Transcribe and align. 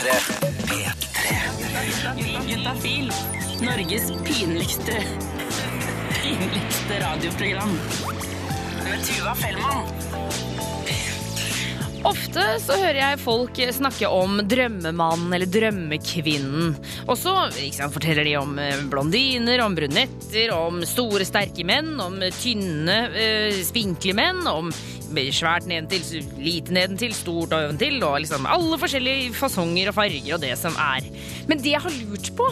P3. 0.00 0.12
P3. 0.66 2.48
Juntafil. 2.48 3.12
Norges 3.60 4.12
pinligste 4.24 5.04
pinligste 6.22 7.00
radioprogram. 7.00 7.78
Med 8.84 9.04
Tuva 9.04 9.34
Fellmann. 9.34 10.09
Ofte 12.08 12.42
så 12.62 12.78
hører 12.80 12.96
jeg 12.96 13.20
folk 13.20 13.58
snakke 13.76 14.08
om 14.08 14.38
drømmemannen 14.48 15.34
eller 15.36 15.50
drømmekvinnen. 15.52 16.70
Og 17.04 17.18
så 17.20 17.34
forteller 17.92 18.24
de 18.24 18.38
om 18.40 18.54
eh, 18.62 18.80
blondiner, 18.88 19.60
om 19.60 19.76
brunetter, 19.76 20.54
om 20.54 20.80
store, 20.88 21.26
sterke 21.28 21.66
menn, 21.68 21.92
om 22.00 22.16
tynne, 22.38 23.02
eh, 23.12 23.60
spinkle 23.66 24.16
menn, 24.16 24.40
om 24.48 24.72
svært 25.10 25.66
nedentil, 25.66 26.24
lite 26.38 26.72
nedentil, 26.72 27.12
stort 27.18 27.52
oventil, 27.56 27.98
og 28.06 28.20
liksom 28.22 28.48
alle 28.48 28.78
forskjellige 28.80 29.34
fasonger 29.36 29.90
og 29.90 29.96
farger 29.98 30.36
og 30.36 30.44
det 30.44 30.54
som 30.56 30.76
er. 30.80 31.04
Men 31.50 31.60
det 31.60 31.74
jeg 31.74 31.84
har 31.84 31.96
lurt 32.06 32.32
på, 32.38 32.48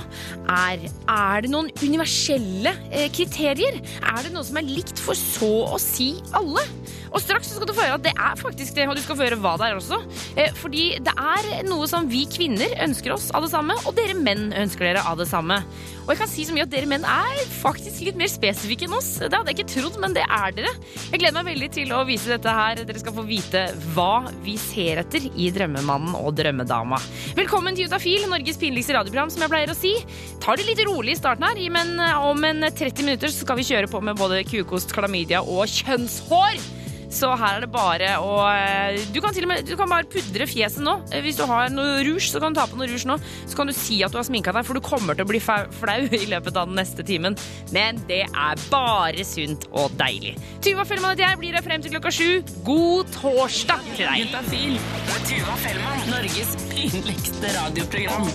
er 0.51 0.89
er 1.09 1.45
det 1.47 1.55
noen 1.55 1.73
universelle 1.81 2.75
eh, 2.91 3.09
kriterier? 3.15 3.81
Er 4.03 4.25
det 4.27 4.35
noe 4.35 4.45
som 4.45 4.61
er 4.61 4.69
likt 4.69 5.01
for 5.01 5.17
så 5.17 5.53
å 5.73 5.81
si 5.81 6.17
alle? 6.37 6.67
Og 7.13 7.21
straks 7.23 7.53
skal 7.55 7.69
du 7.69 7.75
få 7.75 7.87
høre 7.87 7.99
at 7.99 8.07
det 8.07 8.15
er 8.15 8.41
faktisk 8.41 8.77
det, 8.77 8.89
og 8.89 8.97
du 8.99 9.03
skal 9.05 9.19
få 9.19 9.27
høre 9.29 9.41
hva 9.43 9.55
det 9.61 9.69
er 9.69 9.79
også. 9.79 10.01
Eh, 10.37 10.51
fordi 10.59 10.89
det 11.05 11.15
er 11.15 11.69
noe 11.69 11.89
som 11.91 12.09
vi 12.11 12.25
kvinner 12.31 12.75
ønsker 12.85 13.15
oss 13.15 13.31
av 13.35 13.47
det 13.47 13.53
samme, 13.53 13.77
og 13.85 13.97
dere 13.97 14.17
menn 14.19 14.51
ønsker 14.53 14.91
dere 14.91 15.05
av 15.09 15.19
det 15.21 15.29
samme. 15.31 15.61
Og 16.09 16.15
jeg 16.15 16.21
kan 16.23 16.31
si 16.31 16.45
så 16.49 16.55
mye 16.57 16.65
at 16.65 16.73
dere 16.73 16.89
menn 16.89 17.03
er 17.05 17.41
faktisk 17.59 18.01
litt 18.07 18.17
mer 18.17 18.31
spesifikke 18.33 18.87
enn 18.87 18.97
oss. 18.97 19.11
Det 19.21 19.29
hadde 19.29 19.53
jeg 19.53 19.59
ikke 19.59 19.73
trodd, 19.75 19.99
men 20.01 20.15
det 20.17 20.23
er 20.25 20.55
dere. 20.57 20.71
Jeg 21.11 21.21
gleder 21.21 21.37
meg 21.37 21.51
veldig 21.51 21.69
til 21.75 21.93
å 21.93 22.01
vise 22.09 22.33
dette 22.33 22.55
her. 22.59 22.81
Dere 22.89 23.03
skal 23.03 23.17
få 23.19 23.27
vite 23.29 23.67
hva 23.93 24.25
vi 24.45 24.57
ser 24.61 25.03
etter 25.03 25.29
i 25.29 25.51
Drømmemannen 25.53 26.17
og 26.17 26.33
Drømmedama. 26.39 26.97
Velkommen 27.37 27.77
til 27.77 27.93
Utafil, 27.93 28.25
Norges 28.33 28.61
pinligste 28.61 28.97
radioprogram, 28.97 29.35
som 29.35 29.45
jeg 29.45 29.53
pleier 29.53 29.75
å 29.75 29.77
si. 29.77 29.93
Tar 30.41 30.57
det 30.57 30.69
litt 30.71 30.81
rolig 30.89 31.13
i 31.13 31.21
starten 31.21 31.45
her, 31.45 31.61
men 31.77 32.01
om 32.25 32.49
en 32.49 32.71
30 32.73 33.05
minutter 33.05 33.33
skal 33.35 33.61
vi 33.61 33.69
kjøre 33.69 33.93
på 33.93 34.01
med 34.01 34.17
både 34.17 34.41
kukost, 34.49 34.97
klamydia 34.97 35.45
og 35.45 35.69
kjønnshår. 35.69 36.78
Så 37.09 37.31
her 37.41 37.57
er 37.57 37.65
det 37.65 37.71
bare 37.73 38.11
å 38.21 38.33
eh, 38.53 38.99
Du 39.15 39.21
kan 39.25 39.33
til 39.35 39.47
og 39.47 39.53
med 39.53 39.65
du 39.69 39.75
kan 39.79 39.91
bare 39.91 40.09
pudre 40.09 40.47
fjeset 40.49 40.85
nå. 40.85 40.99
Eh, 41.13 41.23
hvis 41.25 41.39
du 41.41 41.45
har 41.49 41.73
noe 41.73 42.03
rouge, 42.07 42.29
så 42.29 42.41
kan 42.43 42.55
du 42.55 42.61
ta 42.61 42.67
på 42.69 42.79
noe 42.79 42.89
rouge 42.91 43.09
nå. 43.09 43.17
Så 43.49 43.59
kan 43.59 43.69
du 43.69 43.75
si 43.77 44.01
at 44.05 44.13
du 44.13 44.21
har 44.21 44.27
sminka 44.29 44.53
deg, 44.55 44.67
for 44.69 44.77
du 44.77 44.85
kommer 44.85 45.17
til 45.17 45.27
å 45.27 45.31
bli 45.31 45.41
flau 45.43 46.01
i 46.23 46.29
løpet 46.31 46.61
av 46.61 46.71
den 46.71 46.79
neste 46.79 47.05
timen. 47.07 47.37
Men 47.75 48.01
det 48.11 48.25
er 48.29 48.65
bare 48.73 49.27
sunt 49.27 49.69
og 49.73 49.95
deilig. 50.01 50.37
Tuva 50.65 50.87
Fellmann 50.89 51.17
heter 51.17 51.27
jeg, 51.31 51.43
blir 51.43 51.59
her 51.59 51.65
frem 51.67 51.85
til 51.85 51.97
klokka 51.97 52.15
sju. 52.15 52.31
God 52.69 53.13
torsdag 53.17 53.85
til 53.95 54.05
deg. 54.05 54.25
Juntafil. 54.25 54.81
Tuva 55.29 55.61
Fellmann. 55.65 56.09
Norges 56.13 56.57
pinligste 56.71 57.55
radioprogram. 57.59 58.29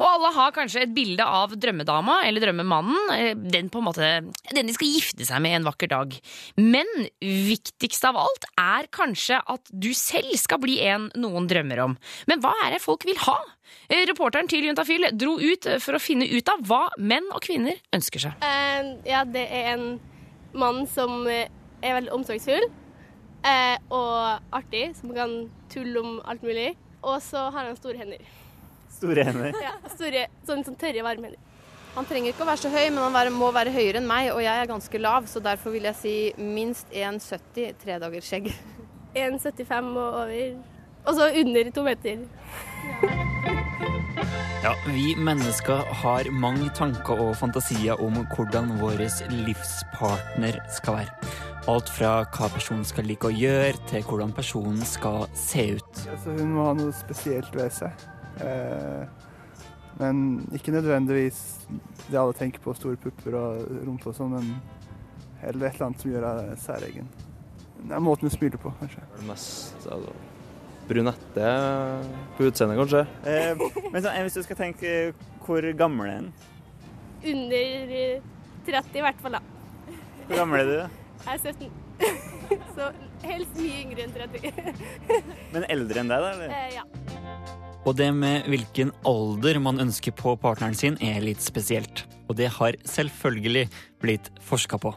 Og 0.00 0.06
alle 0.08 0.30
har 0.32 0.54
kanskje 0.56 0.86
et 0.86 0.92
bilde 0.96 1.24
av 1.24 1.52
drømmedama 1.60 2.22
eller 2.24 2.40
drømmemannen. 2.40 3.10
eh, 3.12 3.34
Den 3.36 3.68
på 3.68 3.78
en 3.82 3.84
måte, 3.84 4.10
den 4.54 4.66
de 4.66 4.72
skal 4.72 4.88
gifte 4.88 5.26
seg 5.28 5.42
med 5.44 5.58
en 5.58 5.68
vakker 5.68 5.90
dag. 5.92 6.16
Men 6.56 6.88
viktigst 7.20 8.04
av 8.08 8.16
alt 8.16 8.48
er 8.56 8.88
kanskje 8.88 9.42
at 9.44 9.68
du 9.70 9.92
selv 9.92 10.32
skal 10.40 10.58
bli 10.62 10.80
en 10.88 11.10
noen 11.20 11.46
drømmer 11.50 11.84
om. 11.84 11.98
Men 12.26 12.40
hva 12.40 12.54
er 12.64 12.76
det 12.76 12.82
folk 12.82 13.04
vil 13.04 13.20
ha? 13.26 13.36
Eh, 13.90 14.06
Reporteren 14.08 14.48
til 14.48 14.64
Juntafil 14.64 15.10
dro 15.12 15.36
ut 15.36 15.68
for 15.84 15.94
å 15.98 16.02
finne 16.02 16.26
ut 16.32 16.48
av 16.48 16.64
hva 16.64 16.88
menn 16.98 17.28
og 17.34 17.44
kvinner 17.44 17.76
ønsker 17.92 18.24
seg. 18.24 18.40
Uh, 18.40 18.96
ja, 19.04 19.24
det 19.28 19.46
er 19.52 19.74
en 19.76 20.00
mann 20.56 20.86
som 20.90 21.26
eh, 21.28 21.50
er 21.84 21.98
veldig 22.00 22.14
omsorgsfull 22.16 22.64
uh, 23.44 23.76
og 23.92 24.56
artig, 24.56 24.90
som 24.98 25.12
kan 25.14 25.42
tulle 25.72 26.00
om 26.00 26.20
alt 26.24 26.42
mulig. 26.42 26.72
Og 27.00 27.20
så 27.24 27.46
har 27.52 27.68
han 27.68 27.76
store 27.78 28.00
hender. 28.00 28.24
Store 29.00 29.24
hender. 29.24 29.56
Ja, 29.64 29.76
store, 29.94 30.26
sånn, 30.46 30.64
sånn 30.66 30.76
tørre, 30.80 31.04
varme 31.06 31.30
hender. 31.30 31.46
Han 31.96 32.06
trenger 32.06 32.30
ikke 32.30 32.44
å 32.44 32.46
være 32.46 32.62
så 32.62 32.70
høy, 32.70 32.84
men 32.94 33.02
han 33.02 33.32
må 33.34 33.48
være 33.54 33.72
høyere 33.74 33.98
enn 33.98 34.06
meg, 34.06 34.28
og 34.30 34.44
jeg 34.44 34.62
er 34.62 34.68
ganske 34.70 35.00
lav, 35.00 35.26
så 35.26 35.42
derfor 35.42 35.74
vil 35.74 35.88
jeg 35.88 35.98
si 35.98 36.12
minst 36.38 36.92
1,70 36.94 37.80
tredagersskjegg. 37.82 38.52
1,75 39.18 39.88
og 39.96 40.20
over. 40.20 40.52
Og 41.08 41.16
så 41.16 41.30
under 41.40 41.70
to 41.74 41.82
meter. 41.82 42.22
Ja, 44.62 44.74
vi 44.86 45.14
mennesker 45.16 45.82
har 46.02 46.30
mange 46.30 46.68
tanker 46.76 47.18
og 47.24 47.32
fantasier 47.40 47.98
om 48.04 48.20
hvordan 48.36 48.74
vår 48.78 49.02
livspartner 49.32 50.60
skal 50.76 51.00
være. 51.00 51.30
Alt 51.68 51.90
fra 51.90 52.12
hva 52.36 52.50
personen 52.52 52.84
skal 52.86 53.08
like 53.08 53.26
å 53.26 53.34
gjøre, 53.34 53.80
til 53.90 54.04
hvordan 54.06 54.36
personen 54.36 54.84
skal 54.86 55.26
se 55.34 55.66
ut. 55.80 56.04
Altså, 56.12 56.36
hun 56.36 56.54
må 56.54 56.68
ha 56.68 56.76
noe 56.76 56.94
spesielt 56.94 57.50
ved 57.56 57.72
seg. 57.80 58.06
Eh, 58.44 59.26
men 60.00 60.20
ikke 60.56 60.72
nødvendigvis 60.72 61.40
det 62.08 62.18
alle 62.18 62.36
tenker 62.36 62.62
på, 62.64 62.74
store 62.74 62.96
pupper 63.00 63.36
og 63.36 63.66
rumpe 63.84 64.08
og 64.10 64.16
sånn, 64.16 64.32
men 64.32 64.54
heller 65.42 65.68
et 65.68 65.76
eller 65.76 65.90
annet 65.90 66.04
som 66.04 66.12
gjør 66.12 66.26
deg 66.26 66.54
særegen. 66.62 67.10
Det 67.80 67.96
er 67.96 68.04
måten 68.04 68.28
du 68.28 68.34
smiler 68.34 68.60
på, 68.60 68.72
kanskje. 68.80 69.04
Det 69.16 69.26
mest 69.28 69.88
altså, 69.88 70.14
brunette 70.88 71.50
på 72.36 72.48
utseendet, 72.48 72.80
kanskje. 72.80 73.04
Eh, 73.28 73.90
men 73.92 74.02
så, 74.02 74.14
hvis 74.24 74.40
du 74.40 74.42
skal 74.46 74.60
tenke 74.64 74.94
hvor 75.44 75.64
gammel 75.76 76.08
er 76.08 76.18
den? 76.20 76.32
Under 77.30 77.94
eh, 78.00 78.26
30 78.66 78.98
i 79.00 79.04
hvert 79.04 79.22
fall, 79.24 79.38
da. 79.38 79.44
Hvor 80.26 80.42
gammel 80.42 80.62
er 80.62 80.68
du? 80.70 80.98
Jeg 81.26 81.34
er 81.34 81.40
17. 81.52 81.70
Så 82.76 82.90
helst 83.26 83.56
mye 83.60 83.80
yngre 83.84 84.06
enn 84.06 84.14
30. 84.14 84.84
Men 85.52 85.66
eldre 85.68 86.02
enn 86.04 86.12
deg, 86.12 86.24
da? 86.24 86.32
eller? 86.36 86.54
Eh, 86.56 86.76
ja. 86.78 86.84
Og 87.88 87.96
det 87.96 88.10
med 88.12 88.48
hvilken 88.50 88.92
alder 89.08 89.60
man 89.62 89.80
ønsker 89.80 90.12
på 90.16 90.34
partneren 90.40 90.76
sin, 90.76 90.98
er 91.00 91.22
litt 91.24 91.40
spesielt. 91.40 92.04
Og 92.28 92.36
det 92.36 92.50
har 92.58 92.76
selvfølgelig 92.84 93.68
blitt 94.02 94.28
forska 94.44 94.78
på. 94.78 94.92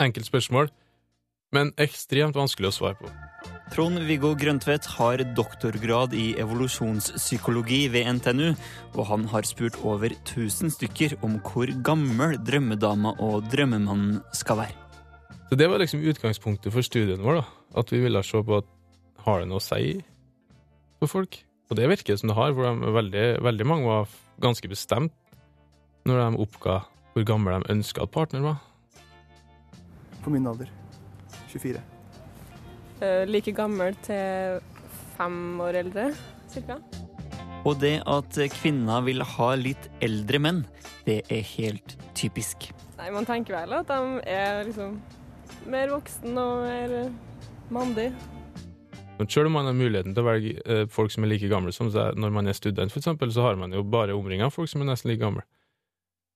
Enkelt 0.00 0.26
spørsmål, 0.26 0.72
men 1.54 1.70
ekstremt 1.78 2.36
vanskelig 2.36 2.72
å 2.72 2.76
svare 2.78 2.98
på. 2.98 3.12
Trond-Viggo 3.74 4.34
Grøntvedt 4.38 4.86
har 4.98 5.22
doktorgrad 5.34 6.12
i 6.14 6.34
evolusjonspsykologi 6.38 7.86
ved 7.94 8.06
NTNU, 8.18 8.52
og 8.94 9.06
han 9.08 9.24
har 9.32 9.46
spurt 9.48 9.78
over 9.82 10.12
1000 10.14 10.74
stykker 10.76 11.16
om 11.26 11.38
hvor 11.42 11.70
gammel 11.86 12.36
drømmedama 12.44 13.16
og 13.24 13.48
drømmemannen 13.52 14.20
skal 14.36 14.62
være. 14.64 14.76
Så 15.48 15.58
Det 15.58 15.68
var 15.70 15.78
liksom 15.78 16.04
utgangspunktet 16.04 16.72
for 16.72 16.82
studien 16.82 17.22
vår. 17.22 17.40
da. 17.40 17.44
At 17.76 17.92
vi 17.92 18.00
ville 18.00 18.22
se 18.22 18.42
på 18.42 18.56
at 18.58 18.64
har 19.24 19.40
det 19.40 19.48
noe 19.48 19.60
å 19.60 19.64
si 19.64 20.04
for 21.00 21.08
folk. 21.08 21.44
Og 21.70 21.78
det 21.78 21.88
virker 21.88 22.12
det 22.12 22.20
som 22.20 22.30
det 22.30 22.36
har, 22.36 22.52
for 22.56 22.66
de, 22.66 22.94
veldig, 22.98 23.24
veldig 23.44 23.66
mange 23.68 23.88
var 23.88 24.16
ganske 24.42 24.68
bestemt 24.68 25.14
når 26.04 26.20
de 26.20 26.42
oppga 26.44 26.82
hvor 27.14 27.24
gammel 27.26 27.62
de 27.62 27.72
ønska 27.72 28.04
at 28.04 28.12
partner 28.12 28.42
var. 28.44 28.60
På 30.24 30.32
min 30.34 30.46
alder. 30.46 30.68
24. 31.52 31.80
Uh, 33.00 33.24
like 33.28 33.52
gammel 33.54 33.96
til 34.04 34.60
fem 35.16 35.60
år 35.62 35.80
eldre, 35.84 36.10
cirka. 36.50 36.78
Og 37.64 37.78
det 37.80 37.96
at 38.10 38.38
kvinner 38.58 39.04
vil 39.06 39.24
ha 39.24 39.50
litt 39.56 39.88
eldre 40.04 40.40
menn, 40.42 40.64
det 41.06 41.22
er 41.32 41.44
helt 41.54 41.96
typisk. 42.18 42.68
Nei, 42.98 43.08
man 43.14 43.26
tenker 43.28 43.56
vel 43.56 43.72
at 43.78 43.88
de 43.88 44.20
er 44.28 44.64
liksom 44.68 44.98
mer 45.70 45.92
voksen 45.94 46.38
og 46.40 46.64
mer 46.66 46.94
eh, 46.98 47.14
mandig. 47.72 48.10
Men 49.18 49.28
selv 49.30 49.46
om 49.46 49.54
man 49.54 49.68
har 49.68 49.76
muligheten 49.78 50.14
til 50.14 50.24
å 50.24 50.26
velge 50.26 50.54
eh, 50.66 50.86
folk 50.90 51.12
som 51.14 51.24
er 51.24 51.30
like 51.30 51.48
gamle 51.50 51.72
som 51.74 51.90
seg 51.94 52.18
når 52.18 52.32
man 52.34 52.50
er 52.50 52.56
student, 52.58 52.90
for 52.92 52.98
eksempel, 52.98 53.30
så 53.34 53.46
har 53.46 53.58
man 53.60 53.74
jo 53.74 53.84
bare 53.86 54.16
omringa 54.16 54.50
folk 54.50 54.70
som 54.70 54.82
er 54.82 54.90
nesten 54.90 55.12
like 55.12 55.22
gamle. 55.22 55.44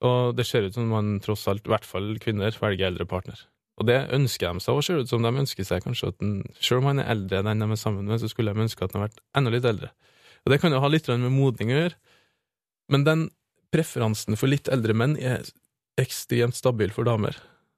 Og 0.07 0.37
det 0.39 0.47
ser 0.47 0.69
ut 0.69 0.77
som 0.77 0.87
man 0.93 1.17
tross 1.25 1.49
alt, 1.51 1.67
i 1.67 1.73
hvert 1.73 1.87
fall 1.87 2.13
kvinner, 2.23 2.55
velger 2.55 2.93
eldre 2.93 3.07
partner. 3.11 3.41
Og 3.79 3.87
det 3.87 3.99
ønsker 4.15 4.55
de 4.55 4.63
seg, 4.63 4.79
og 4.79 4.87
ser 4.87 5.03
ut 5.03 5.11
som 5.11 5.23
de 5.23 5.33
ønsker 5.43 5.67
seg 5.67 5.83
kanskje 5.83 6.13
at 6.13 6.19
den, 6.23 6.39
selv 6.63 6.83
om 6.83 6.91
han 6.93 7.03
er 7.03 7.11
eldre 7.15 7.41
enn 7.41 7.51
den 7.51 7.67
de 7.67 7.75
er 7.75 7.81
sammen 7.83 8.07
med, 8.07 8.23
så 8.23 8.31
skulle 8.31 8.55
de 8.55 8.67
ønske 8.67 8.85
at 8.85 8.95
han 8.95 9.05
hadde 9.05 9.15
vært 9.15 9.25
enda 9.39 9.55
litt 9.55 9.69
eldre. 9.71 9.91
Og 10.47 10.55
det 10.55 10.61
kan 10.63 10.75
jo 10.75 10.83
ha 10.83 10.91
litt 10.91 11.11
med 11.11 11.35
modning 11.35 11.75
å 11.75 11.81
gjøre, 11.83 11.99
men 12.95 13.05
den 13.07 13.29
preferansen 13.75 14.39
for 14.39 14.51
litt 14.51 14.71
eldre 14.73 14.95
menn 14.97 15.19
er 15.19 15.47
ekstremt 16.01 16.57
stabil 16.57 16.95
for 16.95 17.07
damer. 17.07 17.37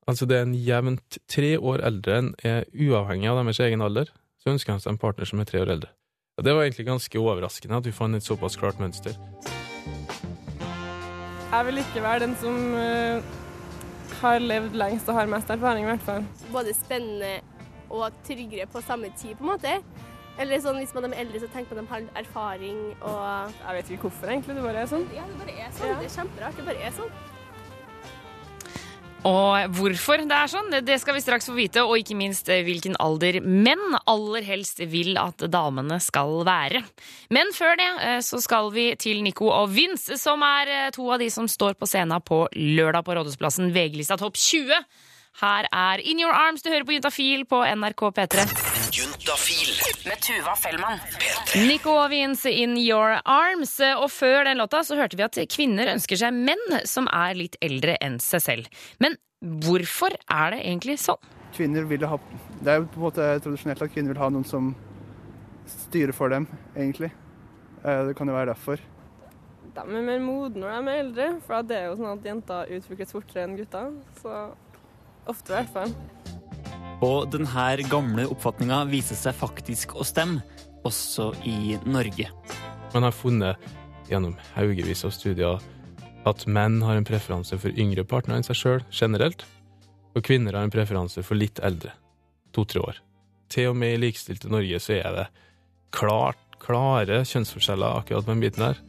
Altså 0.08 0.26
det 0.29 0.38
er 0.38 0.46
en 0.46 0.56
jevnt 0.56 1.20
tre 1.31 1.55
år 1.56 1.82
eldre 1.88 2.19
enn 2.20 2.32
er 2.46 2.69
uavhengig 2.73 3.31
av 3.31 3.41
deres 3.41 3.61
egen 3.64 3.85
alder, 3.85 4.12
så 4.41 4.53
ønsker 4.55 4.75
han 4.75 4.83
seg 4.83 4.95
en 4.95 5.01
partner 5.01 5.29
som 5.29 5.41
er 5.43 5.49
tre 5.49 5.61
år 5.63 5.75
eldre. 5.77 5.93
Og 6.39 6.45
det 6.47 6.55
var 6.57 6.65
egentlig 6.65 6.87
ganske 6.89 7.21
overraskende 7.21 7.77
at 7.81 7.87
vi 7.87 7.93
fant 7.93 8.17
et 8.17 8.25
såpass 8.25 8.57
klart 8.57 8.81
mønster. 8.81 9.17
Jeg 11.51 11.67
vil 11.67 11.83
ikke 11.83 12.03
være 12.03 12.23
den 12.25 12.37
som 12.41 12.57
eh, 12.79 13.33
har 14.21 14.39
levd 14.41 14.77
lengst 14.79 15.09
og 15.11 15.19
har 15.19 15.29
mest 15.29 15.51
erfaring, 15.51 15.85
i 15.85 15.91
hvert 15.91 16.07
fall. 16.07 16.29
Både 16.53 16.75
spennende 16.77 17.41
og 17.91 18.15
tryggere 18.25 18.69
på 18.71 18.81
samme 18.87 19.11
tid, 19.19 19.35
på 19.35 19.45
en 19.45 19.51
måte. 19.51 19.75
Eller 20.41 20.63
sånn 20.63 20.79
hvis 20.81 20.95
man 20.97 21.11
er 21.11 21.19
eldre, 21.25 21.43
så 21.43 21.51
tenker 21.53 21.77
man 21.77 21.85
at 21.85 21.91
de 21.91 21.95
har 22.15 22.23
erfaring 22.23 22.79
og 23.03 23.53
Jeg 23.59 23.77
vet 23.77 23.91
ikke 23.91 24.07
hvorfor, 24.09 24.31
egentlig. 24.33 24.57
Det 24.57 24.65
bare 24.65 24.85
er 24.87 24.89
sånn. 24.95 25.05
Ja, 25.17 25.27
det 25.29 25.41
bare 25.43 25.57
er 25.59 25.75
sånn. 25.75 25.91
Ja. 25.91 25.99
Det 26.01 26.09
er 26.09 26.15
kjemperart. 26.15 26.57
Det 26.57 26.67
bare 26.71 26.87
er 26.89 26.95
sånn. 26.97 27.13
Og 29.20 29.75
hvorfor 29.76 30.22
det 30.25 30.32
er 30.32 30.49
sånn, 30.49 30.70
det- 30.84 31.00
skal 31.00 31.12
vi 31.14 31.20
straks 31.20 31.44
få 31.46 31.55
vite, 31.55 31.82
og 31.84 31.99
ikke 31.99 32.17
minst 32.17 32.49
eh, 32.49 32.62
hvilken 32.64 32.96
alder 32.99 33.40
menn 33.44 33.99
aller 34.08 34.43
helst 34.43 34.78
vil 34.78 35.19
at 35.19 35.37
damene 35.37 36.00
skal 36.00 36.43
være. 36.44 36.82
Men 37.31 37.52
før 37.52 37.76
det 37.76 37.88
eh, 38.00 38.20
så 38.25 38.40
skal 38.40 38.70
vi 38.72 38.94
til 38.96 39.22
Nico 39.22 39.50
og 39.52 39.69
Vince, 39.69 40.17
som 40.17 40.40
er 40.43 40.67
eh, 40.69 40.90
to 40.90 41.11
av 41.12 41.19
de 41.20 41.28
som 41.28 41.46
står 41.46 41.75
på 41.76 41.87
scenen 41.87 42.20
på 42.25 42.46
lørdag 42.56 43.05
på 43.05 43.12
Rådhusplassen, 43.14 43.70
VG-lista 43.75 44.17
Topp 44.17 44.37
20. 44.40 44.72
Her 45.38 45.67
er 45.73 46.00
In 46.03 46.19
Your 46.21 46.35
Arms, 46.35 46.62
du 46.62 46.69
hører 46.71 46.85
på 46.85 46.93
Juntafil 46.97 47.44
på 47.49 47.61
NRK 47.65 48.03
P3. 48.17 48.43
Juntafil. 48.93 49.71
Med 50.09 50.21
Tuva 50.27 50.56
Fellmann. 50.59 50.99
Nico 51.69 51.94
og 52.03 52.12
In 52.12 52.77
Your 52.77 53.21
Arms. 53.25 53.77
Og 54.03 54.11
før 54.11 54.44
den 54.44 54.59
låta 54.59 54.82
så 54.85 54.97
hørte 54.99 55.17
vi 55.17 55.23
at 55.25 55.38
kvinner 55.49 55.93
ønsker 55.94 56.19
seg 56.19 56.35
menn 56.35 56.81
som 56.85 57.06
er 57.09 57.38
litt 57.38 57.56
eldre 57.62 57.97
enn 58.03 58.19
seg 58.21 58.43
selv. 58.43 58.69
Men 58.99 59.17
hvorfor 59.41 60.12
er 60.29 60.50
det 60.56 60.61
egentlig 60.67 60.99
sånn? 61.00 61.23
Kvinner 61.55 61.87
vil 61.88 62.05
ha 62.06 62.19
Det 62.61 62.69
er 62.71 62.79
jo 62.82 62.87
på 62.93 63.00
en 63.00 63.06
måte 63.06 63.27
tradisjonelt 63.43 63.81
at 63.82 63.91
kvinner 63.94 64.12
vil 64.12 64.21
ha 64.23 64.29
noen 64.31 64.44
som 64.47 64.75
styrer 65.71 66.12
for 66.12 66.29
dem, 66.29 66.47
egentlig. 66.77 67.11
Eh, 67.85 68.06
Det 68.11 68.17
kan 68.19 68.29
jo 68.29 68.35
være 68.35 68.53
derfor. 68.53 68.77
De 69.75 69.81
er 69.81 70.03
mer 70.03 70.19
modne 70.19 70.61
når 70.61 70.75
de 70.75 70.91
er 70.91 71.00
eldre, 71.05 71.29
for 71.47 71.62
det 71.62 71.77
er 71.79 71.87
jo 71.88 71.97
sånn 71.97 72.19
at 72.19 72.27
jenter 72.27 72.67
utvikles 72.77 73.15
fortere 73.15 73.44
enn 73.47 73.56
gutter. 73.56 73.93
Så 74.21 74.35
ofte 75.28 75.52
i 75.52 75.58
hvert 75.58 75.75
fall. 75.75 75.94
Og 77.05 77.31
denne 77.32 77.88
gamle 77.88 78.26
oppfatninga 78.28 78.82
viser 78.90 79.17
seg 79.17 79.37
faktisk 79.37 79.96
å 79.96 80.05
stemme, 80.05 80.43
også 80.84 81.31
i 81.44 81.76
Norge. 81.84 82.31
Man 82.94 83.05
har 83.05 83.12
funnet 83.12 83.70
gjennom 84.08 84.34
haugevis 84.55 85.05
av 85.05 85.12
studier 85.14 85.61
at 86.28 86.44
menn 86.49 86.81
har 86.84 86.99
en 86.99 87.06
preferanse 87.06 87.56
for 87.61 87.76
yngre 87.81 88.05
partnere 88.08 88.40
enn 88.40 88.46
seg 88.46 88.58
sjøl 88.58 88.82
generelt, 88.93 89.44
og 90.17 90.25
kvinner 90.26 90.56
har 90.56 90.67
en 90.67 90.72
preferanse 90.72 91.22
for 91.25 91.38
litt 91.38 91.61
eldre, 91.64 91.93
to-tre 92.56 92.82
år. 92.82 93.00
Til 93.50 93.72
og 93.72 93.78
med 93.81 93.96
i 93.96 94.00
likestilte 94.05 94.50
Norge 94.50 94.81
så 94.82 94.96
er 94.99 95.17
det 95.17 95.26
klart, 95.96 96.40
klare 96.61 97.22
kjønnsforskjeller 97.26 98.00
akkurat 98.02 98.26
på 98.26 98.34
den 98.34 98.44
biten 98.44 98.67
her. 98.67 98.81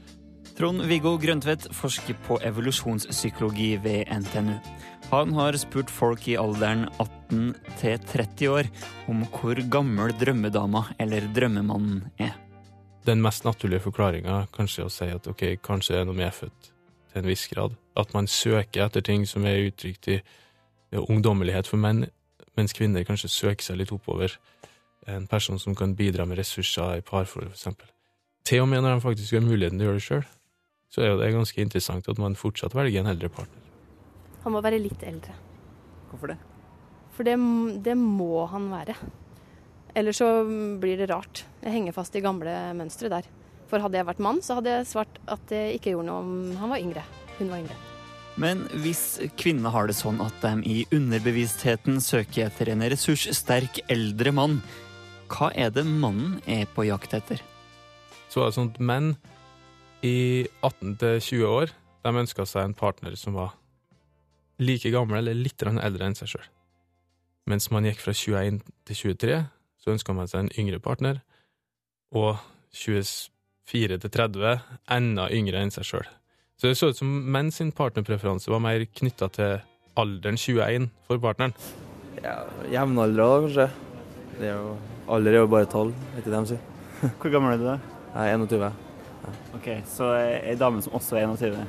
Trond-Viggo 0.57 1.15
Grøntvedt 1.21 1.69
forsker 1.73 2.17
på 2.27 2.37
evolusjonspsykologi 2.45 3.77
ved 3.83 4.11
NTNU. 4.11 4.57
Han 5.11 5.33
har 5.35 5.57
spurt 5.59 5.89
folk 5.91 6.23
i 6.31 6.37
alderen 6.39 6.85
18 6.95 7.49
til 7.81 7.97
30 8.13 8.47
år 8.47 8.67
om 9.11 9.25
hvor 9.33 9.59
gammel 9.73 10.13
drømmedama 10.15 10.85
eller 11.03 11.25
drømmemannen 11.35 12.05
er. 12.15 12.37
Den 13.03 13.19
mest 13.19 13.43
naturlige 13.43 13.83
forklaringa 13.83 14.45
kanskje 14.55 14.85
er 14.85 14.87
å 14.87 14.93
si 14.93 15.09
at 15.11 15.27
ok, 15.27 15.43
kanskje 15.67 15.97
det 15.97 15.99
er 15.99 16.07
noe 16.07 16.15
medfødt 16.15 16.69
til 17.11 17.19
en 17.19 17.27
viss 17.27 17.43
grad. 17.51 17.75
At 17.99 18.13
man 18.15 18.29
søker 18.31 18.85
etter 18.85 19.03
ting 19.03 19.25
som 19.27 19.43
er 19.43 19.65
uttrykt 19.65 20.07
i 20.13 20.21
ungdommelighet 20.95 21.67
for 21.67 21.81
menn, 21.81 22.05
mens 22.55 22.75
kvinner 22.77 23.03
kanskje 23.03 23.33
søker 23.33 23.67
seg 23.67 23.81
litt 23.81 23.91
oppover. 23.91 24.37
En 25.11 25.25
person 25.27 25.59
som 25.59 25.75
kan 25.75 25.95
bidra 25.97 26.23
med 26.29 26.39
ressurser 26.39 27.01
i 27.01 27.03
parforhold, 27.03 27.51
for 27.51 27.57
eksempel. 27.57 27.89
Til 28.47 28.63
og 28.63 28.71
med 28.71 28.85
når 28.85 28.95
de 28.95 29.03
faktisk 29.09 29.35
har 29.35 29.43
muligheten 29.43 29.75
til 29.75 29.89
å 29.89 29.91
gjøre 29.91 29.99
det 29.99 30.07
sjøl, 30.07 30.23
så 30.87 31.03
er 31.03 31.11
jo 31.11 31.19
det 31.19 31.33
ganske 31.35 31.67
interessant 31.67 32.07
at 32.07 32.21
man 32.21 32.39
fortsatt 32.39 32.77
velger 32.79 33.03
en 33.03 33.11
eldre 33.11 33.31
partner. 33.33 33.60
Han 34.43 34.55
må 34.55 34.61
være 34.63 34.81
litt 34.81 35.03
eldre. 35.05 35.35
Hvorfor 36.11 36.33
det? 36.33 36.39
For 37.15 37.27
det, 37.27 37.35
det 37.85 37.97
må 37.99 38.45
han 38.49 38.69
være. 38.71 38.95
Ellers 39.97 40.21
så 40.21 40.29
blir 40.81 40.97
det 40.97 41.09
rart. 41.11 41.43
Jeg 41.61 41.75
henger 41.75 41.95
fast 41.95 42.15
i 42.15 42.23
gamle 42.23 42.55
mønstre 42.77 43.11
der. 43.11 43.27
For 43.71 43.83
hadde 43.83 43.99
jeg 43.99 44.07
vært 44.07 44.23
mann, 44.23 44.41
så 44.43 44.57
hadde 44.57 44.73
jeg 44.73 44.89
svart 44.89 45.19
at 45.31 45.43
det 45.51 45.63
ikke 45.77 45.93
gjorde 45.93 46.09
noe 46.09 46.23
om 46.23 46.31
han 46.59 46.71
var 46.73 46.83
yngre. 46.83 47.03
Hun 47.37 47.51
var 47.51 47.61
yngre. 47.63 47.77
Men 48.39 48.63
hvis 48.83 49.19
kvinnene 49.39 49.71
har 49.73 49.89
det 49.89 49.97
sånn 49.97 50.21
at 50.23 50.37
de 50.43 50.53
i 50.67 50.77
underbevisstheten 50.95 51.99
søker 52.03 52.47
etter 52.47 52.71
en 52.71 52.83
ressurssterk 52.93 53.81
eldre 53.91 54.31
mann, 54.35 54.59
hva 55.31 55.51
er 55.55 55.71
det 55.75 55.85
mannen 55.87 56.39
er 56.49 56.65
på 56.71 56.87
jakt 56.87 57.13
etter? 57.15 57.43
Så 58.31 58.41
var 58.41 58.51
det 58.51 58.57
sånn 58.57 58.71
at 58.71 58.79
menn 58.83 59.13
i 60.07 60.47
18 60.63 60.95
til 60.99 61.19
20 61.19 61.51
år, 61.51 61.73
de 62.01 62.15
ønska 62.23 62.47
seg 62.49 62.65
en 62.65 62.77
partner 62.77 63.15
som 63.19 63.35
var 63.37 63.53
like 64.61 64.91
gammel 64.93 65.19
eller 65.21 65.37
litt 65.37 65.63
eldre 65.65 66.07
enn 66.07 66.17
seg 66.17 66.35
sjøl. 66.35 66.47
Mens 67.49 67.71
man 67.73 67.87
gikk 67.87 68.01
fra 68.03 68.13
21 68.13 68.61
til 68.85 68.99
23, 69.15 69.37
så 69.81 69.93
ønska 69.95 70.13
man 70.13 70.29
seg 70.29 70.43
en 70.43 70.53
yngre 70.61 70.79
partner, 70.83 71.21
og 72.13 72.37
24 72.77 73.97
til 74.03 74.11
30 74.13 74.59
enda 74.93 75.27
yngre 75.33 75.63
enn 75.63 75.73
seg 75.73 75.87
sjøl. 75.87 76.09
Så 76.61 76.69
det 76.69 76.77
så 76.77 76.91
ut 76.91 76.99
som 76.99 77.09
menn 77.33 77.49
sin 77.49 77.71
partnerpreferanse 77.73 78.51
var 78.53 78.61
mer 78.61 78.85
knytta 78.85 79.31
til 79.33 79.63
alderen 79.97 80.37
21 80.37 80.91
for 81.07 81.21
partneren. 81.23 81.55
Ja, 82.21 82.43
Jevnaldra, 82.69 83.25
da, 83.25 83.39
kanskje. 83.47 83.67
Det 84.37 84.51
er 84.51 84.59
jo, 84.59 84.75
alder 85.09 85.39
er 85.39 85.41
jo 85.41 85.49
bare 85.49 85.69
tall, 85.71 85.89
vet 86.13 86.21
ikke 86.21 86.35
det 86.35 86.37
de 86.37 86.53
sier. 86.53 86.63
Hvor 87.17 87.33
gammel 87.33 87.55
er 87.55 87.61
du 87.61 87.67
da? 87.71 87.77
Jeg 88.13 88.35
er 88.35 88.37
21. 88.45 88.71
Ok, 89.57 89.67
Så 89.89 90.13
ei 90.17 90.55
dame 90.59 90.81
som 90.85 90.93
også 90.97 91.17
er 91.17 91.29
21? 91.29 91.65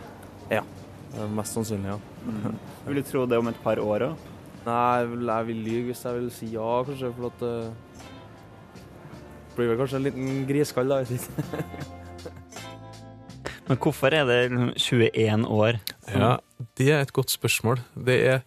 Det 0.52 0.60
er 0.60 1.36
Mest 1.36 1.56
sannsynlig, 1.56 1.94
ja. 1.94 2.11
Vil 2.86 3.00
du 3.00 3.02
tro 3.06 3.26
det 3.26 3.38
om 3.38 3.48
et 3.50 3.62
par 3.62 3.80
år 3.82 4.06
òg? 4.10 4.28
Nei, 4.62 4.98
jeg 4.98 5.08
vil, 5.48 5.62
lyve 5.66 5.88
hvis 5.90 6.04
jeg 6.06 6.14
vil 6.18 6.28
si 6.30 6.46
ja, 6.54 6.82
kanskje, 6.86 7.10
for 7.16 7.32
at 7.32 7.40
uh, 7.42 7.72
Blir 9.56 9.72
vel 9.72 9.80
kanskje 9.80 9.98
en 9.98 10.06
liten 10.06 10.46
griskall, 10.48 10.88
da. 10.88 11.02
Men 13.68 13.78
hvorfor 13.78 14.14
er 14.14 14.24
det 14.24 14.38
21 14.80 15.44
år? 15.48 15.78
Ja, 16.08 16.36
det 16.78 16.88
er 16.90 17.00
et 17.02 17.12
godt 17.12 17.30
spørsmål. 17.30 17.80
Det 18.06 18.26
er 18.26 18.40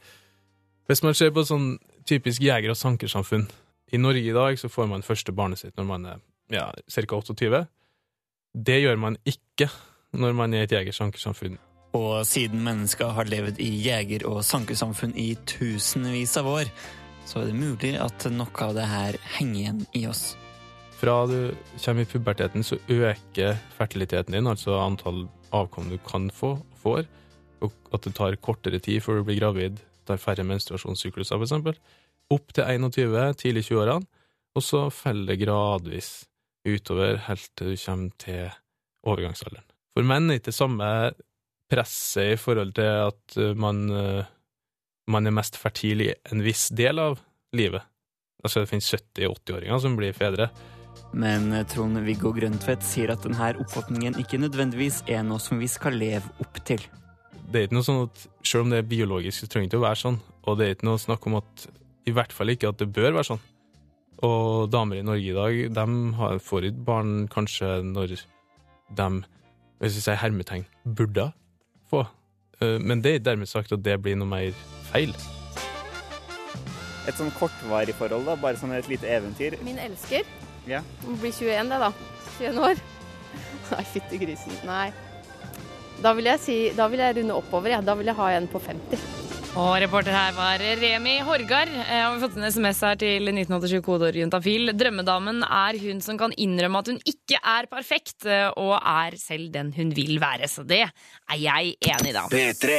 Hvis 0.88 1.04
man 1.04 1.14
ser 1.14 1.32
på 1.34 1.40
et 1.42 1.50
sånn 1.50 1.78
typisk 2.06 2.42
jeger- 2.42 2.70
og 2.70 2.78
sankersamfunn 2.78 3.48
I 3.94 3.98
Norge 3.98 4.22
i 4.22 4.34
dag 4.34 4.60
så 4.60 4.70
får 4.70 4.88
man 4.90 5.06
første 5.06 5.32
barnet 5.34 5.60
sitt 5.60 5.78
når 5.78 5.86
man 5.86 6.06
er 6.06 6.20
ja, 6.54 6.72
ca. 6.90 7.16
28. 7.16 7.66
Det 8.54 8.82
gjør 8.82 8.98
man 9.02 9.18
ikke 9.26 9.70
når 10.14 10.34
man 10.34 10.54
er 10.54 10.64
i 10.64 10.64
et 10.64 10.72
jeger- 10.72 10.94
og 10.94 11.00
sankersamfunn. 11.00 11.58
Og 11.96 12.26
siden 12.28 12.64
mennesker 12.66 13.14
har 13.16 13.30
levd 13.30 13.62
i 13.64 13.70
jeger- 13.86 14.26
og 14.28 14.44
sankersamfunn 14.44 15.16
i 15.16 15.32
tusenvis 15.48 16.36
av 16.42 16.50
år, 16.52 16.72
så 17.26 17.42
er 17.42 17.50
det 17.50 17.58
mulig 17.58 17.94
at 18.02 18.28
noe 18.34 18.66
av 18.66 18.76
det 18.76 18.88
her 18.90 19.18
henger 19.38 19.62
igjen 19.62 19.86
i 19.96 20.04
oss. 20.10 20.26
Fra 21.00 21.26
du 21.28 21.54
kommer 21.84 22.04
i 22.04 22.10
puberteten, 22.10 22.64
så 22.64 22.78
øker 22.88 23.58
fertiliteten 23.78 24.36
din, 24.36 24.48
altså 24.48 24.78
antall 24.80 25.26
avkom 25.56 25.90
du 25.92 25.98
kan 26.04 26.30
få, 26.32 26.58
får, 26.82 27.06
og 27.64 27.72
at 27.96 28.08
det 28.08 28.16
tar 28.18 28.38
kortere 28.44 28.80
tid 28.80 29.04
før 29.04 29.20
du 29.20 29.28
blir 29.30 29.40
gravid, 29.40 29.80
tar 30.08 30.22
færre 30.22 30.46
menstruasjonssykluser, 30.48 31.42
eksempel, 31.42 31.78
opp 32.32 32.54
til 32.56 32.64
21, 32.64 33.18
tidlig 33.40 33.66
20-årene, 33.70 34.08
og 34.56 34.64
så 34.64 34.88
faller 34.94 35.34
det 35.34 35.44
gradvis 35.44 36.12
utover 36.66 37.20
helt 37.28 37.52
til 37.56 37.74
du 37.74 37.80
kommer 37.86 38.16
til 38.20 38.52
overgangsalderen. 39.06 39.68
For 39.96 40.08
menn 40.08 40.32
er 40.34 40.42
det 40.44 40.56
samme 40.56 40.88
presset 41.72 42.36
i 42.36 42.40
forhold 42.40 42.76
til 42.78 42.90
at 43.10 43.38
uh, 43.42 43.52
man, 43.58 43.84
uh, 43.90 44.28
man 45.12 45.28
er 45.28 45.36
mest 45.36 45.58
fertil 45.60 46.06
i 46.06 46.12
en 46.32 46.44
viss 46.46 46.70
del 46.76 47.02
av 47.02 47.20
livet. 47.56 47.84
Altså 48.46 48.62
det 48.62 48.70
finnes 48.70 48.92
70-80-åringer 48.94 49.82
som 49.82 49.96
blir 49.98 50.14
fedre. 50.16 50.50
Men 51.16 51.50
Trond-Viggo 51.72 52.32
Grøntvedt 52.36 52.84
sier 52.86 53.14
at 53.14 53.24
denne 53.26 53.54
oppfatningen 53.64 54.20
ikke 54.22 54.40
nødvendigvis 54.42 55.02
er 55.12 55.24
noe 55.28 55.42
som 55.44 55.60
vi 55.60 55.70
skal 55.72 55.98
leve 55.98 56.30
opp 56.44 56.60
til. 56.68 56.84
Det 57.46 57.60
er 57.60 57.68
ikke 57.68 57.78
noe 57.78 57.88
sånn 57.88 58.04
at 58.06 58.22
selv 58.46 58.66
om 58.66 58.72
det 58.74 58.82
er 58.82 58.90
biologisk, 58.90 59.40
så 59.40 59.50
trenger 59.50 59.70
det 59.70 59.74
ikke 59.74 59.82
å 59.82 59.86
være 59.86 60.02
sånn. 60.02 60.20
Og 60.46 60.58
det 60.58 60.66
er 60.66 60.76
ikke 60.76 60.90
noe 60.90 61.02
snakk 61.02 61.28
om 61.30 61.38
at 61.40 61.68
I 62.06 62.14
hvert 62.14 62.34
fall 62.36 62.54
ikke 62.54 62.70
at 62.70 62.82
det 62.82 62.92
bør 62.94 63.16
være 63.16 63.28
sånn. 63.32 63.44
Og 64.26 64.70
damer 64.72 65.02
i 65.02 65.06
Norge 65.06 65.32
i 65.32 65.36
dag, 65.36 65.58
de 65.76 66.14
har, 66.20 66.38
får 66.44 66.70
ikke 66.70 66.86
barn 66.88 67.16
kanskje 67.32 67.72
når 67.86 68.16
de, 68.98 69.10
hvis 69.82 69.98
vi 69.98 70.04
sier 70.06 70.22
hermetegn, 70.22 70.68
burde 70.86 71.32
få. 71.92 72.06
Eh, 72.62 72.78
Men 72.80 73.02
det 73.02 73.16
er 73.16 73.24
dermed 73.32 73.50
sagt 73.52 73.72
at 73.76 73.84
det 73.84 73.98
blir 74.02 74.16
noe 74.20 74.28
mer 74.30 74.52
feil. 74.92 75.14
Et 77.06 77.14
sånn 77.18 77.30
kortvarig 77.38 77.94
forhold, 78.00 78.26
da, 78.26 78.36
bare 78.36 78.58
sånn 78.58 78.74
et 78.74 78.88
lite 78.90 79.06
eventyr. 79.06 79.60
Min 79.66 79.78
elsker. 79.78 80.26
Ja. 80.66 80.82
Hun 81.06 81.20
blir 81.22 81.32
21, 81.36 81.70
det, 81.70 81.82
da. 81.84 81.92
21 82.40 82.62
år. 82.70 82.82
Nei, 83.72 83.84
fytti 83.94 84.18
grisen. 84.22 84.56
Nei. 84.66 84.88
Da 86.04 86.12
vil 86.18 86.28
jeg 86.28 86.42
si 86.44 86.56
Da 86.76 86.90
vil 86.92 87.00
jeg 87.00 87.16
runde 87.20 87.38
oppover, 87.38 87.72
jeg. 87.72 87.86
Da 87.88 87.94
vil 87.96 88.10
jeg 88.10 88.18
ha 88.18 88.32
en 88.36 88.48
på 88.52 88.60
50. 88.60 89.06
Og 89.56 89.78
reporter 89.80 90.12
her 90.12 90.34
var 90.36 90.60
Remi 90.60 91.14
Horgard. 91.24 91.70
Eh, 91.72 92.02
og 92.10 92.18
vi 92.18 92.20
har 92.20 92.22
fått 92.26 92.34
en 92.36 92.44
SMS 92.52 92.82
her 92.84 92.98
til 93.00 93.24
1987 93.32 93.78
kodeord 93.86 94.18
juntafil. 94.20 94.74
Drømmedamen 94.76 95.38
er 95.48 95.78
hun 95.80 96.02
som 96.04 96.18
kan 96.20 96.34
innrømme 96.36 96.82
at 96.84 96.90
hun 96.92 96.98
ikke 97.08 97.40
er 97.40 97.64
perfekt, 97.72 98.26
eh, 98.28 98.50
og 98.60 98.74
er 98.76 99.16
selv 99.16 99.54
den 99.54 99.70
hun 99.78 99.94
vil 99.96 100.18
være. 100.20 100.50
Så 100.52 100.66
det 100.68 100.82
er 100.84 101.38
jeg 101.40 101.72
enig 101.88 102.12
i, 102.12 102.16
da. 102.18 102.26
P3 102.28 102.76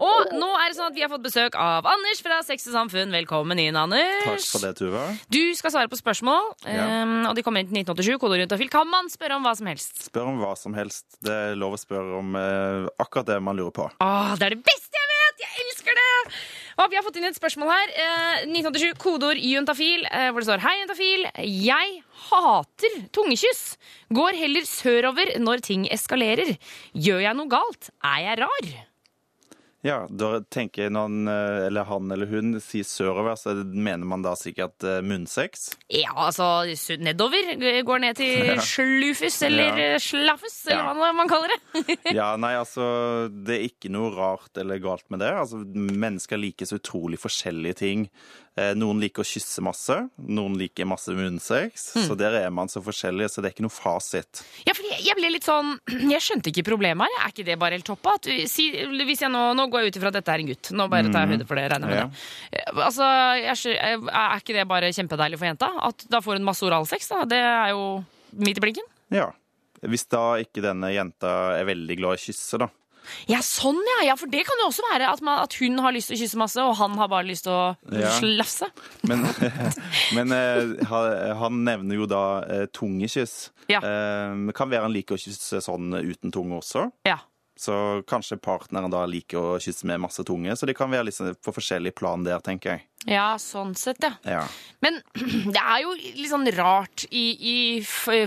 Og 0.00 0.32
nå 0.32 0.48
er 0.56 0.72
det 0.72 0.78
sånn 0.78 0.88
at 0.88 0.96
vi 0.96 1.04
har 1.04 1.12
fått 1.12 1.26
besøk 1.28 1.60
av 1.60 1.84
Anders 1.92 2.24
fra 2.24 2.40
Sex 2.48 2.64
og 2.72 2.78
Samfunn. 2.78 3.12
Velkommen 3.12 3.60
inn, 3.60 3.76
Anders. 3.76 4.24
Takk 4.24 4.48
for 4.54 4.64
det, 4.64 4.72
Tuva. 4.80 5.04
Du 5.28 5.42
skal 5.60 5.76
svare 5.76 5.92
på 5.92 6.00
spørsmål, 6.00 6.54
Ja. 6.64 6.88
eh, 6.88 7.28
og 7.28 7.36
de 7.36 7.44
kommer 7.44 7.60
inn 7.60 7.68
til 7.68 7.76
1987 7.84 8.16
kodeord 8.24 8.46
juntafil. 8.48 8.72
Kan 8.72 8.88
man 8.88 9.12
spørre 9.12 9.36
om 9.36 9.44
hva 9.44 9.52
som 9.60 9.68
helst? 9.68 10.00
Spør 10.08 10.32
om 10.32 10.40
hva 10.40 10.56
som 10.56 10.72
helst. 10.80 11.04
Det 11.20 11.28
er 11.52 11.60
lov 11.60 11.76
å 11.76 11.84
spørre 11.84 12.18
om 12.24 12.32
eh, 12.40 12.88
akkurat 13.04 13.26
det 13.36 13.42
man 13.44 13.60
lurer 13.60 13.76
på. 13.76 13.90
Åh, 14.30 14.36
det 14.38 14.46
er 14.46 14.54
det 14.54 14.62
beste 14.62 14.94
jeg 14.94 15.08
vet! 15.10 15.40
Jeg 15.42 15.64
elsker 15.64 15.96
det! 15.98 16.10
Og 16.78 16.92
vi 16.92 16.96
har 16.96 17.02
fått 17.02 17.16
inn 17.18 17.26
et 17.26 17.34
spørsmål 17.34 17.70
her. 17.72 17.90
Eh, 17.98 18.44
1987, 18.46 18.92
kodeord 19.02 19.40
juntafil, 19.42 20.04
eh, 20.06 20.28
hvor 20.30 20.38
det 20.38 20.46
står 20.46 20.62
Hei, 20.62 20.74
juntafil. 20.84 21.24
Jeg 21.66 21.96
hater 22.28 22.94
tungekyss. 23.16 23.64
Går 24.14 24.38
heller 24.38 24.68
sørover 24.70 25.34
når 25.42 25.64
ting 25.66 25.88
eskalerer. 25.90 26.54
Gjør 26.94 27.24
jeg 27.26 27.38
noe 27.40 27.50
galt? 27.50 27.90
Er 28.06 28.22
jeg 28.28 28.38
rar? 28.44 28.70
Ja, 29.82 30.02
da 30.12 30.42
tenker 30.52 30.82
jeg 30.84 30.92
når 30.92 31.06
han, 31.08 31.28
eh, 31.32 31.66
eller 31.70 31.86
han 31.88 32.10
eller 32.12 32.28
hun 32.28 32.50
sier 32.60 32.84
sørover, 32.84 33.32
så 33.40 33.54
mener 33.64 34.04
man 34.04 34.20
da 34.26 34.34
sikkert 34.36 34.84
eh, 34.84 34.98
munnsex. 35.00 35.70
Ja, 35.88 36.12
altså 36.26 36.66
nedover. 37.00 37.54
Går 37.88 38.02
ned 38.04 38.18
til 38.20 38.60
slufus 38.60 39.38
eller 39.48 39.70
Ja. 39.70 39.94
eh, 39.94 39.98
slaffus, 40.04 40.58
eller 40.68 40.84
Ja. 40.84 40.94
hva 41.00 41.14
man 41.16 41.28
kaller 41.32 41.48
det. 41.48 41.96
Ja, 42.20 42.34
nei, 42.36 42.52
altså, 42.60 43.30
det 43.32 43.56
er 43.56 43.64
ikke 43.70 43.88
noe 43.94 44.12
rart 44.12 44.60
eller 44.60 44.78
galt 44.84 45.08
med 45.08 45.20
det. 45.24 45.32
Altså, 45.32 45.62
mennesker 45.64 46.36
liker 46.36 46.66
så 46.68 46.76
utrolig 46.76 47.16
forskjellige 47.22 47.76
ting. 47.80 48.08
Noen 48.76 48.98
liker 49.00 49.22
å 49.22 49.24
kysse 49.24 49.62
masse, 49.64 49.94
noen 50.20 50.58
liker 50.58 50.84
masse 50.84 51.08
munnsex. 51.16 51.94
Mm. 51.96 52.02
Så 52.10 52.16
der 52.18 52.34
er 52.42 52.50
man 52.52 52.68
så 52.68 52.82
forskjellig, 52.84 53.30
så 53.32 53.40
det 53.40 53.48
er 53.48 53.54
ikke 53.54 53.64
noe 53.64 53.72
fasit. 53.72 54.42
Ja, 54.66 54.74
fordi 54.76 54.89
jeg 55.04 55.16
ble 55.18 55.30
litt 55.32 55.46
sånn 55.46 55.72
Jeg 56.14 56.20
skjønte 56.24 56.50
ikke 56.52 56.64
problemet 56.68 57.06
her. 57.08 57.24
Er 57.26 57.32
ikke 57.34 57.44
det 57.48 57.58
bare 57.60 57.76
helt 57.78 57.86
toppa? 57.88 58.16
Si, 58.50 58.68
hvis 59.04 59.22
jeg 59.24 59.30
nå, 59.32 59.42
nå 59.58 59.66
går 59.72 59.84
jeg 59.86 59.92
ut 59.94 59.98
ifra 60.00 60.12
at 60.12 60.18
dette 60.20 60.34
er 60.34 60.44
en 60.44 60.50
gutt. 60.52 60.70
Nå 60.76 60.88
bare 60.92 61.10
tar 61.12 61.26
jeg 61.26 61.34
høyde 61.36 61.46
for 61.48 61.60
det. 61.60 61.66
regner 61.72 61.88
jeg 61.88 61.96
med 61.96 62.00
Ja. 62.00 62.06
det. 62.06 62.64
Eh, 62.64 62.80
Altså, 62.84 63.10
jeg, 63.40 63.76
eh, 63.76 64.08
Er 64.20 64.38
ikke 64.40 64.54
det 64.56 64.68
bare 64.68 64.92
kjempedeilig 64.94 65.38
for 65.38 65.46
jenta? 65.50 65.70
At 65.90 66.06
da 66.08 66.20
får 66.20 66.38
hun 66.38 66.44
masse 66.44 66.62
oralsex? 66.66 67.08
da 67.08 67.24
Det 67.24 67.38
er 67.38 67.70
jo 67.74 68.04
midt 68.36 68.58
i 68.58 68.60
blinken. 68.60 68.84
Ja. 69.10 69.30
Hvis 69.82 70.06
da 70.08 70.36
ikke 70.42 70.60
denne 70.62 70.92
jenta 70.92 71.58
er 71.58 71.64
veldig 71.64 71.96
glad 71.96 72.12
i 72.12 72.20
å 72.20 72.24
kysse, 72.26 72.58
da. 72.58 72.68
Ja, 73.30 73.40
sånn 73.44 73.78
ja. 73.86 73.98
ja. 74.10 74.16
For 74.20 74.30
det 74.32 74.44
kan 74.48 74.60
jo 74.62 74.68
også 74.70 74.84
være 74.90 75.08
at, 75.12 75.22
man, 75.26 75.40
at 75.44 75.54
hun 75.60 75.78
har 75.84 75.94
lyst 75.96 76.10
til 76.12 76.18
å 76.18 76.20
kysse 76.22 76.40
masse, 76.40 76.64
og 76.64 76.76
han 76.80 76.96
har 77.00 77.10
bare 77.12 77.28
lyst 77.28 77.46
til 77.48 77.54
å 77.56 77.64
Ja. 77.96 78.12
slafse. 78.18 78.68
Men, 79.10 79.24
men 80.14 80.32
uh, 80.34 81.34
han 81.40 81.62
nevner 81.66 81.96
jo 82.02 82.06
da 82.10 82.22
uh, 82.44 82.64
tungekyss. 82.76 83.50
Ja. 83.72 83.80
Uh, 83.82 84.50
kan 84.56 84.70
være 84.70 84.86
han 84.86 84.94
liker 84.94 85.16
å 85.16 85.20
kysse 85.20 85.60
sånn 85.64 85.92
uten 85.96 86.32
tunge 86.34 86.58
også. 86.60 86.88
Ja. 87.08 87.18
Så 87.60 87.74
kanskje 88.08 88.38
partneren 88.40 88.92
da 88.92 89.02
liker 89.04 89.36
å 89.36 89.58
kysse 89.60 89.84
med 89.88 90.00
masse 90.00 90.24
tunge. 90.24 90.54
Så 90.56 90.64
de 90.68 90.72
kan 90.76 90.88
være 90.88 91.10
liksom 91.10 91.34
på 91.44 91.52
forskjellig 91.52 91.92
plan 91.98 92.24
der, 92.24 92.40
tenker 92.44 92.72
jeg. 92.72 92.86
Ja, 93.08 93.34
sånn 93.40 93.72
sett, 93.80 94.00
ja. 94.04 94.10
Ja. 94.28 94.40
Men 94.84 94.98
det 95.54 95.60
er 95.60 95.82
jo 95.84 95.92
litt 95.96 96.28
sånn 96.28 96.48
rart 96.56 97.06
i, 97.08 97.24
i 97.52 97.58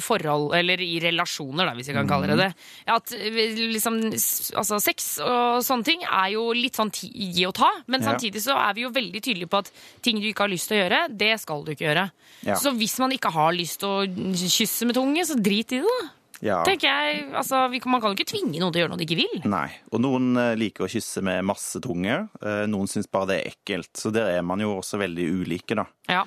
forhold, 0.02 0.54
eller 0.58 0.82
i 0.82 0.96
relasjoner, 1.02 1.70
da, 1.70 1.75
hvis 1.78 1.90
jeg 1.92 1.98
kan 1.98 2.10
kalle 2.10 2.30
det 2.32 2.40
det. 2.40 2.50
At 2.94 3.13
eh, 3.18 3.42
liksom 3.74 4.02
Altså, 4.13 4.80
sex 4.82 5.16
og 5.24 5.62
sånne 5.66 5.86
ting 5.88 6.06
er 6.06 6.32
jo 6.34 6.48
litt 6.58 6.78
sånn 6.78 6.92
gi 6.94 7.46
og 7.50 7.54
ta, 7.58 7.70
men 7.90 8.06
samtidig 8.06 8.42
så 8.46 8.58
er 8.60 8.74
vi 8.78 8.86
jo 8.86 8.94
veldig 8.94 9.22
tydelige 9.22 9.50
på 9.50 9.62
at 9.62 9.70
ting 10.06 10.22
du 10.22 10.30
ikke 10.30 10.46
har 10.46 10.54
lyst 10.54 10.70
til 10.70 10.78
å 10.78 10.84
gjøre, 10.84 11.06
det 11.22 11.36
skal 11.42 11.66
du 11.66 11.74
ikke 11.74 11.88
gjøre. 11.88 12.10
Ja. 12.46 12.58
Så 12.62 12.74
hvis 12.78 12.98
man 13.02 13.13
ikke 13.16 13.34
har 13.34 13.54
lyst 13.56 13.82
til 13.82 13.90
å 13.90 14.42
kysse 14.46 14.90
med 14.90 14.98
tunge, 14.98 15.25
så 15.25 15.38
drit 15.38 15.74
i 15.74 15.82
det, 15.82 15.90
da. 15.90 16.12
Ja. 16.42 16.62
Tenker 16.66 16.88
jeg, 16.90 17.28
altså, 17.36 17.68
Man 17.86 18.02
kan 18.02 18.12
jo 18.12 18.18
ikke 18.18 18.32
tvinge 18.32 18.60
noen 18.60 18.74
til 18.74 18.82
å 18.82 18.84
gjøre 18.84 18.94
noe 18.96 19.02
de 19.02 19.06
ikke 19.08 19.20
vil. 19.22 19.44
Nei. 19.52 19.68
Og 19.94 20.02
noen 20.02 20.32
eh, 20.40 20.56
liker 20.60 20.88
å 20.88 20.90
kysse 20.92 21.22
med 21.24 21.46
masse 21.46 21.80
tunge. 21.84 22.28
Eh, 22.42 22.63
Noen 22.68 22.90
syns 22.90 23.08
bare 23.12 23.30
det 23.30 23.38
er 23.42 23.54
ekkelt. 23.54 23.92
Så 24.00 24.12
der 24.16 24.34
er 24.38 24.42
man 24.44 24.60
jo 24.63 24.74
også 24.80 25.00
veldig 25.02 25.28
ulike, 25.44 25.78
da. 25.78 25.86
Ja. 26.10 26.25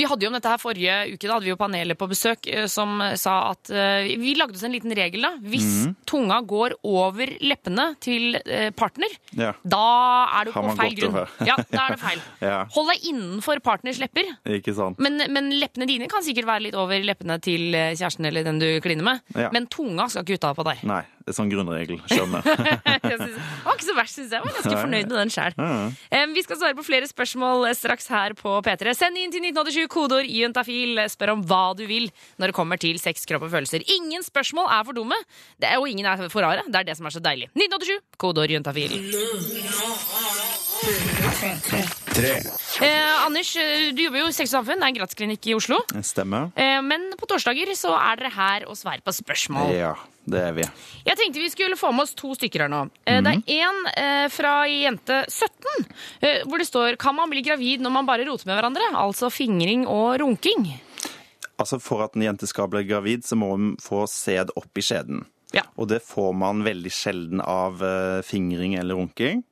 Vi 0.00 0.06
hadde 0.08 0.24
jo 0.24 0.30
om 0.30 0.36
dette 0.38 0.50
her 0.50 0.60
Forrige 0.60 0.96
uke 1.12 1.28
da 1.28 1.36
hadde 1.36 1.46
vi 1.48 1.52
jo 1.52 1.58
panelet 1.60 1.98
på 2.00 2.08
besøk 2.10 2.48
eh, 2.48 2.66
som 2.70 3.02
sa 3.20 3.34
at 3.50 3.70
eh, 3.72 4.10
Vi 4.20 4.34
lagde 4.38 4.56
oss 4.56 4.64
en 4.66 4.72
liten 4.74 4.94
regel. 4.96 5.26
da 5.26 5.34
Hvis 5.44 5.68
mm. 5.90 5.94
tunga 6.08 6.40
går 6.48 6.78
over 6.88 7.34
leppene 7.44 7.90
til 8.02 8.38
eh, 8.40 8.70
partner, 8.76 9.12
Ja. 9.36 9.52
da 9.62 9.84
er 10.40 10.48
du 10.48 10.54
på 10.56 10.74
feil 10.78 10.96
grunn. 10.98 11.18
Ja, 11.46 11.58
da 11.70 11.86
er 11.86 11.96
det 11.96 12.00
feil. 12.02 12.24
Ja. 12.50 12.62
Hold 12.72 12.88
deg 12.88 13.04
innenfor 13.10 13.60
partners 13.64 13.98
lepper. 14.00 14.28
Ikke 14.56 14.72
sant? 14.74 14.98
Men, 15.02 15.20
men 15.32 15.50
leppene 15.60 15.86
dine 15.88 16.08
kan 16.10 16.24
sikkert 16.24 16.48
være 16.48 16.64
litt 16.68 16.78
over 16.78 17.02
leppene 17.04 17.36
til 17.44 17.74
eh, 17.76 17.92
kjæresten 17.98 18.26
eller 18.30 18.46
den 18.46 18.60
du 18.62 18.68
kliner 18.82 19.06
med. 19.06 19.24
Ja. 19.36 19.50
Men 19.54 19.68
tunga 19.70 20.08
skal 20.10 20.24
ikke 20.24 20.40
ut 20.40 20.48
av 20.48 20.56
på 20.58 20.66
deg. 20.70 20.84
Nei. 20.88 21.02
Det 21.30 21.36
er 21.36 21.38
sånn 21.38 21.50
grunnregel. 21.52 22.00
Skjønner. 22.10 22.42
Det 22.42 23.14
var 23.62 23.76
ikke 23.76 23.86
så 23.86 23.94
verst, 23.94 24.16
syns 24.18 24.32
jeg. 24.34 24.40
jeg. 24.40 24.42
var 24.42 24.56
ganske 24.56 24.80
fornøyd 24.80 25.06
med 25.06 25.14
den 25.14 25.30
sjøl. 25.30 25.54
Ja. 25.54 26.24
Vi 26.34 26.42
skal 26.42 26.58
svare 26.58 26.74
på 26.74 26.82
flere 26.82 27.06
spørsmål 27.06 27.68
eh, 27.68 27.76
straks 27.78 28.10
her 28.10 28.34
på 28.38 28.56
P3. 28.66 28.94
Send 28.98 29.20
inn 29.20 29.30
til 29.30 29.44
1987 29.46 29.86
kodeord 29.92 30.26
juntafil. 30.26 30.98
Spør 31.12 31.36
om 31.36 31.44
hva 31.46 31.62
du 31.78 31.84
vil 31.86 32.10
når 32.40 32.50
det 32.50 32.56
kommer 32.58 32.80
til 32.82 32.98
sex, 32.98 33.22
kropp 33.30 33.46
og 33.46 33.54
følelser. 33.54 33.86
Ingen 33.94 34.26
spørsmål 34.26 34.66
er 34.74 34.82
for 34.88 34.98
dumme, 34.98 35.18
det 35.62 35.70
er, 35.70 35.78
og 35.78 35.86
ingen 35.90 36.06
er 36.10 36.26
for 36.26 36.42
rare. 36.42 36.66
Det 36.66 36.82
er 36.82 36.90
det 36.90 36.98
som 36.98 37.06
er 37.06 37.14
så 37.14 37.22
deilig. 37.22 37.46
1987 37.54 38.18
kodeord 38.18 38.50
juntafil. 38.58 38.90
Eh, 42.24 43.24
Anders, 43.26 43.56
eh, 43.56 43.90
du 43.94 44.02
jobber 44.04 44.22
jo 44.24 44.28
i 44.30 44.34
Sex 44.36 44.52
og 44.52 44.60
Samfunn. 44.60 44.80
Det 44.80 44.86
er 44.86 44.92
en 44.92 44.98
gratisklinikk 44.98 45.46
i 45.50 45.54
Oslo. 45.56 45.78
Stemmer. 46.06 46.50
Eh, 46.56 46.80
men 46.84 47.10
på 47.18 47.28
torsdager 47.30 47.70
så 47.78 47.92
er 47.96 48.20
dere 48.20 48.32
her 48.34 48.66
og 48.68 48.76
svarer 48.78 49.02
på 49.04 49.14
spørsmål. 49.14 49.72
Ja, 49.76 49.94
det 50.30 50.42
er 50.48 50.52
vi. 50.56 50.66
Jeg 51.06 51.16
tenkte 51.20 51.42
vi 51.42 51.50
skulle 51.52 51.78
få 51.80 51.92
med 51.94 52.04
oss 52.06 52.14
to 52.18 52.34
stykker 52.36 52.66
her 52.66 52.72
nå. 52.72 52.82
Eh, 53.06 53.20
Det 53.24 53.34
er 53.48 53.64
en 53.70 53.80
eh, 53.94 54.28
fra 54.32 54.54
jente 54.68 55.22
17, 55.28 55.88
eh, 56.22 56.42
hvor 56.46 56.58
det 56.58 56.68
står 56.68 56.96
Kan 57.00 57.16
man 57.16 57.30
bli 57.30 57.42
gravid 57.42 57.80
når 57.80 57.90
man 57.92 58.06
bare 58.06 58.26
roter 58.28 58.46
med 58.46 58.58
hverandre? 58.60 58.90
Altså 58.94 59.30
fingring 59.32 59.86
og 59.86 60.18
runking. 60.20 60.68
Altså 61.60 61.80
For 61.80 62.04
at 62.04 62.16
en 62.16 62.22
jente 62.24 62.46
skal 62.48 62.68
bli 62.72 62.84
gravid, 62.88 63.24
så 63.24 63.36
må 63.36 63.50
hun 63.52 63.76
få 63.80 64.06
sæd 64.08 64.50
opp 64.56 64.76
i 64.78 64.84
skjeden. 64.84 65.26
Ja. 65.52 65.62
Og 65.76 65.88
det 65.90 66.00
får 66.06 66.32
man 66.38 66.62
veldig 66.64 66.90
sjelden 66.94 67.40
av 67.42 67.82
eh, 67.82 68.22
fingring 68.22 68.76
eller 68.78 68.94
runking. 68.96 69.42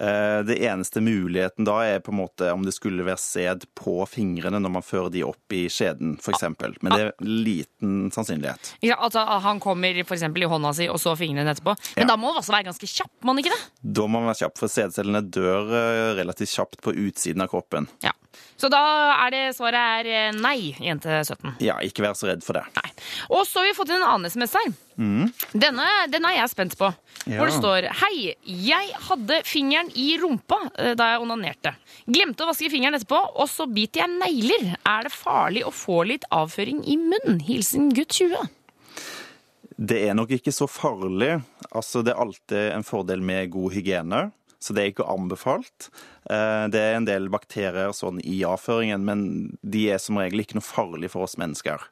Eh, 0.00 0.40
det 0.48 0.56
eneste 0.64 1.02
muligheten 1.04 1.66
da 1.68 1.74
er 1.84 1.98
på 2.00 2.08
en 2.14 2.20
måte 2.22 2.48
om 2.54 2.62
det 2.64 2.72
skulle 2.72 3.04
være 3.04 3.20
sæd 3.20 3.66
på 3.76 3.98
fingrene 4.08 4.56
når 4.62 4.72
man 4.78 4.84
fører 4.86 5.10
de 5.12 5.24
opp 5.28 5.52
i 5.52 5.66
skjeden, 5.68 6.14
f.eks. 6.16 6.46
Men 6.80 6.94
det 6.94 7.00
er 7.02 7.12
liten 7.20 8.08
sannsynlighet. 8.14 8.72
Ja, 8.86 8.96
altså 8.96 9.26
Han 9.44 9.60
kommer 9.60 10.00
eksempel 10.00 10.46
i 10.46 10.48
hånda 10.48 10.72
si, 10.76 10.88
og 10.88 10.96
så 11.02 11.12
fingrene 11.20 11.52
etterpå. 11.52 11.76
Men 11.98 12.06
Ja. 12.06 12.14
da 12.14 12.16
må 12.16 12.30
man 12.32 12.40
også 12.40 12.54
være 12.56 12.70
ganske 12.70 12.88
kjapp, 12.88 13.12
må 13.20 13.34
man 13.34 13.44
ikke 13.44 13.52
det? 13.52 13.60
Da 13.82 14.06
må 14.08 14.20
man 14.20 14.30
være 14.32 14.40
kjapp, 14.46 14.56
for 14.58 14.72
sædcellene 14.72 15.20
dør 15.30 15.68
eh, 15.68 16.14
relativt 16.22 16.54
kjapt 16.56 16.80
på 16.80 16.96
utsiden 16.96 17.44
av 17.44 17.52
kroppen. 17.52 17.88
Ja. 18.02 18.12
Så 18.60 18.68
da 18.70 18.78
er 19.26 19.30
det 19.34 19.42
svaret 19.56 19.74
er 20.06 20.06
eh, 20.06 20.32
nei, 20.36 20.70
jente 20.80 21.20
17. 21.26 21.56
Ja, 21.64 21.76
ikke 21.84 22.04
vær 22.04 22.14
så 22.16 22.28
redd 22.30 22.44
for 22.46 22.56
det. 22.56 22.64
Nei. 22.76 22.90
Og 23.32 23.44
så 23.48 23.60
har 23.60 23.68
vi 23.68 23.76
fått 23.76 23.90
inn 23.92 24.00
en 24.00 24.08
annen 24.08 24.30
SMS 24.30 24.54
her. 24.56 24.72
Denne, 25.56 25.86
den 26.12 26.26
er 26.28 26.34
jeg 26.36 26.50
spent 26.52 26.76
på. 26.78 26.90
Ja. 27.24 27.38
Hvor 27.40 27.48
det 27.48 27.56
står 27.56 27.86
Hei, 28.02 28.34
jeg 28.44 28.92
hadde 29.08 29.40
fingeren 29.48 29.89
i 29.98 30.18
rumpa 30.20 30.58
eh, 30.78 30.94
da 30.98 31.10
jeg 31.12 31.22
onanerte. 31.24 31.72
Glemte 32.06 32.44
å 32.44 32.50
vaske 32.50 32.70
fingeren 32.72 32.96
etterpå, 32.98 33.20
og 33.40 33.48
så 33.50 33.66
biter 33.70 34.04
jeg 34.04 34.14
negler. 34.20 34.74
Er 34.86 35.06
det 35.08 35.12
farlig 35.14 35.64
å 35.66 35.72
få 35.74 36.02
litt 36.08 36.24
avføring 36.30 36.82
i 36.86 36.96
munnen? 37.00 37.40
Hilsen 37.46 37.90
gutt 37.96 38.14
20. 38.20 38.48
Det 39.80 40.02
er 40.10 40.16
nok 40.18 40.32
ikke 40.36 40.52
så 40.52 40.66
farlig. 40.68 41.38
Altså, 41.70 42.02
det 42.04 42.12
er 42.12 42.20
alltid 42.20 42.66
en 42.74 42.84
fordel 42.84 43.22
med 43.24 43.48
god 43.54 43.72
hygiene, 43.78 44.26
så 44.60 44.74
det 44.76 44.82
er 44.82 44.90
ikke 44.92 45.06
anbefalt. 45.08 45.86
Eh, 46.28 46.66
Det 46.68 46.80
er 46.82 46.98
en 46.98 47.06
del 47.08 47.30
bakterier 47.32 47.94
sånn 47.96 48.20
i 48.20 48.42
avføringen, 48.44 49.00
men 49.08 49.22
de 49.64 49.86
er 49.94 49.98
som 50.02 50.18
regel 50.20 50.42
ikke 50.44 50.58
noe 50.58 50.66
farlig 50.66 51.08
for 51.14 51.24
oss 51.24 51.38
mennesker. 51.40 51.86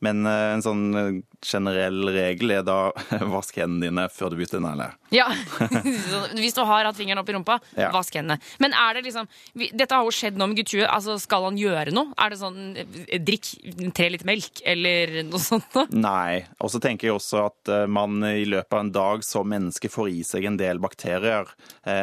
Men 0.00 0.24
eh, 0.26 0.54
en 0.54 0.62
sånn 0.64 0.82
eh, 0.96 1.10
generell 1.44 2.08
regel 2.12 2.54
er 2.58 2.62
da 2.66 2.78
vask 3.34 3.56
hendene 3.60 3.88
dine 3.90 4.06
før 4.12 4.32
du 4.32 4.38
bytter 4.40 4.62
negler. 4.64 4.94
Ja, 5.12 5.26
Hvis 6.38 6.54
du 6.56 6.62
har 6.64 6.86
hatt 6.86 6.96
fingeren 6.98 7.20
opp 7.22 7.28
i 7.30 7.34
rumpa, 7.34 7.58
Ja. 7.76 7.90
vask 7.94 8.14
hendene. 8.16 8.38
Men 8.62 8.72
er 8.76 8.94
det 8.98 9.04
liksom 9.08 9.26
Dette 9.56 9.96
har 9.96 10.04
jo 10.06 10.12
skjedd 10.14 10.36
nå 10.38 10.46
med 10.50 10.60
gutt 10.60 10.70
20. 10.72 10.86
Altså, 10.88 11.16
skal 11.20 11.44
han 11.48 11.58
gjøre 11.60 11.92
noe? 11.96 12.12
Er 12.20 12.30
det 12.32 12.38
sånn 12.40 12.60
eh, 12.78 13.18
drikk 13.20 13.50
tre 13.96 14.08
liter 14.14 14.28
melk, 14.28 14.62
eller 14.68 15.20
noe 15.28 15.42
sånt 15.42 15.74
noe? 15.76 15.86
Nei. 15.92 16.44
Og 16.62 16.70
så 16.72 16.80
tenker 16.82 17.08
jeg 17.10 17.16
også 17.18 17.42
at 17.48 17.72
man 17.90 18.20
i 18.28 18.44
løpet 18.48 18.72
av 18.76 18.84
en 18.84 18.92
dag 18.94 19.24
som 19.26 19.48
menneske 19.50 19.90
får 19.92 20.10
i 20.12 20.22
seg 20.26 20.46
en 20.48 20.56
del 20.60 20.78
bakterier, 20.82 21.48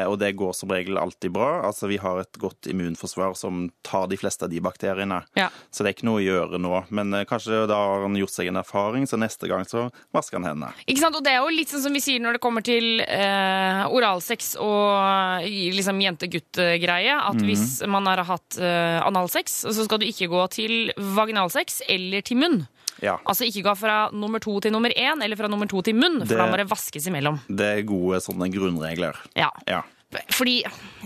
og 0.10 0.16
det 0.22 0.34
går 0.40 0.54
som 0.58 0.72
regel 0.74 0.98
alltid 1.00 1.32
bra. 1.36 1.62
Altså 1.68 1.88
Vi 1.92 1.98
har 2.02 2.20
et 2.22 2.40
godt 2.42 2.68
immunforsvar 2.72 3.36
som 3.40 3.68
tar 3.88 4.08
de 4.12 4.18
fleste 4.20 4.46
av 4.48 4.52
de 4.52 4.62
bakteriene. 4.64 5.22
Ja. 5.40 5.48
Så 5.72 5.84
det 5.84 5.92
er 5.92 5.98
ikke 5.98 6.10
noe 6.10 6.22
å 6.22 6.26
gjøre 6.26 6.60
nå. 6.62 6.74
Men 6.94 7.14
kanskje 7.30 7.64
da 7.70 7.82
har 7.88 8.04
han 8.06 8.16
gjort 8.20 8.34
seg 8.36 8.52
en 8.52 8.60
erfaring, 8.62 9.08
så 9.10 9.18
neste 9.20 9.48
gang 9.50 9.64
så 9.68 9.88
vasker 10.16 10.38
han 10.42 10.48
hendene. 10.52 10.72
Ikke 10.88 11.02
sant? 11.06 11.16
Og 11.18 11.24
det 11.26 11.34
er 11.34 11.42
jo 11.42 11.56
litt 11.56 11.72
sånn 11.72 11.84
som 11.88 11.96
vi 11.96 12.04
sier 12.04 12.20
når 12.24 12.38
det 12.38 12.44
kommer 12.44 12.66
til 12.68 13.02
eh, 13.08 13.84
oralsex 13.88 14.54
og 14.64 15.48
liksom 15.78 16.00
jente-gutt-greie. 16.04 17.16
At 17.18 17.42
hvis 17.48 17.82
man 17.90 18.06
har 18.10 18.24
hatt 18.28 18.58
eh, 18.62 19.00
analsex, 19.08 19.62
så 19.68 19.86
skal 19.88 20.02
du 20.04 20.08
ikke 20.10 20.30
gå 20.32 20.44
til 20.54 20.92
vaginalsex 21.18 21.82
eller 21.90 22.22
til 22.28 22.38
munn. 22.44 22.66
Ja. 23.04 23.18
Altså 23.30 23.46
ikke 23.46 23.62
gå 23.68 23.74
fra 23.78 23.98
nummer 24.12 24.42
to 24.42 24.56
til 24.64 24.74
nummer 24.74 24.90
én, 24.98 25.22
eller 25.22 25.38
fra 25.38 25.50
nummer 25.52 25.70
to 25.70 25.84
til 25.86 25.94
munn, 25.98 26.20
for 26.24 26.34
Det- 26.34 26.38
da 26.40 26.48
må 26.50 26.58
det 26.58 26.68
vaskes 26.72 27.06
imellom. 27.08 27.40
Det 27.48 27.68
er 27.80 27.84
gode 27.86 28.18
sånne 28.26 28.50
grunnregler. 28.54 29.16
Ja. 29.38 29.52
Ja. 29.68 29.84
Fordi 30.08 30.62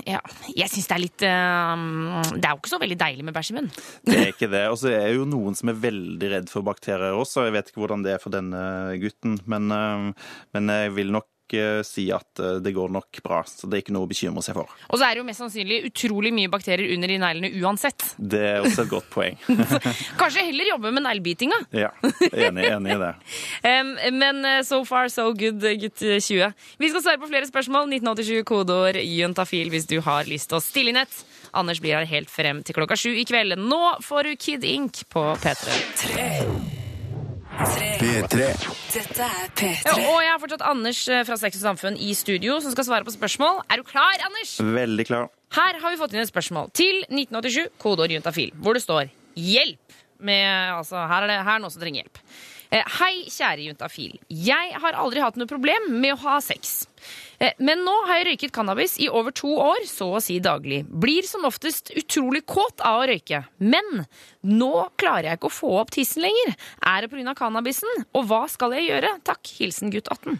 ja, 0.05 0.19
jeg 0.53 0.69
syns 0.69 0.85
det 0.85 0.93
er 0.93 1.01
litt 1.01 1.23
uh, 1.25 2.21
Det 2.35 2.45
er 2.45 2.53
jo 2.53 2.59
ikke 2.59 2.69
så 2.69 2.79
veldig 2.83 2.97
deilig 3.01 3.25
med 3.25 3.33
bæsj 3.33 3.49
i 3.49 3.55
munnen. 3.57 3.71
Det 4.05 4.17
er 4.19 4.29
ikke 4.29 4.51
det. 4.51 4.63
Og 4.69 4.77
så 4.77 4.91
er 4.93 5.07
det 5.07 5.15
jo 5.17 5.27
noen 5.29 5.57
som 5.57 5.71
er 5.71 5.79
veldig 5.81 6.31
redd 6.35 6.51
for 6.53 6.65
bakterier 6.67 7.17
også. 7.17 7.47
Jeg 7.47 7.55
vet 7.57 7.71
ikke 7.71 7.81
hvordan 7.81 8.05
det 8.05 8.15
er 8.15 8.21
for 8.21 8.33
denne 8.33 8.61
gutten, 9.01 9.39
men, 9.49 9.73
uh, 9.73 10.33
men 10.53 10.73
jeg 10.75 10.93
vil 10.99 11.13
nok 11.17 11.29
eh, 11.57 11.81
si 11.87 12.07
at 12.13 12.41
eh, 12.41 12.59
det 12.63 12.73
går 12.75 12.91
nok 12.93 13.21
bra. 13.25 13.41
Så 13.47 13.69
det 13.69 13.77
er 13.77 13.83
ikke 13.85 13.95
noe 13.95 14.07
å 14.07 14.11
bekymre 14.11 14.43
seg 14.45 14.57
for. 14.57 14.71
Og 14.89 14.99
så 14.99 15.07
er 15.07 15.15
det 15.15 15.21
jo 15.21 15.27
mest 15.27 15.43
sannsynlig 15.43 15.79
utrolig 15.89 16.33
mye 16.35 16.51
bakterier 16.51 16.93
under 16.95 17.13
i 17.13 17.19
neglene 17.21 17.51
uansett. 17.61 18.05
Det 18.17 18.41
er 18.53 18.65
også 18.65 18.85
et 18.85 18.93
godt 18.93 19.09
poeng. 19.13 19.39
Kanskje 20.21 20.45
heller 20.49 20.71
jobbe 20.73 20.93
med 20.95 21.05
neglebitinga. 21.07 21.61
Ja, 21.75 21.91
enig, 22.31 22.67
enig 22.69 22.95
i 22.95 22.99
det. 23.01 23.13
Men 24.21 24.43
eh, 24.47 24.61
so 24.67 24.83
far 24.87 25.11
so 25.13 25.29
good, 25.37 25.63
gutt 25.81 26.01
20. 26.01 26.51
Vi 26.81 26.91
skal 26.93 27.05
svare 27.05 27.21
på 27.21 27.31
flere 27.31 27.49
spørsmål. 27.49 27.89
1987 28.01 28.45
kodeord 28.47 29.01
juntafil 29.01 29.71
hvis 29.73 29.89
du 29.89 29.99
har 30.05 30.29
lyst 30.29 30.51
til 30.51 30.59
å 30.59 30.63
stille 30.63 30.93
inn 30.93 31.01
et. 31.01 31.23
Anders 31.51 31.81
blir 31.83 31.97
her 31.99 32.07
helt 32.07 32.31
frem 32.31 32.61
til 32.63 32.77
klokka 32.77 32.97
sju 32.99 33.11
i 33.15 33.25
kveld. 33.27 33.59
Nå 33.59 33.97
får 34.05 34.29
du 34.29 34.37
Kid 34.39 34.67
Ink 34.67 35.03
på 35.11 35.25
P3. 35.43 36.80
P3. 37.61 38.45
Dette 38.91 39.21
er 39.21 39.51
P3. 39.53 39.91
og 39.93 40.15
jeg 40.23 40.29
har 40.31 40.39
fortsatt 40.41 40.63
Anders 40.65 41.01
eh, 41.13 41.21
fra 41.27 41.35
Sex 41.37 41.59
og 41.59 41.65
Samfunn 41.67 41.97
i 42.01 42.09
studio 42.17 42.55
som 42.63 42.73
skal 42.73 42.87
svare 42.87 43.05
på 43.05 43.13
spørsmål. 43.13 43.59
Er 43.69 43.81
du 43.81 43.85
klar, 43.85 44.17
Anders? 44.25 44.55
Veldig 44.65 45.05
klar. 45.05 45.27
Her 45.53 45.77
har 45.83 45.93
vi 45.93 45.99
fått 45.99 46.15
inn 46.15 46.23
et 46.23 46.31
spørsmål 46.31 46.71
til 46.73 47.03
1987, 47.11 47.69
kodeord 47.83 48.15
juntafil, 48.15 48.49
hvor 48.57 48.73
det 48.77 48.81
står 48.81 49.11
'hjelp'. 49.37 49.99
Med, 50.21 50.73
altså, 50.73 51.01
her 51.09 51.23
er 51.25 51.27
det 51.29 51.37
her 51.41 51.55
er 51.55 51.61
noen 51.61 51.73
som 51.73 51.81
trenger 51.81 52.01
hjelp. 52.03 52.17
Eh, 52.71 52.83
Hei, 52.97 53.13
kjære 53.29 53.67
juntafil. 53.69 54.17
Jeg 54.29 54.73
har 54.81 54.97
aldri 54.97 55.21
hatt 55.21 55.37
noe 55.37 55.49
problem 55.49 55.89
med 56.01 56.13
å 56.13 56.21
ha 56.25 56.39
sex. 56.41 56.87
Eh, 57.41 57.53
Men 57.57 57.81
nå 57.85 57.93
har 58.05 58.21
jeg 58.21 58.27
røyket 58.29 58.53
cannabis 58.53 58.99
i 59.01 59.09
over 59.09 59.33
to 59.33 59.49
år, 59.57 59.81
så 59.89 60.11
å 60.17 60.21
si 60.21 60.37
daglig. 60.43 60.83
Blir 60.85 61.25
som 61.25 61.47
oftest 61.49 61.89
utrolig 61.97 62.43
kåt 62.45 62.83
av 62.85 63.01
å 63.01 63.07
røyke. 63.09 63.43
Men 63.57 64.05
nå 64.45 64.73
klarer 65.01 65.31
jeg 65.31 65.41
ikke 65.41 65.49
å 65.49 65.57
få 65.57 65.73
opp 65.81 65.93
tissen 65.95 66.21
lenger. 66.27 66.53
Er 66.85 67.01
det 67.01 67.11
pga. 67.11 67.33
cannabisen? 67.37 68.05
Og 68.13 68.29
hva 68.29 68.45
skal 68.51 68.77
jeg 68.77 68.91
gjøre? 68.91 69.17
Takk. 69.25 69.41
Hilsen 69.57 69.93
gutt 69.93 70.11
18. 70.13 70.39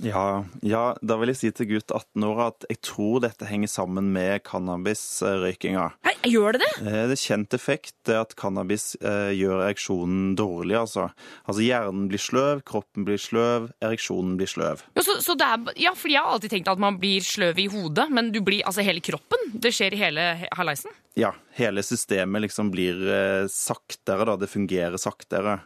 Ja, 0.00 0.44
ja, 0.64 0.96
da 1.04 1.16
vil 1.20 1.28
jeg 1.30 1.36
si 1.38 1.50
til 1.54 1.68
gutt 1.74 1.92
18 1.92 2.24
år 2.26 2.38
at 2.46 2.64
jeg 2.70 2.80
tror 2.82 3.20
dette 3.22 3.46
henger 3.46 3.68
sammen 3.70 4.08
med 4.14 4.40
cannabisrøykinga. 4.48 5.90
Gjør 6.22 6.54
det 6.54 6.60
det? 6.62 6.70
Eh, 6.86 7.06
Det 7.10 7.16
er 7.16 7.20
kjent 7.20 7.54
effekt 7.56 8.08
er 8.10 8.20
at 8.22 8.34
cannabis 8.38 8.94
eh, 9.02 9.32
gjør 9.34 9.64
ereksjonen 9.66 10.36
dårlig, 10.38 10.76
altså. 10.78 11.08
Altså 11.46 11.64
hjernen 11.66 12.06
blir 12.10 12.22
sløv, 12.22 12.62
kroppen 12.68 13.04
blir 13.08 13.18
sløv, 13.18 13.70
ereksjonen 13.82 14.36
blir 14.38 14.46
sløv. 14.50 14.84
Ja, 14.96 15.02
så, 15.02 15.18
så 15.22 15.34
er, 15.34 15.66
ja, 15.82 15.92
fordi 15.98 16.14
Jeg 16.14 16.22
har 16.22 16.36
alltid 16.36 16.54
tenkt 16.54 16.70
at 16.70 16.78
man 16.82 16.98
blir 17.02 17.20
sløv 17.26 17.58
i 17.58 17.66
hodet, 17.72 18.08
men 18.14 18.30
du 18.34 18.40
blir 18.40 18.62
altså 18.68 18.84
hele 18.86 19.02
kroppen. 19.02 19.50
Det 19.54 19.74
skjer 19.74 19.94
i 19.96 20.02
hele 20.04 20.28
he- 20.44 20.50
halaisen. 20.56 20.94
Ja, 21.18 21.32
hele 21.58 21.82
systemet 21.84 22.46
liksom 22.46 22.70
blir 22.72 23.02
eh, 23.12 23.46
saktere, 23.50 24.24
da. 24.30 24.38
Det 24.40 24.48
fungerer 24.50 24.96
saktere. 25.02 25.58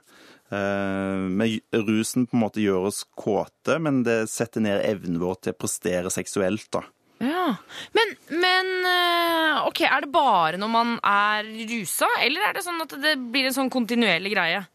Eh, 0.53 1.25
men 1.27 1.57
rusen 1.73 2.27
på 2.27 2.37
en 2.37 2.45
måte 2.45 2.63
gjør 2.63 2.89
oss 2.91 3.03
kåte, 3.19 3.79
men 3.83 4.05
det 4.07 4.27
setter 4.31 4.63
ned 4.63 4.85
evnen 4.87 5.19
vår 5.23 5.41
til 5.43 5.57
å 5.57 5.59
prestere 5.59 6.13
seksuelt, 6.15 6.69
da. 6.75 6.85
Ja, 7.25 7.57
Men, 7.97 8.11
men 8.29 8.67
eh, 8.85 9.63
ok, 9.65 9.81
er 9.89 10.05
det 10.05 10.11
bare 10.13 10.59
når 10.61 10.69
man 10.69 10.97
er 11.01 11.47
rusa, 11.71 12.09
eller 12.21 12.45
er 12.45 12.59
det 12.59 12.65
sånn 12.67 12.83
at 12.85 12.93
det 13.01 13.15
blir 13.33 13.49
en 13.49 13.57
sånn 13.57 13.73
kontinuerlig 13.73 14.35
greie? 14.35 14.67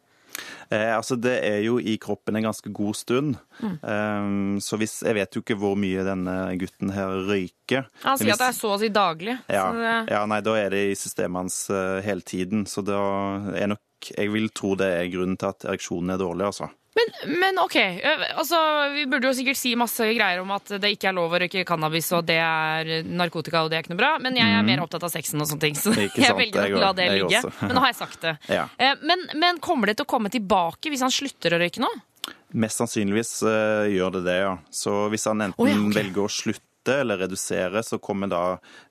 Eh, 0.72 0.96
altså 0.96 1.18
Det 1.20 1.34
er 1.44 1.60
jo 1.66 1.78
i 1.80 1.98
kroppen 2.02 2.36
en 2.40 2.44
ganske 2.48 2.72
god 2.74 2.96
stund. 2.96 3.36
Mm. 3.62 3.78
Um, 3.84 4.60
så 4.64 4.78
hvis 4.80 5.02
Jeg 5.04 5.16
vet 5.16 5.36
jo 5.36 5.42
ikke 5.44 5.58
hvor 5.60 5.76
mye 5.80 6.04
denne 6.08 6.36
gutten 6.62 6.92
her 6.96 7.08
røyker. 7.28 7.88
Han 8.04 8.18
sier 8.18 8.32
hvis- 8.32 8.34
at 8.34 8.40
det 8.40 8.50
er 8.50 8.60
så 8.60 8.74
å 8.76 8.80
si 8.80 8.90
daglig. 8.90 9.38
Ja, 9.50 9.66
det, 9.72 9.96
ja, 10.12 10.26
nei, 10.26 10.42
da 10.42 10.56
er 10.56 10.70
det 10.70 10.84
i 10.92 10.96
systemet 10.96 11.36
hans 11.44 11.70
uh, 11.70 12.00
hele 12.02 12.22
tiden. 12.22 12.66
Så 12.66 12.84
da 12.86 13.00
er 13.56 13.68
nok 13.76 13.80
Jeg 14.18 14.32
vil 14.34 14.48
tro 14.50 14.74
det 14.76 14.88
er 14.98 15.12
grunnen 15.14 15.38
til 15.38 15.52
at 15.52 15.62
ereksjonen 15.70 16.10
er 16.16 16.18
dårlig, 16.18 16.48
altså. 16.48 16.72
Men, 16.98 17.12
men 17.40 17.60
ok, 17.64 17.76
eh, 17.80 18.24
altså 18.38 18.58
vi 18.96 19.06
burde 19.10 19.30
jo 19.30 19.36
sikkert 19.38 19.58
si 19.60 19.72
masse 19.80 20.04
greier 20.18 20.42
om 20.44 20.52
at 20.52 20.74
det 20.82 20.92
ikke 20.98 21.08
er 21.12 21.16
lov 21.16 21.32
å 21.32 21.40
røyke 21.40 21.64
cannabis, 21.68 22.10
og 22.18 22.26
det 22.28 22.38
er 22.44 22.92
narkotika, 23.08 23.64
og 23.64 23.72
det 23.72 23.78
er 23.80 23.86
ikke 23.86 23.94
noe 23.94 24.02
bra, 24.02 24.12
men 24.20 24.36
jeg 24.36 24.48
er 24.50 24.60
Mhm. 24.62 24.68
mer 24.74 24.84
opptatt 24.84 25.04
av 25.08 25.12
sexen 25.14 25.40
og 25.42 25.48
sånne 25.48 25.64
ting, 25.64 25.76
så 25.80 25.94
sant, 25.96 26.18
jeg 26.20 26.36
velger 26.36 26.76
å 26.76 26.80
la 26.84 26.92
det 26.98 27.10
ligge. 27.16 27.42
Men 27.62 27.76
nå 27.78 27.84
har 27.86 27.94
jeg 27.94 28.00
sagt 28.04 28.22
det. 28.28 28.38
Ja. 28.58 28.68
Eh, 28.78 28.96
Men, 29.02 29.28
men 29.40 29.60
kommer 29.64 29.88
det 29.88 29.98
til 29.98 30.06
å 30.06 30.12
komme 30.12 30.30
tilbake 30.30 30.92
hvis 30.92 31.02
han 31.06 31.12
slutter 31.14 31.56
å 31.56 31.62
røyke 31.64 31.80
nå? 31.84 31.90
Mest 32.54 32.82
sannsynligvis 32.82 33.32
uh, 33.48 33.88
gjør 33.88 34.18
det 34.18 34.22
det, 34.28 34.36
ja. 34.44 34.58
Så 34.70 35.08
hvis 35.10 35.24
han 35.26 35.40
enten 35.48 35.56
oh, 35.64 35.70
ja, 35.70 35.78
okay. 35.80 35.96
velger 36.04 36.26
å 36.26 36.30
slutte 36.30 36.68
eller 36.90 37.18
redusere, 37.18 37.84
så 37.84 38.00
kommer 38.02 38.32
da 38.32 38.44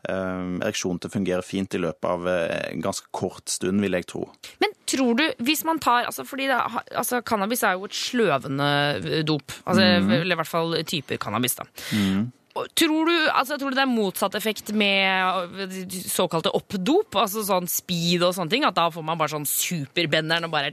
eh, 0.09 0.59
ereksjonen 0.63 1.01
til 1.01 1.11
å 1.11 1.15
fungere 1.15 1.47
fint 1.47 1.75
i 1.75 1.83
løpet 1.83 2.11
av 2.11 2.29
eh, 2.31 2.57
en 2.71 2.85
ganske 2.85 3.11
kort 3.11 3.51
stund, 3.51 3.83
vil 3.83 3.99
jeg 3.99 4.09
tro. 4.11 4.27
Men 4.63 4.75
tror 4.91 5.15
du, 5.19 5.25
hvis 5.47 5.65
man 5.67 5.81
tar 5.83 6.09
altså 6.09 6.25
fordi 6.27 6.49
det, 6.51 6.59
altså 6.97 7.23
Cannabis 7.27 7.65
er 7.67 7.79
jo 7.79 7.89
et 7.89 7.97
sløvende 7.97 9.23
dop. 9.27 9.55
Altså, 9.65 9.83
mm. 9.87 10.13
Eller 10.21 10.37
i 10.37 10.41
hvert 10.43 10.51
fall 10.51 10.77
typer 10.87 11.21
cannabis. 11.23 11.59
da. 11.59 11.67
Mm. 11.95 12.31
Tror 12.75 13.07
du, 13.07 13.15
altså, 13.31 13.57
tror 13.59 13.71
du 13.71 13.79
det 13.79 13.85
er 13.85 13.91
motsatt 13.91 14.35
effekt 14.35 14.73
med 14.75 15.71
såkalte 16.11 16.51
oppdop? 16.57 17.15
Altså 17.23 17.45
sånn 17.47 17.69
speed 17.71 18.25
og 18.27 18.35
sånne 18.37 18.51
ting? 18.53 18.67
At 18.67 18.77
da 18.79 18.89
får 18.91 19.07
man 19.07 19.21
bare 19.21 19.33
sånn 19.37 19.47
superbenderen 19.49 20.49
og 20.49 20.55
bare 20.55 20.73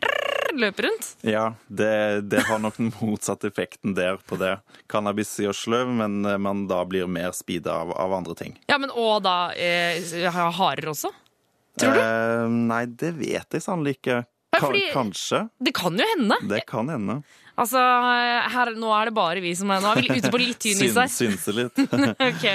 løper 0.62 0.88
rundt? 0.88 1.10
Ja, 1.28 1.46
det, 1.68 1.92
det 2.32 2.44
har 2.48 2.60
nok 2.60 2.78
den 2.80 2.92
motsatte 3.00 3.50
effekten 3.52 3.96
der 3.98 4.20
på 4.28 4.40
det. 4.42 4.58
Cannabis 4.92 5.32
gjør 5.42 5.56
sløv, 5.56 5.94
men 6.00 6.20
eh, 6.26 6.40
man 6.42 6.66
da 6.70 6.84
blir 6.90 7.08
mer 7.12 7.36
speeda 7.38 7.80
av, 7.84 7.94
av 7.98 8.14
andre 8.20 8.36
ting. 8.40 8.58
Ja, 8.70 8.80
men 8.82 8.94
Og 8.94 9.22
da 9.26 9.52
eh, 9.54 10.02
hardere 10.58 10.94
også? 10.94 11.14
Tror 11.78 11.94
du? 11.94 12.02
Eh, 12.02 12.48
nei, 12.72 12.84
det 12.90 13.14
vet 13.20 13.54
jeg 13.58 13.64
sannelig 13.64 13.98
ikke. 14.00 14.24
Fordi- 14.64 14.92
Kanskje. 14.94 15.50
Det 15.62 15.74
kan 15.78 15.98
jo 15.98 16.06
hende. 16.16 16.38
Det 16.48 16.66
kan 16.68 16.88
hende. 16.90 17.22
Altså, 17.58 17.80
her, 18.54 18.70
Nå 18.78 18.92
er 18.94 19.06
det 19.10 19.14
bare 19.18 19.42
vi 19.42 19.56
som 19.58 19.72
er 19.74 19.80
Nå 19.82 19.90
er 19.96 20.02
vi 20.04 20.20
ute 20.20 20.30
på 20.30 20.38
litt 20.38 20.60
tynn 20.62 20.78
is 20.86 20.94
her. 20.94 21.08
synse 21.10 21.54
litt. 21.58 21.74
Ok. 22.30 22.46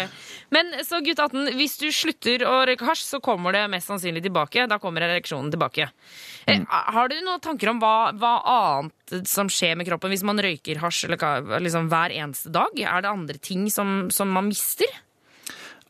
Men 0.53 0.69
så 0.85 1.01
gutt 1.03 1.19
18, 1.19 1.49
hvis 1.57 1.79
du 1.81 1.87
slutter 1.91 2.45
å 2.47 2.59
røyke 2.69 2.85
hasj, 2.87 3.07
så 3.15 3.21
kommer 3.25 3.53
det 3.57 3.65
mest 3.73 3.89
sannsynlig 3.89 4.23
tilbake. 4.23 4.67
Da 4.69 4.77
kommer 4.79 5.01
ereksjonen 5.07 5.51
tilbake. 5.51 5.89
Mm. 6.47 6.67
Har 6.69 7.09
du 7.09 7.17
noen 7.25 7.41
tanker 7.41 7.71
om 7.73 7.81
hva, 7.81 8.13
hva 8.13 8.33
annet 8.53 9.27
som 9.27 9.49
skjer 9.49 9.75
med 9.81 9.89
kroppen 9.89 10.13
hvis 10.13 10.23
man 10.29 10.39
røyker 10.39 10.79
hasj 10.85 11.07
eller, 11.09 11.59
liksom, 11.65 11.89
hver 11.91 12.13
eneste 12.15 12.53
dag? 12.53 12.69
Er 12.79 13.01
det 13.03 13.11
andre 13.11 13.39
ting 13.43 13.65
som, 13.73 14.11
som 14.13 14.29
man 14.31 14.51
mister? 14.53 14.87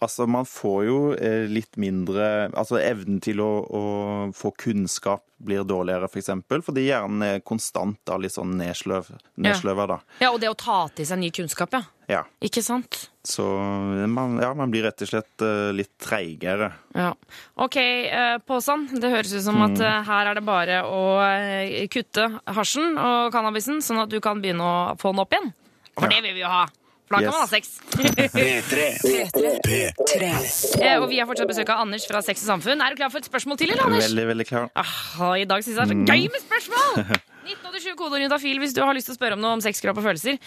Altså, 0.02 0.26
man 0.26 0.44
får 0.48 0.80
jo 0.88 0.96
eh, 1.14 1.44
litt 1.46 1.76
mindre 1.78 2.48
Altså, 2.58 2.80
evnen 2.82 3.20
til 3.22 3.38
å, 3.44 3.50
å 3.70 3.82
få 4.34 4.50
kunnskap 4.58 5.22
blir 5.42 5.64
dårligere, 5.66 6.06
for 6.10 6.20
eksempel, 6.20 6.60
fordi 6.62 6.84
hjernen 6.86 7.22
er 7.26 7.40
konstant 7.42 7.96
da, 8.06 8.14
litt 8.22 8.30
sånn 8.34 8.52
nedsløv, 8.60 9.08
nedsløva, 9.42 9.86
da. 9.90 9.96
Ja, 10.22 10.28
Og 10.30 10.38
det 10.42 10.50
å 10.52 10.54
ta 10.58 10.76
til 10.94 11.06
seg 11.08 11.18
ny 11.18 11.30
kunnskap, 11.34 11.72
ja. 11.74 11.80
Ja. 12.12 12.20
Ikke 12.44 12.62
sant? 12.62 13.08
Så 13.26 13.42
man, 14.10 14.36
ja, 14.42 14.52
man 14.58 14.70
blir 14.70 14.84
rett 14.86 15.02
og 15.02 15.10
slett 15.10 15.42
eh, 15.42 15.70
litt 15.74 15.90
treigere. 16.02 16.68
Ja. 16.94 17.08
OK, 17.62 17.76
eh, 17.80 18.36
Påsan. 18.46 18.86
Det 19.02 19.10
høres 19.10 19.32
ut 19.34 19.42
som 19.46 19.58
at 19.66 19.74
Mm. 19.78 19.82
eh, 19.86 20.02
her 20.10 20.30
er 20.30 20.38
det 20.38 20.44
bare 20.46 20.78
å 20.86 21.02
eh, 21.26 21.86
kutte 21.90 22.28
hasjen 22.54 22.94
og 22.98 23.32
cannabisen, 23.34 23.82
sånn 23.82 24.02
at 24.04 24.10
du 24.14 24.20
kan 24.22 24.38
begynne 24.42 24.62
å 24.62 24.94
få 25.00 25.10
den 25.14 25.24
opp 25.24 25.34
igjen. 25.34 25.50
For 25.98 26.06
Ja. 26.06 26.14
det 26.14 26.22
vil 26.28 26.34
vi 26.38 26.44
jo 26.46 26.48
ha. 26.54 26.66
Kan 27.12 27.22
Yes. 27.22 27.34
ha 27.34 27.46
sex. 27.46 27.64
Eh, 29.62 30.96
og 31.00 31.08
vi 31.10 31.18
har 31.20 31.26
fortsatt 31.28 31.48
besøk 31.50 31.68
av 31.72 31.82
Anders 31.84 32.06
fra 32.08 32.20
Sex 32.24 32.42
og 32.44 32.48
Samfunn. 32.54 32.80
Er 32.82 32.94
du 32.94 32.96
klar 33.00 33.10
for 33.12 33.20
et 33.22 33.28
spørsmål 33.28 33.58
til, 33.60 33.70
eller, 33.74 33.84
Anders? 33.88 34.08
Veldig, 34.08 34.24
veldig 34.32 34.46
klar. 34.48 34.70
Ah, 34.74 35.34
I 35.36 35.44
dag 35.48 35.62
syns 35.64 35.76
jeg 35.76 35.76
det 35.76 35.84
er 35.84 35.92
så 35.92 35.98
Mm. 35.98 36.06
gøy 36.08 36.22
med 36.32 36.42
spørsmål! 36.42 37.20
1987 37.42 37.96
kodeord 37.98 38.22
juntafil 38.22 38.58
hvis 38.62 38.72
du 38.74 38.80
har 38.86 38.94
lyst 38.94 39.06
til 39.10 39.14
å 39.16 39.18
spørre 39.18 39.34
om 39.36 39.40
noe 39.42 39.52
om 39.58 39.60
sex, 39.64 39.80
kropp 39.82 39.98
og 39.98 40.04
følelser. 40.06 40.38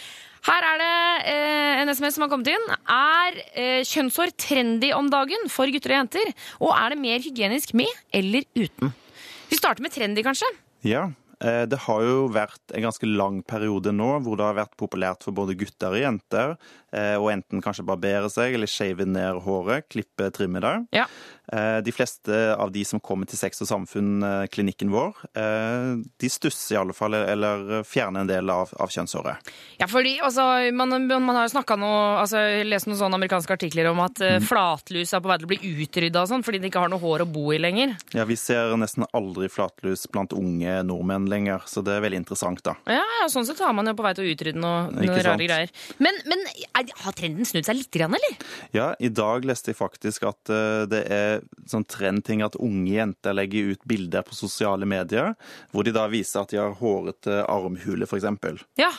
Her 0.48 0.62
er 0.64 0.78
det 0.80 0.92
eh, 1.28 1.82
en 1.82 1.90
SMS 1.92 2.16
som 2.16 2.24
har 2.24 2.30
kommet 2.32 2.48
inn. 2.48 2.66
Er 2.88 3.32
eh, 3.54 3.82
kjønnshår 3.84 4.32
trendy 4.40 4.94
om 4.96 5.10
dagen 5.12 5.50
for 5.52 5.68
gutter 5.74 5.92
og 5.92 6.00
jenter? 6.06 6.32
Og 6.62 6.72
er 6.72 6.90
det 6.96 7.00
mer 7.02 7.20
hygienisk 7.20 7.74
med 7.76 7.92
eller 8.16 8.46
uten? 8.56 8.94
Vi 9.52 9.58
starter 9.60 9.82
med 9.86 9.92
trendy, 9.94 10.24
kanskje. 10.26 10.48
Ja, 10.88 11.10
det 11.40 11.80
har 11.84 12.04
jo 12.06 12.28
vært 12.32 12.72
en 12.72 12.86
ganske 12.86 13.08
lang 13.10 13.42
periode 13.44 13.92
nå 13.92 14.08
hvor 14.24 14.40
det 14.40 14.46
har 14.48 14.58
vært 14.62 14.78
populært 14.80 15.26
for 15.26 15.36
både 15.36 15.58
gutter 15.60 15.92
og 15.92 16.00
jenter 16.00 16.54
eh, 16.96 17.16
å 17.20 17.30
enten 17.32 17.64
kanskje 17.64 17.86
barbere 17.88 18.30
seg 18.32 18.56
eller 18.56 18.72
shave 18.72 19.08
ned 19.08 19.42
håret, 19.46 19.90
klippe, 19.92 20.32
trimme 20.36 20.64
det. 20.64 20.76
Ja. 20.96 21.06
Eh, 21.54 21.82
De 21.86 21.92
fleste 21.92 22.56
av 22.56 22.72
de 22.72 22.86
som 22.86 23.00
kommer 23.00 23.30
til 23.30 23.38
Sex 23.38 23.62
og 23.62 23.70
Samfunn-klinikken 23.70 24.90
vår, 24.94 25.14
eh, 25.38 25.92
de 26.22 26.30
stusser 26.32 26.76
i 26.76 26.80
alle 26.80 26.96
fall, 26.98 27.14
eller 27.20 27.84
fjerner 27.86 28.24
en 28.24 28.32
del 28.32 28.50
av, 28.50 28.72
av 28.82 28.90
kjønnshåret. 28.90 29.52
Ja, 29.82 29.90
fordi 29.92 30.18
altså, 30.24 30.46
man, 30.74 30.96
man 31.12 31.36
har 31.36 31.46
jo 31.46 31.54
snakka 31.56 31.78
noe 31.80 32.22
altså, 32.24 32.42
lest 32.66 32.90
noen 32.90 33.00
sånne 33.00 33.20
amerikanske 33.20 33.58
artikler 33.58 33.92
om 33.92 34.02
at 34.06 34.22
mm. 34.22 34.48
flatlus 34.48 35.14
er 35.14 35.24
på 35.24 35.32
vei 35.32 35.40
til 35.42 35.50
å 35.50 35.54
bli 35.54 35.74
utrydda 35.86 36.24
og 36.24 36.32
sånn, 36.32 36.46
fordi 36.46 36.64
de 36.64 36.72
ikke 36.72 36.86
har 36.86 36.94
noe 36.94 37.04
hår 37.04 37.26
å 37.26 37.30
bo 37.30 37.50
i 37.54 37.62
lenger. 37.62 37.96
Ja, 38.16 38.26
Vi 38.26 38.38
ser 38.40 38.74
nesten 38.80 39.06
aldri 39.16 39.50
flatlus 39.52 40.08
blant 40.12 40.34
unge 40.36 40.80
nordmenn 40.88 41.30
lenger, 41.32 41.66
så 41.70 41.84
det 41.86 41.98
er 41.98 42.06
veldig 42.06 42.24
interessant, 42.24 42.64
da. 42.66 42.76
Ja, 42.90 43.04
ja, 43.22 43.30
sånn 43.32 43.46
sett 43.48 43.62
er 43.62 43.76
man 43.76 43.90
jo 43.90 43.96
på 43.98 44.06
vei 44.06 44.16
til 44.18 44.26
å 44.26 44.34
utrydde 44.34 44.62
noe, 44.62 44.90
Ikke 44.96 45.12
noe 45.12 45.26
rare 45.30 45.48
greier. 45.48 45.74
Men, 46.02 46.18
men 46.30 46.42
er, 46.72 46.85
har 47.04 47.16
trenden 47.18 47.48
snudd 47.48 47.66
seg 47.68 47.80
litt, 47.80 47.96
eller? 47.96 48.38
Ja, 48.76 48.92
i 49.00 49.10
dag 49.10 49.46
leste 49.48 49.72
jeg 49.74 49.80
faktisk 49.80 50.24
at 50.30 50.52
eh, 50.54 50.86
det 50.92 51.04
er 51.12 51.44
sånn 51.70 51.86
trendting 51.90 52.44
at 52.46 52.58
unge 52.60 52.94
jenter 52.96 53.36
legger 53.38 53.74
ut 53.76 53.84
bilder 53.88 54.26
på 54.28 54.38
sosiale 54.38 54.86
medier, 54.90 55.36
hvor 55.72 55.84
de 55.88 55.96
da 55.96 56.08
viser 56.12 56.44
at 56.44 56.54
de 56.54 56.62
har 56.62 56.76
hårete 56.80 57.44
armhule, 57.50 58.06
eksempel. 58.06 58.60
Ja. 58.80 58.92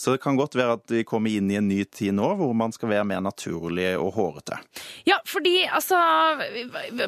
Så 0.00 0.14
det 0.14 0.22
kan 0.22 0.36
godt 0.38 0.54
være 0.56 0.78
at 0.78 0.92
vi 0.92 1.02
kommer 1.04 1.28
inn 1.28 1.50
i 1.52 1.58
en 1.58 1.66
ny 1.68 1.82
tid 1.84 2.14
nå 2.16 2.30
hvor 2.38 2.54
man 2.56 2.72
skal 2.72 2.88
være 2.88 3.04
mer 3.04 3.20
naturlig 3.20 3.90
og 4.00 4.14
hårete. 4.16 4.56
Ja, 5.04 5.18
fordi 5.28 5.66
altså 5.68 5.98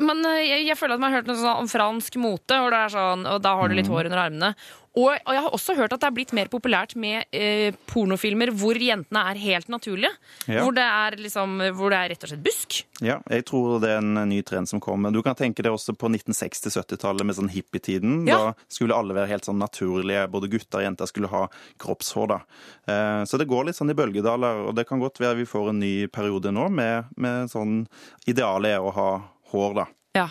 men, 0.03 0.21
jeg, 0.43 0.67
jeg 0.67 0.77
føler 0.77 0.99
at 0.99 1.01
man 1.01 1.09
har 1.15 1.23
hørt 1.23 1.31
noe 1.31 1.39
sånn 1.41 1.63
om 1.63 1.71
fransk 1.73 2.19
mote, 2.21 2.59
og, 2.61 2.75
er 2.77 2.93
sånn, 2.93 3.25
og 3.31 3.41
da 3.45 3.55
har 3.57 3.73
du 3.73 3.79
litt 3.79 3.89
Mm. 3.89 3.95
hår 3.97 4.11
under 4.11 4.21
armene. 4.27 4.51
Og, 4.93 5.09
og 5.09 5.33
jeg 5.33 5.41
har 5.41 5.55
også 5.57 5.75
hørt 5.79 5.93
at 5.95 6.03
det 6.03 6.09
er 6.11 6.15
blitt 6.19 6.33
mer 6.37 6.51
populært 6.53 6.93
med 7.01 7.25
eh, 7.33 7.73
pornofilmer 7.89 8.51
hvor 8.61 8.77
jentene 8.77 9.23
er 9.31 9.39
helt 9.41 9.71
naturlige. 9.73 10.11
Ja. 10.45 10.61
Hvor, 10.67 10.75
det 10.77 10.85
er 10.85 11.17
liksom, 11.17 11.55
hvor 11.79 11.95
det 11.95 12.01
er 12.03 12.11
rett 12.13 12.27
og 12.27 12.33
slett 12.33 12.43
busk. 12.45 12.81
Ja, 13.01 13.17
jeg 13.33 13.47
tror 13.49 13.79
det 13.81 13.89
er 13.95 14.03
en 14.03 14.29
ny 14.29 14.43
trend 14.47 14.69
som 14.69 14.83
kommer. 14.85 15.15
Du 15.15 15.23
kan 15.25 15.39
tenke 15.39 15.65
det 15.65 15.73
også 15.73 15.95
på 15.97 16.11
1960-70-tallet 16.13 17.25
med 17.25 17.39
sånn 17.39 17.49
hippietiden. 17.55 18.27
Ja. 18.29 18.37
Da 18.53 18.69
skulle 18.73 18.97
alle 18.99 19.17
være 19.17 19.31
helt 19.33 19.49
sånn 19.49 19.61
naturlige. 19.63 20.27
Både 20.33 20.51
gutter 20.53 20.83
og 20.83 20.87
jenter 20.87 21.09
skulle 21.11 21.33
ha 21.33 21.47
kroppshår. 21.83 22.29
da. 22.35 22.41
Eh, 22.93 23.23
Så 23.25 23.41
det 23.41 23.49
går 23.49 23.71
litt 23.71 23.79
sånn 23.81 23.91
i 23.93 23.97
bølgedaler, 23.97 24.67
og 24.69 24.77
det 24.77 24.85
kan 24.89 25.01
godt 25.01 25.21
være 25.23 25.41
vi 25.41 25.49
får 25.49 25.73
en 25.73 25.81
ny 25.81 25.95
periode 26.13 26.53
nå 26.53 26.69
med, 26.69 27.09
med 27.17 27.49
sånn 27.53 27.87
Idealet 28.29 28.77
er 28.77 28.85
å 28.85 28.93
ha 28.93 29.09
hår, 29.53 29.75
da. 29.81 29.87
Ja. 30.17 30.29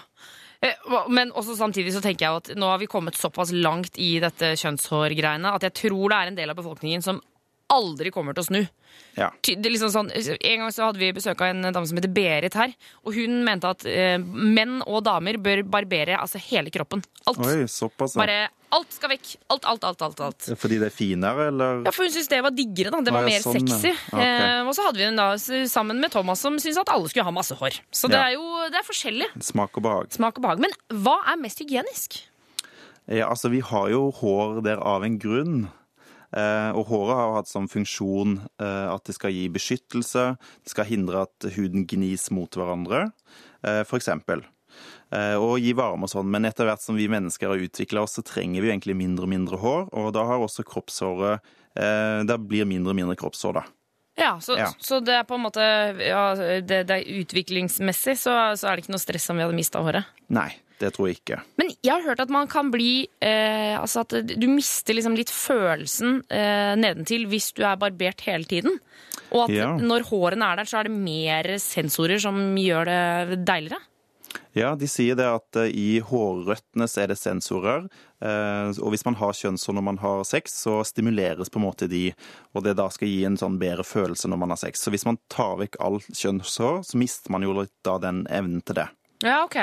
Eh, 0.62 0.78
Men 1.10 1.32
også 1.32 1.56
samtidig 1.58 1.94
så 1.96 2.02
tenker 2.04 2.28
jeg 2.28 2.42
at 2.42 2.52
nå 2.60 2.70
har 2.70 2.82
vi 2.82 2.90
kommet 2.90 3.18
såpass 3.18 3.52
langt 3.56 3.98
i 3.98 4.20
dette 4.22 4.54
kjønnshårgreiene 4.62 5.56
at 5.56 5.66
jeg 5.66 5.78
tror 5.80 6.12
det 6.12 6.18
er 6.20 6.32
en 6.32 6.38
del 6.38 6.54
av 6.54 6.60
befolkningen 6.60 7.02
som 7.06 7.22
aldri 7.74 8.12
kommer 8.14 8.38
til 8.38 8.44
å 8.44 8.50
snu. 8.50 8.62
Ja. 9.18 9.30
Liksom 9.44 9.92
sånn, 9.92 10.10
en 10.14 10.64
gang 10.64 10.72
så 10.72 10.88
hadde 10.88 11.02
vi 11.02 11.12
besøk 11.16 11.42
av 11.44 11.52
en 11.52 11.68
dame 11.68 11.88
som 11.88 12.00
heter 12.00 12.12
Berit 12.16 12.56
her, 12.56 12.74
og 13.04 13.16
hun 13.18 13.42
mente 13.48 13.72
at 13.72 13.86
eh, 13.90 14.18
menn 14.22 14.80
og 14.86 15.04
damer 15.08 15.40
bør 15.42 15.64
barbere 15.68 16.20
altså 16.20 16.40
hele 16.52 16.72
kroppen. 16.74 17.04
Alt. 17.28 17.44
Oi, 17.44 17.68
såpass. 17.72 18.16
ja. 18.16 18.24
Bare 18.24 18.40
alt 18.72 18.96
skal 18.96 19.12
vekk. 19.12 19.34
Alt, 19.52 19.66
alt, 19.68 19.84
alt. 19.84 20.02
alt, 20.06 20.22
alt. 20.24 20.50
Fordi 20.60 20.80
det 20.80 20.88
er 20.92 20.96
finere, 20.96 21.50
eller? 21.52 21.82
Ja, 21.84 21.92
for 21.96 22.08
hun 22.08 22.14
syntes 22.14 22.32
det 22.32 22.40
var 22.46 22.56
diggere. 22.56 22.94
da, 22.94 23.02
Det 23.04 23.14
var 23.14 23.26
var 23.26 23.28
ja, 23.28 23.36
mer 23.36 23.44
sånn, 23.44 23.68
sexy. 23.68 23.92
Ok. 24.14 24.24
Eh, 24.24 24.62
og 24.64 24.74
så 24.78 24.86
hadde 24.88 25.02
vi 25.02 25.10
hun 25.10 25.20
da 25.20 25.28
sammen 25.72 26.00
med 26.00 26.14
Thomas 26.14 26.44
som 26.44 26.56
syntes 26.62 26.80
at 26.80 26.94
alle 26.94 27.12
skulle 27.12 27.28
ha 27.28 27.36
masse 27.36 27.58
hår. 27.60 27.82
Så 27.92 28.12
det 28.12 28.20
er 28.20 28.38
jo 28.38 28.46
det 28.72 28.80
er 28.80 28.88
forskjellig. 28.88 29.28
Smak 29.52 29.76
og 29.76 29.88
behag. 29.88 30.16
Smak 30.16 30.40
og 30.40 30.48
behag. 30.48 30.64
Men 30.64 30.76
hva 31.04 31.20
er 31.34 31.42
mest 31.42 31.60
hygienisk? 31.64 32.22
Ja, 33.12 33.28
altså 33.28 33.52
Vi 33.52 33.60
har 33.66 33.90
jo 33.92 34.08
hår 34.22 34.62
der 34.64 34.80
av 34.80 35.04
en 35.04 35.20
grunn. 35.20 35.62
Eh, 36.32 36.72
og 36.78 36.88
håret 36.88 37.18
har 37.20 37.34
hatt 37.36 37.50
som 37.52 37.68
funksjon 37.72 38.38
eh, 38.62 38.88
at 38.88 39.04
det 39.08 39.16
skal 39.18 39.34
gi 39.36 39.50
beskyttelse, 39.52 40.26
det 40.64 40.72
skal 40.72 40.88
hindre 40.88 41.26
at 41.28 41.50
huden 41.58 41.84
gnis 41.90 42.30
mot 42.32 42.56
hverandre, 42.56 43.10
f.eks. 43.62 44.08
Eh, 45.12 45.36
og 45.36 45.60
gi 45.60 45.74
varme 45.76 46.08
og 46.08 46.14
sånn, 46.14 46.30
men 46.32 46.48
etter 46.48 46.70
hvert 46.70 46.82
som 46.82 46.96
vi 46.96 47.10
mennesker 47.12 47.52
har 47.52 47.66
utvikla 47.68 48.06
oss, 48.06 48.16
så 48.16 48.24
trenger 48.26 48.64
vi 48.64 48.72
egentlig 48.72 48.96
mindre 48.96 49.28
og 49.28 49.34
mindre 49.34 49.60
hår, 49.60 49.92
og 49.92 50.14
da 50.16 50.24
har 50.30 50.44
også 50.44 50.66
kroppshåret 50.68 51.52
Da 51.72 52.36
blir 52.36 52.66
mindre 52.68 52.92
og 52.92 52.98
mindre 52.98 53.16
kroppshår, 53.16 53.54
da. 53.62 53.62
Ja, 54.20 54.34
så, 54.44 54.58
Ja. 54.60 54.68
så 54.80 55.00
det 55.00 55.14
er 55.16 55.24
på 55.24 55.38
en 55.38 55.46
måte 55.46 55.64
ja, 56.04 56.36
det, 56.36 56.82
det 56.90 56.98
er 56.98 57.22
Utviklingsmessig 57.22 58.18
så, 58.20 58.34
så 58.60 58.68
er 58.68 58.76
det 58.76 58.84
ikke 58.84 58.96
noe 58.98 59.04
stress 59.04 59.30
om 59.32 59.40
vi 59.40 59.46
hadde 59.46 59.56
mista 59.56 59.80
håret. 59.80 60.10
Nei, 60.36 60.50
det 60.82 60.90
tror 60.96 61.08
jeg 61.10 61.20
ikke. 61.22 61.38
Men 61.62 61.70
jeg 61.86 61.94
har 61.94 62.06
hørt 62.10 62.24
at 62.26 62.32
man 62.34 62.50
kan 62.52 62.72
bli 62.74 63.06
eh, 63.22 63.78
Altså 63.80 64.02
at 64.04 64.16
du 64.34 64.48
mister 64.52 64.98
liksom 64.98 65.16
litt 65.18 65.32
følelsen 65.34 66.20
eh, 66.34 66.74
nedentil 66.82 67.28
hvis 67.32 67.52
du 67.58 67.62
er 67.64 67.78
barbert 67.82 68.26
hele 68.28 68.50
tiden. 68.50 68.80
Og 69.32 69.46
at 69.48 69.56
Ja. 69.56 69.70
når 69.78 70.10
hårene 70.10 70.50
er 70.52 70.60
der, 70.62 70.68
så 70.68 70.82
er 70.82 70.90
det 70.90 70.98
mer 70.98 71.54
sensorer 71.62 72.20
som 72.20 72.42
gjør 72.60 72.90
det 73.30 73.40
deiligere. 73.48 73.80
Ja, 74.56 74.74
de 74.80 74.88
sier 74.88 75.16
det 75.16 75.26
at 75.28 75.58
eh, 75.60 75.72
i 75.76 76.00
hårrøttene 76.04 76.88
så 76.88 77.04
er 77.04 77.12
det 77.12 77.18
sensorer. 77.20 77.86
eh, 78.24 78.72
Og 78.84 78.92
hvis 78.94 79.04
man 79.08 79.16
har 79.20 79.32
kjønnshår 79.36 79.76
når 79.78 79.86
man 79.88 80.00
har 80.04 80.24
sex, 80.28 80.54
så 80.64 80.82
stimuleres 80.88 81.50
på 81.52 81.60
en 81.60 81.66
måte 81.68 81.88
de, 81.92 82.14
og 82.56 82.64
det 82.64 82.76
da 82.80 82.88
skal 82.92 83.08
gi 83.12 83.24
en 83.28 83.38
sånn 83.40 83.58
bedre 83.60 83.84
følelse 83.88 84.28
når 84.32 84.40
man 84.44 84.50
har 84.56 84.60
sex. 84.60 84.80
Så 84.84 84.92
hvis 84.92 85.06
man 85.08 85.20
tar 85.32 85.56
vekk 85.64 85.80
all 85.84 86.00
kjønnshår, 86.12 86.84
så 86.88 87.00
mister 87.00 87.32
man 87.32 87.44
jo 87.48 87.56
litt 87.62 87.72
da 87.88 87.98
den 88.04 88.26
evnen 88.32 88.64
til 88.68 88.76
det. 88.84 88.88
Ja, 89.24 89.44
ok. 89.46 89.58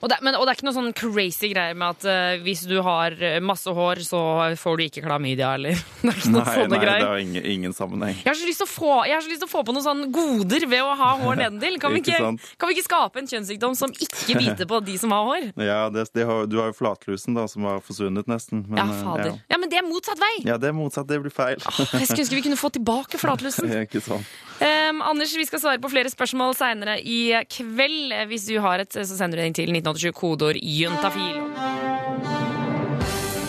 Og 0.00 0.10
det, 0.12 0.18
men, 0.24 0.36
og 0.38 0.46
det 0.46 0.52
er 0.54 0.58
ikke 0.60 0.68
noe 0.68 0.76
sånn 0.76 0.92
crazy 0.96 1.50
greier 1.52 1.76
med 1.78 1.96
at 1.98 2.06
uh, 2.08 2.42
hvis 2.44 2.64
du 2.70 2.76
har 2.86 3.16
eh, 3.18 3.38
masse 3.44 3.70
hår, 3.76 4.02
så 4.06 4.20
får 4.60 4.78
du 4.80 4.84
ikke 4.86 5.04
klamydia, 5.04 5.54
eller 5.58 5.74
Det 6.02 6.10
er 6.12 6.20
ikke 6.20 6.32
noen 6.32 6.44
Nei, 6.44 6.54
sånne 6.56 6.68
nei, 6.68 6.78
det 6.78 6.82
greier. 6.86 7.06
har 7.06 7.22
ingen, 7.24 7.46
ingen 7.54 7.76
sammenheng. 7.76 8.16
Jeg 8.22 8.30
har, 8.30 8.38
så 8.40 8.48
lyst 8.48 8.62
til 8.64 8.68
å 8.68 8.72
få, 8.72 8.92
jeg 9.08 9.16
har 9.16 9.24
så 9.24 9.32
lyst 9.32 9.44
til 9.44 9.50
å 9.50 9.52
få 9.52 9.64
på 9.68 9.74
noen 9.76 9.86
sånne 9.86 10.08
goder 10.14 10.66
ved 10.70 10.84
å 10.84 10.94
ha 11.00 11.10
hår 11.20 11.40
nedentil. 11.44 11.78
Kan 11.82 11.94
vi 11.96 12.02
Ikke 12.04 12.18
kan 12.20 12.70
vi 12.70 12.76
ikke 12.76 12.86
skape 12.86 13.20
en 13.22 13.28
kjønnssykdom 13.30 13.76
som 13.78 13.92
ikke 13.94 14.36
biter 14.38 14.68
på 14.70 14.80
de 14.84 14.96
som 15.00 15.12
har 15.16 15.26
hår? 15.28 15.48
Ja, 15.70 15.80
det, 15.92 16.06
det 16.16 16.24
har, 16.26 16.46
Du 16.50 16.58
har 16.60 16.70
jo 16.72 16.76
flatlusen, 16.76 17.36
da, 17.36 17.46
som 17.50 17.66
har 17.68 17.80
forsvunnet 17.84 18.28
nesten. 18.30 18.64
men, 18.68 18.78
Ja, 18.80 18.86
eh, 18.86 19.02
fader. 19.04 19.32
Ja. 19.34 19.54
Ja, 19.54 19.58
men 19.62 19.70
det 19.72 19.78
er 19.80 19.86
motsatt 19.86 20.20
vei! 20.20 20.32
ja, 20.46 20.56
det 20.60 20.70
er 20.70 20.76
motsatt. 20.76 21.08
Det 21.10 21.20
blir 21.22 21.34
feil. 21.34 21.60
Jeg 21.60 22.08
skulle 22.08 22.24
ønske 22.24 22.38
vi 22.38 22.44
kunne 22.48 22.60
få 22.60 22.70
tilbake 22.74 23.20
flatlusen. 23.20 23.68
Det 23.70 23.84
ikke 23.86 24.02
sånn. 24.04 24.24
Um, 24.60 24.98
Anders, 25.06 25.32
vi 25.38 25.46
skal 25.48 25.62
svare 25.62 25.80
på 25.80 25.88
flere 25.92 26.10
spørsmål 26.12 26.52
seinere 26.58 26.98
i 27.00 27.32
kveld. 27.48 28.12
Hvis 28.28 28.44
du 28.50 28.58
har 28.60 28.82
et, 28.82 28.92
så 28.92 29.16
sender 29.16 29.40
du 29.40 29.44
den 29.46 29.56
til 29.56 29.69
1987 29.74 30.12
kodeord 30.16 30.58
juntafil. 30.62 31.40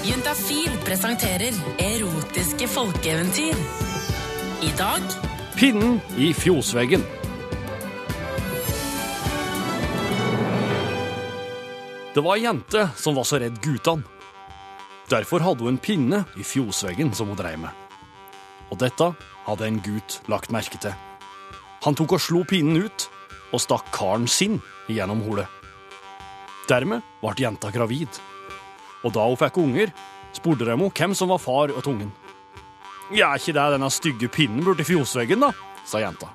Juntafil 0.06 0.78
presenterer 0.86 1.58
erotiske 1.80 2.68
folkeeventyr. 2.68 3.62
I 4.62 4.72
dag 4.78 5.02
Pinnen 5.56 6.00
i 6.18 6.34
fjosveggen. 6.34 7.04
Det 12.16 12.24
var 12.24 12.36
ei 12.36 12.48
jente 12.48 12.88
som 12.98 13.16
var 13.16 13.28
så 13.30 13.38
redd 13.40 13.60
gutene. 13.62 14.04
Derfor 15.12 15.44
hadde 15.44 15.68
hun 15.68 15.76
en 15.76 15.78
pinne 15.78 16.24
i 16.40 16.44
fjosveggen 16.48 17.14
som 17.14 17.30
hun 17.30 17.38
dreiv 17.38 17.62
med. 17.62 17.72
Og 18.72 18.80
dette 18.82 19.12
hadde 19.46 19.68
en 19.68 19.80
gutt 19.84 20.22
lagt 20.32 20.50
merke 20.56 20.82
til. 20.82 20.96
Han 21.86 21.98
tok 21.98 22.18
og 22.18 22.24
slo 22.24 22.42
pinnen 22.48 22.82
ut 22.88 23.10
og 23.52 23.62
stakk 23.62 23.92
karen 23.94 24.26
sin 24.26 24.62
gjennom 24.90 25.22
holet. 25.28 25.61
Dermed 26.72 27.04
ble 27.20 27.34
jenta 27.36 27.68
gravid. 27.68 28.16
Og 29.04 29.12
da 29.12 29.26
hun 29.28 29.36
fikk 29.36 29.58
unger, 29.60 29.90
spurte 30.32 30.64
de 30.64 30.76
hvem 30.80 31.16
som 31.18 31.34
var 31.34 31.42
far 31.44 31.74
og 31.74 31.88
ungen. 31.92 32.14
Ja, 33.12 33.34
er 33.34 33.42
ikke 33.42 33.58
det 33.58 33.66
denne 33.74 33.90
stygge 33.92 34.30
pinnen 34.32 34.64
borti 34.64 34.86
fjosveggen, 34.88 35.44
da? 35.44 35.52
sa 35.84 36.00
jenta. 36.00 36.30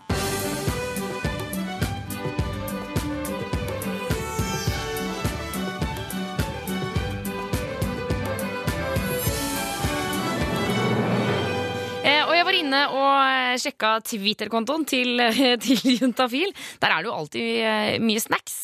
Eh, 12.05 12.53
inne 12.61 12.83
og 12.93 13.17
eh, 13.23 13.57
sjekka 13.63 13.97
Twitter-kontoen 14.05 14.85
til, 14.85 15.17
til 15.65 15.97
Juntafil. 15.97 16.53
Der 16.83 16.93
er 16.93 17.01
det 17.01 17.09
jo 17.09 17.17
alltid 17.17 17.51
eh, 17.65 17.99
mye 18.05 18.21
snacks. 18.21 18.61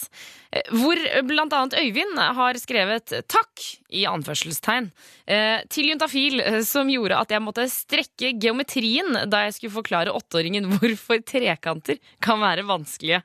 Hvor 0.53 1.01
blant 1.25 1.55
annet 1.57 1.79
Øyvind 1.81 2.19
har 2.37 2.59
skrevet 2.61 3.15
'takk' 3.25 3.63
i 3.89 4.05
anførselstegn 4.09 4.91
eh, 5.25 5.65
til 5.73 5.89
Juntafil, 5.89 6.43
eh, 6.45 6.61
som 6.69 6.91
gjorde 6.93 7.17
at 7.17 7.33
jeg 7.33 7.45
måtte 7.45 7.65
strekke 7.73 8.35
geometrien 8.37 9.17
da 9.33 9.47
jeg 9.47 9.57
skulle 9.57 9.79
forklare 9.79 10.13
åtteåringen 10.13 10.69
hvorfor 10.77 11.25
trekanter 11.25 12.01
kan 12.21 12.41
være 12.45 12.67
vanskelige. 12.69 13.23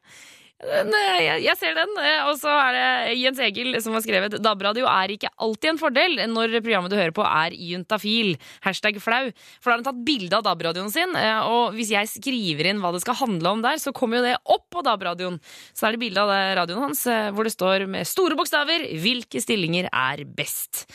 Jeg, 0.58 1.44
jeg 1.46 1.54
ser 1.60 1.76
den. 1.78 1.92
Eh, 2.02 2.24
Og 2.26 2.40
så 2.42 2.50
er 2.50 2.74
det 2.74 3.18
Jens 3.22 3.42
Egil 3.46 3.76
som 3.84 3.94
har 3.94 4.02
skrevet 4.02 4.40
DAB-radio 4.42 4.88
er 4.90 5.14
ikke 5.14 5.30
alltid 5.38 5.70
en 5.74 5.82
fordel 5.82 6.18
når 6.32 6.56
programmet 6.64 6.90
du 6.94 6.98
hører 6.98 7.14
på 7.14 7.26
er 7.28 7.54
juntafil. 7.54 8.34
Hashtag 8.66 8.98
flau. 9.04 9.30
For 9.62 9.70
da 9.70 9.76
har 9.76 9.84
han 9.84 9.86
tatt 9.86 10.02
bilde 10.08 10.40
av 10.40 10.48
DAB-radioen 10.48 10.90
sin, 10.94 11.14
eh, 11.20 11.42
og 11.46 11.78
hvis 11.78 11.94
jeg 11.94 12.10
skriver 12.10 12.72
inn 12.72 12.82
hva 12.82 12.92
det 12.96 13.04
skal 13.06 13.20
handle 13.22 13.54
om 13.54 13.62
der, 13.66 13.78
så 13.82 13.94
kommer 13.94 14.18
jo 14.20 14.26
det 14.26 14.36
opp 14.50 14.66
på 14.74 14.82
DAB-radioen. 14.88 15.38
Så 15.78 15.88
er 15.88 15.96
det 15.96 16.02
bilde 16.08 16.26
av 16.26 16.34
radioen 16.64 16.88
hans 16.90 17.06
eh, 17.06 17.30
hvor 17.36 17.46
det 17.46 17.54
står 17.54 17.86
med 17.86 18.10
store 18.10 18.38
bokstaver 18.40 18.90
'Hvilke 18.98 19.42
stillinger 19.44 19.92
er 19.94 20.26
best'. 20.26 20.88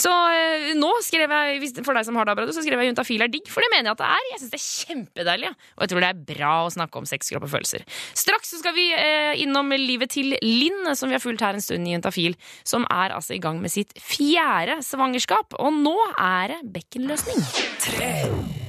Så 0.00 0.10
eh, 0.32 0.70
nå 0.78 0.90
skrev 1.04 1.32
jeg, 1.34 1.72
for 1.84 1.96
deg 1.96 2.06
som 2.08 2.18
har 2.20 2.28
DAB-radio, 2.28 2.54
så 2.56 2.64
skrev 2.64 2.80
jeg 2.80 2.92
juntafil 2.92 3.24
er 3.24 3.32
digg, 3.32 3.48
for 3.50 3.64
det 3.64 3.70
mener 3.72 3.90
jeg 3.90 3.96
at 3.98 4.02
det 4.02 4.10
er. 4.10 4.28
Jeg 4.30 4.42
syns 4.42 4.52
det 4.54 4.60
er 4.60 4.66
kjempedeilig, 4.68 5.50
ja. 5.50 5.70
og 5.76 5.84
jeg 5.84 5.92
tror 5.92 6.04
det 6.04 6.10
er 6.10 6.22
bra 6.32 6.54
å 6.64 6.70
snakke 6.76 7.02
om 7.02 7.08
sex, 7.08 7.32
kropp 7.34 7.48
og 7.48 7.52
følelser. 7.56 7.84
Straks 8.18 8.54
så 8.54 8.62
skal 8.62 8.76
vi 8.76 8.86
eh, 8.96 9.34
innom 9.44 9.74
livet 9.76 10.14
til 10.16 10.34
Linn, 10.44 10.94
som 10.98 11.10
vi 11.10 11.18
har 11.18 11.24
fulgt 11.24 11.44
her 11.44 11.58
en 11.58 11.64
stund 11.64 11.88
i 11.88 11.94
Juntafil, 11.96 12.38
som 12.64 12.88
er 12.88 13.16
altså 13.16 13.36
i 13.36 13.42
gang 13.42 13.60
med 13.62 13.72
sitt 13.72 13.94
fjerde 14.00 14.80
svangerskap, 14.86 15.58
og 15.60 15.76
nå 15.82 15.96
er 16.16 16.56
det 16.56 16.64
bekkenløsning. 16.78 18.59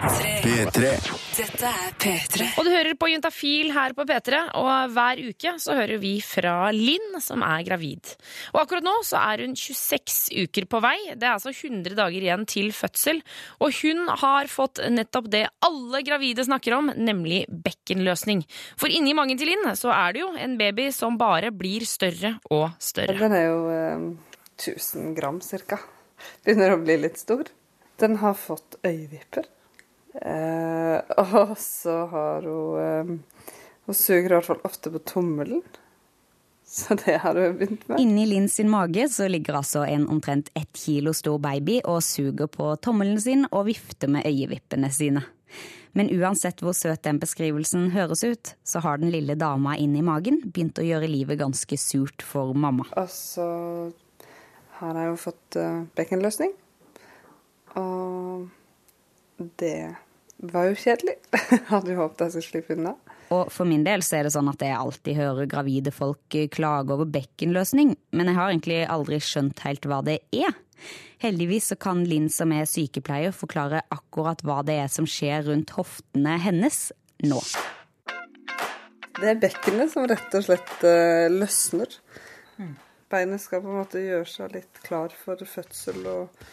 P3. 0.00 0.90
Dette 1.36 1.68
er 1.68 1.90
P3. 2.00 2.46
Og 2.56 2.64
du 2.64 2.70
hører 2.72 2.94
på 2.96 3.10
Juntafil 3.10 3.68
her 3.74 3.92
på 3.96 4.06
P3, 4.08 4.38
og 4.56 4.94
hver 4.94 5.20
uke 5.28 5.52
så 5.60 5.76
hører 5.76 6.00
vi 6.00 6.14
fra 6.24 6.70
Linn, 6.72 7.18
som 7.20 7.44
er 7.44 7.66
gravid. 7.66 8.14
Og 8.54 8.62
akkurat 8.62 8.86
nå 8.86 8.94
så 9.04 9.20
er 9.20 9.44
hun 9.44 9.52
26 9.58 10.46
uker 10.46 10.68
på 10.72 10.80
vei. 10.80 10.96
Det 11.12 11.28
er 11.28 11.34
altså 11.34 11.52
100 11.52 11.98
dager 11.98 12.16
igjen 12.16 12.48
til 12.48 12.72
fødsel. 12.76 13.20
Og 13.60 13.76
hun 13.82 14.08
har 14.22 14.48
fått 14.48 14.80
nettopp 14.88 15.28
det 15.36 15.44
alle 15.68 16.02
gravide 16.06 16.48
snakker 16.48 16.78
om, 16.78 16.90
nemlig 16.96 17.44
bekkenløsning. 17.68 18.46
For 18.80 18.88
inni 18.88 19.12
magen 19.18 19.36
til 19.40 19.52
Linn 19.52 19.68
så 19.76 19.92
er 19.92 20.16
det 20.16 20.24
jo 20.24 20.32
en 20.32 20.56
baby 20.60 20.88
som 20.96 21.20
bare 21.20 21.52
blir 21.52 21.84
større 21.84 22.38
og 22.48 22.70
større. 22.80 23.20
Den 23.20 23.36
er 23.36 23.48
jo 23.50 23.62
eh, 23.76 24.10
1000 24.56 25.12
gram 25.20 25.44
cirka. 25.44 25.82
Begynner 26.40 26.78
å 26.78 26.80
bli 26.80 27.02
litt 27.04 27.20
stor. 27.20 27.52
Den 28.00 28.22
har 28.24 28.38
fått 28.48 28.80
øyevipper. 28.80 29.44
Eh, 30.14 30.98
og 31.24 31.54
så 31.58 32.06
har 32.10 32.46
hun 32.46 32.80
eh, 32.82 33.12
Hun 33.86 33.96
suger 33.96 34.26
i 34.26 34.34
hvert 34.36 34.46
fall 34.46 34.66
ofte 34.66 34.90
på 34.92 35.00
tommelen. 35.06 35.62
Så 36.70 36.94
det 36.94 37.16
har 37.24 37.34
hun 37.34 37.56
begynt 37.58 37.88
med. 37.88 37.98
Inni 37.98 38.26
Linn 38.30 38.48
sin 38.48 38.70
mage 38.70 39.08
så 39.10 39.26
ligger 39.28 39.58
altså 39.58 39.82
en 39.82 40.06
omtrent 40.08 40.52
ett 40.54 40.70
kilo 40.76 41.10
stor 41.16 41.40
baby 41.42 41.80
og 41.82 42.02
suger 42.06 42.46
på 42.46 42.76
tommelen 42.78 43.18
sin 43.20 43.48
og 43.50 43.66
vifter 43.66 44.12
med 44.12 44.28
øyevippene 44.28 44.92
sine. 44.94 45.24
Men 45.98 46.12
uansett 46.14 46.62
hvor 46.62 46.76
søt 46.78 47.02
den 47.02 47.18
beskrivelsen 47.18 47.88
høres 47.90 48.22
ut, 48.22 48.52
så 48.62 48.78
har 48.84 49.00
den 49.02 49.10
lille 49.10 49.34
dama 49.34 49.74
inni 49.74 50.04
magen 50.06 50.38
begynt 50.44 50.78
å 50.78 50.86
gjøre 50.86 51.10
livet 51.10 51.40
ganske 51.40 51.78
surt 51.80 52.22
for 52.22 52.54
mamma. 52.54 52.86
Og 52.94 53.10
så 53.10 53.48
har 54.78 55.00
jeg 55.00 55.10
jo 55.10 55.18
fått 55.24 55.58
uh, 55.58 55.82
bekkenløsning. 55.98 56.54
Og 57.80 58.46
det 59.60 59.96
var 60.50 60.70
jo 60.70 60.76
kjedelig. 60.78 61.16
Hadde 61.72 61.94
jo 61.94 62.00
håpet 62.02 62.26
jeg 62.26 62.32
skulle 62.34 62.48
slippe 62.48 62.76
unna. 62.76 62.94
Og 63.30 63.50
for 63.54 63.68
min 63.68 63.84
del 63.86 64.02
så 64.02 64.18
er 64.18 64.26
det 64.26 64.34
sånn 64.34 64.50
at 64.50 64.62
jeg 64.64 64.74
alltid 64.74 65.18
hører 65.20 65.50
gravide 65.50 65.92
folk 65.94 66.36
klage 66.50 66.94
over 66.94 67.06
bekkenløsning, 67.06 67.94
men 68.16 68.30
jeg 68.30 68.38
har 68.38 68.50
egentlig 68.50 68.80
aldri 68.90 69.20
skjønt 69.22 69.62
helt 69.66 69.86
hva 69.86 70.00
det 70.06 70.18
er. 70.34 70.56
Heldigvis 71.20 71.68
så 71.70 71.76
kan 71.78 72.00
Linn 72.08 72.30
som 72.32 72.50
er 72.56 72.66
sykepleier 72.68 73.34
forklare 73.36 73.84
akkurat 73.92 74.40
hva 74.46 74.62
det 74.66 74.78
er 74.82 74.88
som 74.90 75.06
skjer 75.08 75.44
rundt 75.50 75.74
hoftene 75.76 76.38
hennes 76.40 76.88
nå. 77.28 77.38
Det 79.20 79.28
er 79.28 79.40
bekkenet 79.42 79.92
som 79.92 80.08
rett 80.08 80.34
og 80.38 80.46
slett 80.46 80.74
uh, 80.80 81.28
løsner. 81.30 81.92
Beinet 83.10 83.42
skal 83.42 83.60
på 83.62 83.68
en 83.68 83.80
måte 83.82 84.00
gjøre 84.00 84.28
seg 84.30 84.54
litt 84.56 84.80
klar 84.86 85.12
for 85.12 85.40
fødsel 85.44 86.06
og, 86.08 86.48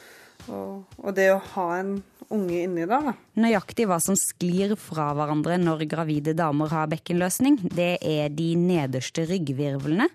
og, 0.47 0.85
og 1.01 1.15
det 1.17 1.31
å 1.33 1.41
ha 1.53 1.67
en 1.79 1.97
unge 2.33 2.63
inni 2.63 2.85
der. 2.87 3.09
Da. 3.09 3.13
Nøyaktig 3.39 3.87
hva 3.89 3.99
som 4.03 4.17
sklir 4.19 4.75
fra 4.79 5.11
hverandre 5.17 5.57
når 5.61 5.85
gravide 5.89 6.35
damer 6.37 6.71
har 6.73 6.91
bekkenløsning, 6.91 7.61
det 7.71 7.95
er 8.03 8.29
de 8.33 8.51
nederste 8.59 9.27
ryggvirvlene, 9.29 10.09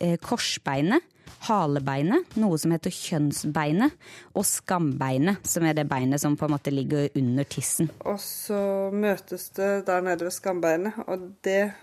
eh, 0.00 0.16
korsbeinet, 0.22 1.04
halebeinet, 1.46 2.36
noe 2.40 2.56
som 2.58 2.72
heter 2.74 2.94
kjønnsbeinet, 2.94 3.94
og 4.34 4.46
skambeinet, 4.48 5.44
som 5.46 5.66
er 5.68 5.76
det 5.76 5.86
beinet 5.90 6.22
som 6.22 6.36
på 6.38 6.46
en 6.46 6.54
måte 6.54 6.72
ligger 6.72 7.10
under 7.18 7.46
tissen. 7.50 7.90
Og 8.08 8.18
så 8.22 8.60
møtes 8.94 9.50
det 9.58 9.70
der 9.88 10.06
nede 10.06 10.26
ved 10.26 10.34
skambeinet, 10.34 11.02
og 11.06 11.28
det, 11.46 11.74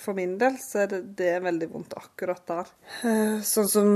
for 0.00 0.16
min 0.18 0.36
del, 0.40 0.60
så 0.62 0.84
er 0.84 0.94
det, 0.94 1.02
det 1.18 1.32
er 1.34 1.44
veldig 1.48 1.72
vondt 1.72 1.98
akkurat 1.98 2.46
der. 2.48 2.72
Eh, 3.08 3.42
sånn 3.46 3.72
som 3.72 3.92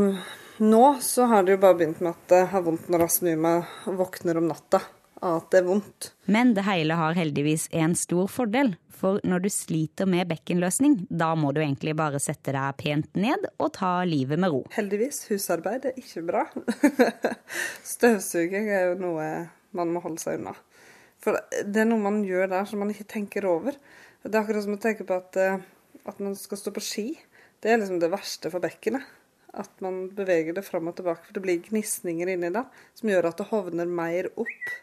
nå, 0.58 0.84
så 1.00 1.26
har 1.30 1.46
det 1.46 1.56
jo 1.56 1.62
bare 1.62 1.78
begynt 1.78 2.02
med 2.04 2.14
at 2.14 2.28
det 2.32 2.42
har 2.52 2.64
vondt 2.66 2.88
når 2.92 3.06
jeg 3.06 3.16
snur 3.18 3.42
meg 3.46 3.74
og 3.90 3.98
våkner 4.02 4.40
om 4.40 4.48
natta 4.50 4.82
av 5.24 5.38
at 5.40 5.52
det 5.52 5.60
er 5.62 5.68
vondt. 5.68 6.10
Men 6.32 6.52
det 6.56 6.66
hele 6.66 6.96
har 6.98 7.16
heldigvis 7.16 7.68
en 7.76 7.96
stor 7.98 8.28
fordel. 8.30 8.74
For 8.96 9.20
når 9.28 9.42
du 9.44 9.48
sliter 9.52 10.08
med 10.08 10.28
bekkenløsning, 10.30 11.02
da 11.12 11.34
må 11.36 11.50
du 11.52 11.60
egentlig 11.60 11.92
bare 11.98 12.20
sette 12.22 12.54
deg 12.56 12.78
pent 12.80 13.18
ned 13.18 13.44
og 13.60 13.74
ta 13.76 13.98
livet 14.08 14.40
med 14.40 14.52
ro. 14.54 14.62
Heldigvis, 14.72 15.26
husarbeid 15.28 15.90
er 15.90 16.00
ikke 16.00 16.24
bra. 16.24 16.46
Støvsuging 17.92 18.70
er 18.72 18.90
jo 18.90 18.96
noe 19.02 19.28
man 19.76 19.92
må 19.92 20.00
holde 20.04 20.22
seg 20.22 20.40
unna. 20.40 20.56
For 21.20 21.36
det 21.64 21.82
er 21.82 21.88
noe 21.90 22.00
man 22.00 22.22
gjør 22.24 22.48
der 22.54 22.68
som 22.68 22.80
man 22.80 22.92
ikke 22.92 23.08
tenker 23.10 23.48
over. 23.50 23.76
Det 24.24 24.32
er 24.32 24.40
akkurat 24.40 24.64
som 24.64 24.76
å 24.78 24.80
tenke 24.80 25.04
på 25.06 25.16
at, 25.20 25.36
eh, 25.40 25.60
at 26.08 26.22
man 26.22 26.36
skal 26.38 26.60
stå 26.60 26.72
på 26.72 26.84
ski. 26.84 27.06
Det 27.60 27.72
er 27.72 27.80
liksom 27.82 28.00
det 28.00 28.12
verste 28.12 28.52
for 28.52 28.64
bekkenet. 28.64 29.04
At 29.56 29.72
man 29.84 30.06
beveger 30.16 30.56
det 30.56 30.66
fram 30.66 30.90
og 30.90 30.98
tilbake, 30.98 31.24
for 31.24 31.36
det 31.36 31.44
blir 31.44 31.62
gnisninger 31.64 32.34
inni 32.34 32.52
det 32.52 32.66
som 32.98 33.12
gjør 33.12 33.30
at 33.30 33.40
det 33.40 33.48
hovner 33.52 33.88
mer 33.88 34.28
opp. 34.36 34.74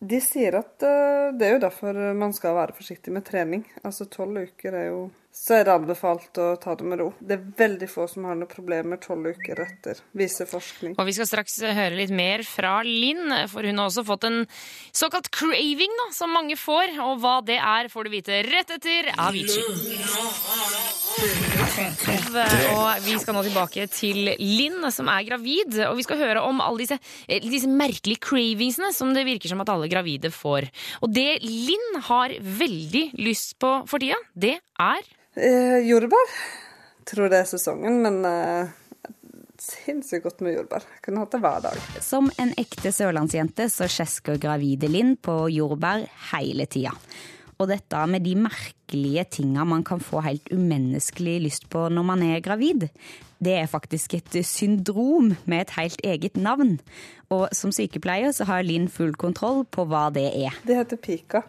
De 0.00 0.16
sier 0.24 0.54
at 0.56 0.80
uh, 0.80 1.28
det 1.36 1.44
er 1.44 1.58
jo 1.58 1.64
derfor 1.66 1.96
man 2.16 2.32
skal 2.32 2.54
være 2.56 2.72
forsiktig 2.72 3.12
med 3.12 3.26
trening. 3.26 3.66
Altså 3.84 4.06
tolv 4.08 4.38
uker 4.48 4.72
er 4.72 4.86
jo 4.88 5.00
Så 5.30 5.58
er 5.58 5.66
det 5.68 5.74
anbefalt 5.74 6.38
å 6.40 6.56
ta 6.58 6.72
det 6.74 6.86
med 6.88 6.98
ro. 6.98 7.10
Det 7.20 7.36
er 7.36 7.44
veldig 7.58 7.86
få 7.86 8.06
som 8.10 8.24
har 8.26 8.34
noen 8.34 8.50
problemer 8.50 8.98
tolv 8.98 9.28
uker 9.30 9.60
etter, 9.62 10.00
viser 10.16 10.48
forskning. 10.50 10.96
Og 10.98 11.06
vi 11.06 11.14
skal 11.14 11.28
straks 11.28 11.60
høre 11.62 11.94
litt 12.00 12.10
mer 12.10 12.42
fra 12.48 12.80
Linn, 12.82 13.30
for 13.52 13.62
hun 13.62 13.78
har 13.78 13.92
også 13.92 14.02
fått 14.08 14.26
en 14.26 14.40
såkalt 14.90 15.30
craving, 15.30 15.94
da, 16.00 16.08
som 16.16 16.34
mange 16.34 16.58
får. 16.58 16.96
Og 17.04 17.22
hva 17.22 17.36
det 17.46 17.60
er, 17.60 17.92
får 17.92 18.08
du 18.08 18.14
vite 18.16 18.42
rett 18.48 18.74
etter 18.74 19.12
Avicii. 19.20 19.62
Og 22.70 23.04
vi 23.04 23.16
skal 23.20 23.36
nå 23.36 23.42
tilbake 23.46 23.86
til 23.92 24.30
Linn, 24.38 24.84
som 24.94 25.10
er 25.12 25.26
gravid. 25.26 25.78
Og 25.88 25.98
vi 25.98 26.06
skal 26.06 26.20
høre 26.20 26.44
om 26.46 26.62
alle 26.64 26.84
disse, 26.84 26.98
eh, 27.28 27.42
disse 27.42 27.68
merkelige 27.70 28.22
cravingsene 28.24 28.92
som 28.96 29.12
det 29.16 29.26
virker 29.28 29.50
som 29.50 29.60
at 29.64 29.72
alle 29.72 29.90
gravide 29.90 30.30
får. 30.34 30.68
Og 31.02 31.12
det 31.12 31.42
Linn 31.44 32.00
har 32.08 32.34
veldig 32.40 33.10
lyst 33.20 33.58
på 33.58 33.72
for 33.90 34.02
tida, 34.02 34.18
det 34.34 34.58
er 34.78 35.00
eh, 35.36 35.80
Jordbær. 35.88 36.36
Tror 37.10 37.30
det 37.32 37.40
er 37.42 37.48
sesongen, 37.48 38.02
men 38.04 38.20
eh, 38.28 38.70
sinnssykt 39.60 40.24
godt 40.24 40.44
med 40.44 40.54
jordbær. 40.54 40.86
Kunne 41.04 41.24
hatt 41.24 41.34
det 41.34 41.42
hver 41.42 41.64
dag. 41.64 41.82
Som 42.04 42.30
en 42.40 42.54
ekte 42.60 42.92
sørlandsjente 42.94 43.68
så 43.72 43.88
skjesker 43.90 44.40
gravide 44.40 44.88
Linn 44.90 45.16
på 45.20 45.42
jordbær 45.52 46.06
hele 46.32 46.68
tida. 46.70 46.94
Og 47.60 47.68
dette 47.68 48.04
med 48.08 48.24
de 48.24 48.32
merkelige 48.40 49.26
tinga 49.36 49.66
man 49.68 49.82
kan 49.84 50.00
få 50.00 50.22
helt 50.24 50.48
umenneskelig 50.48 51.36
lyst 51.44 51.66
på 51.72 51.88
når 51.92 52.06
man 52.08 52.22
er 52.24 52.40
gravid, 52.44 52.88
det 53.40 53.56
er 53.58 53.68
faktisk 53.68 54.14
et 54.16 54.38
syndrom 54.48 55.34
med 55.44 55.66
et 55.66 55.74
helt 55.76 56.00
eget 56.04 56.36
navn. 56.40 56.78
Og 57.28 57.48
som 57.56 57.72
sykepleier 57.72 58.32
så 58.36 58.48
har 58.48 58.64
Linn 58.64 58.88
full 58.88 59.12
kontroll 59.12 59.66
på 59.68 59.84
hva 59.88 60.08
det 60.12 60.28
er. 60.40 60.56
Det 60.64 60.76
heter 60.76 61.00
pika. 61.00 61.44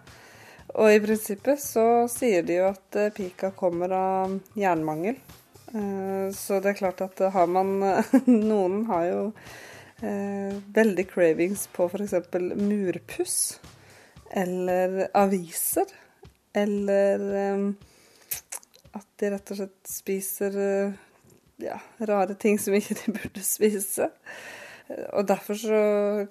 Og 0.75 0.91
i 0.91 1.01
prinsippet 1.03 1.59
så 1.59 1.85
sier 2.11 2.45
de 2.47 2.59
jo 2.61 2.69
at 2.69 2.99
eh, 2.99 3.11
pika 3.11 3.51
kommer 3.55 3.91
av 3.95 4.37
jernmangel. 4.55 5.17
Eh, 5.71 6.27
så 6.35 6.61
det 6.63 6.71
er 6.71 6.79
klart 6.79 7.03
at 7.03 7.19
har 7.33 7.51
man 7.51 7.73
Noen 8.51 8.85
har 8.91 9.07
jo 9.09 9.25
eh, 9.99 10.55
veldig 10.75 11.07
cravings 11.11 11.67
på 11.75 11.89
f.eks. 11.91 12.15
murpuss 12.55 13.37
eller 14.31 15.09
aviser. 15.17 15.91
Eller 16.57 17.23
um, 17.55 17.67
at 18.97 19.07
de 19.21 19.29
rett 19.31 19.53
og 19.53 19.61
slett 19.61 19.91
spiser 19.91 20.57
uh, 20.57 20.97
ja, 21.61 21.77
rare 22.09 22.35
ting 22.39 22.59
som 22.59 22.75
ikke 22.75 22.97
de 23.03 23.13
burde 23.15 23.45
spise. 23.55 24.09
Og 25.15 25.23
derfor 25.27 25.55
så 25.55 25.81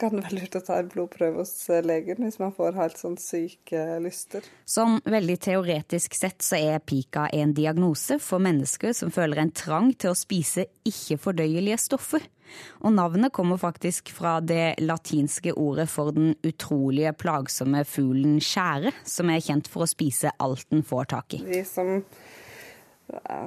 kan 0.00 0.12
det 0.12 0.24
være 0.26 0.36
lurt 0.36 0.56
å 0.58 0.62
ta 0.64 0.80
en 0.80 0.88
blodprøve 0.92 1.40
hos 1.40 1.54
legen 1.86 2.24
hvis 2.26 2.36
man 2.42 2.52
får 2.52 2.76
helt 2.76 2.98
sånn 3.00 3.16
syke 3.20 3.84
lyster. 4.04 4.44
Sånn 4.68 4.98
veldig 5.08 5.36
teoretisk 5.46 6.18
sett 6.18 6.44
så 6.44 6.58
er 6.58 6.82
pika 6.84 7.28
en 7.32 7.54
diagnose 7.56 8.18
for 8.20 8.42
mennesker 8.42 8.92
som 8.96 9.14
føler 9.14 9.40
en 9.40 9.54
trang 9.56 9.94
til 9.96 10.12
å 10.12 10.18
spise 10.18 10.66
ikke-fordøyelige 10.88 11.80
stoffer. 11.80 12.26
Og 12.80 12.94
navnet 12.96 13.32
kommer 13.36 13.60
faktisk 13.60 14.12
fra 14.16 14.38
det 14.40 14.80
latinske 14.82 15.54
ordet 15.54 15.88
for 15.90 16.14
den 16.16 16.34
utrolige 16.46 17.12
plagsomme 17.18 17.84
fuglen 17.88 18.38
skjære, 18.44 18.94
som 19.04 19.30
er 19.32 19.44
kjent 19.44 19.70
for 19.70 19.86
å 19.86 19.90
spise 19.90 20.34
alt 20.38 20.68
den 20.70 20.84
får 20.86 21.10
tak 21.14 21.40
i. 21.40 21.44
De 21.46 21.64
som 21.68 21.98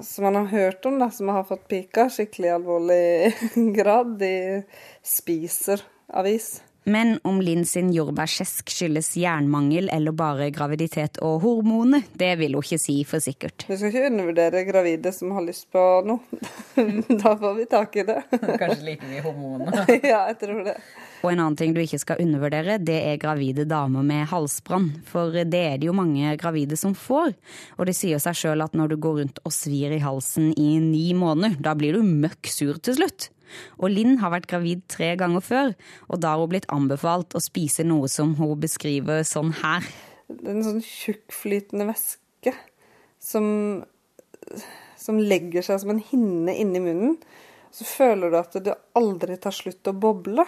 som 0.02 0.24
man 0.24 0.36
har 0.36 0.46
hørt 0.46 0.86
om, 0.86 0.98
da, 1.00 1.10
som 1.12 1.30
har 1.32 1.46
fått 1.48 1.68
pika, 1.72 2.10
skikkelig 2.12 2.50
alvorlig 2.58 3.34
grad, 3.78 4.18
de 4.20 4.64
spiser 5.08 5.84
avis. 6.12 6.58
Men 6.84 7.16
om 7.24 7.40
Linn 7.42 7.64
sin 7.66 7.92
jordbærskjesk 7.96 8.72
skyldes 8.74 9.14
jernmangel 9.20 9.88
eller 9.94 10.16
bare 10.16 10.50
graviditet 10.52 11.20
og 11.24 11.40
hormoner, 11.46 12.04
det 12.20 12.34
vil 12.42 12.58
hun 12.58 12.66
ikke 12.66 12.82
si 12.82 12.98
for 13.08 13.24
sikkert. 13.24 13.66
Vi 13.70 13.78
skal 13.78 13.94
ikke 13.94 14.10
undervurdere 14.10 14.66
gravide 14.68 15.14
som 15.16 15.32
har 15.38 15.46
lyst 15.48 15.70
på 15.72 15.84
noe. 16.08 16.42
da 17.24 17.34
får 17.40 17.56
vi 17.62 17.70
tak 17.72 17.96
i 18.02 18.06
det. 18.10 18.20
Kanskje 18.62 18.84
like 18.90 19.08
mye 19.08 19.24
hormoner. 19.24 19.84
ja, 20.12 20.26
jeg 20.32 20.40
tror 20.44 20.64
det. 20.68 20.78
Og 21.24 21.30
en 21.32 21.40
annen 21.40 21.56
ting 21.56 21.72
du 21.72 21.80
ikke 21.80 22.02
skal 22.02 22.20
undervurdere, 22.20 22.82
det 22.84 22.98
er 23.00 23.22
gravide 23.22 23.64
damer 23.70 24.04
med 24.04 24.28
halsbrann. 24.28 24.90
For 25.08 25.32
det 25.32 25.62
er 25.70 25.78
det 25.80 25.88
jo 25.88 25.96
mange 25.96 26.36
gravide 26.42 26.76
som 26.80 26.96
får. 26.98 27.32
Og 27.78 27.88
det 27.88 27.96
sier 27.96 28.20
seg 28.20 28.36
sjøl 28.36 28.66
at 28.66 28.76
når 28.76 28.92
du 28.92 28.98
går 29.06 29.22
rundt 29.22 29.40
og 29.48 29.56
svir 29.56 29.96
i 29.96 30.02
halsen 30.04 30.52
i 30.60 30.74
ni 30.84 31.14
måneder, 31.16 31.56
da 31.64 31.78
blir 31.80 31.96
du 31.96 32.04
møkk 32.04 32.52
sur 32.52 32.82
til 32.84 33.00
slutt. 33.00 33.30
Og 33.80 33.92
Linn 33.94 34.18
har 34.22 34.34
vært 34.34 34.50
gravid 34.52 34.84
tre 34.92 35.14
ganger 35.20 35.44
før, 35.44 35.74
og 36.10 36.22
da 36.24 36.34
har 36.34 36.44
hun 36.44 36.52
blitt 36.54 36.70
anbefalt 36.74 37.36
å 37.38 37.44
spise 37.44 37.86
noe 37.88 38.10
som 38.12 38.36
hun 38.40 38.58
beskriver 38.62 39.24
sånn 39.28 39.54
her. 39.62 39.88
Det 40.28 40.48
er 40.48 40.58
en 40.58 40.66
sånn 40.66 40.84
tjukkflytende 40.86 41.88
væske 41.90 42.54
som, 43.24 43.46
som 45.00 45.20
legger 45.22 45.66
seg 45.66 45.82
som 45.84 45.94
en 45.94 46.04
hinne 46.04 46.56
inni 46.60 46.82
munnen. 46.84 47.18
Så 47.74 47.88
føler 47.90 48.30
du 48.30 48.38
at 48.38 48.56
det 48.62 48.76
aldri 48.98 49.38
tar 49.42 49.56
slutt 49.56 49.90
å 49.90 49.96
boble. 49.98 50.46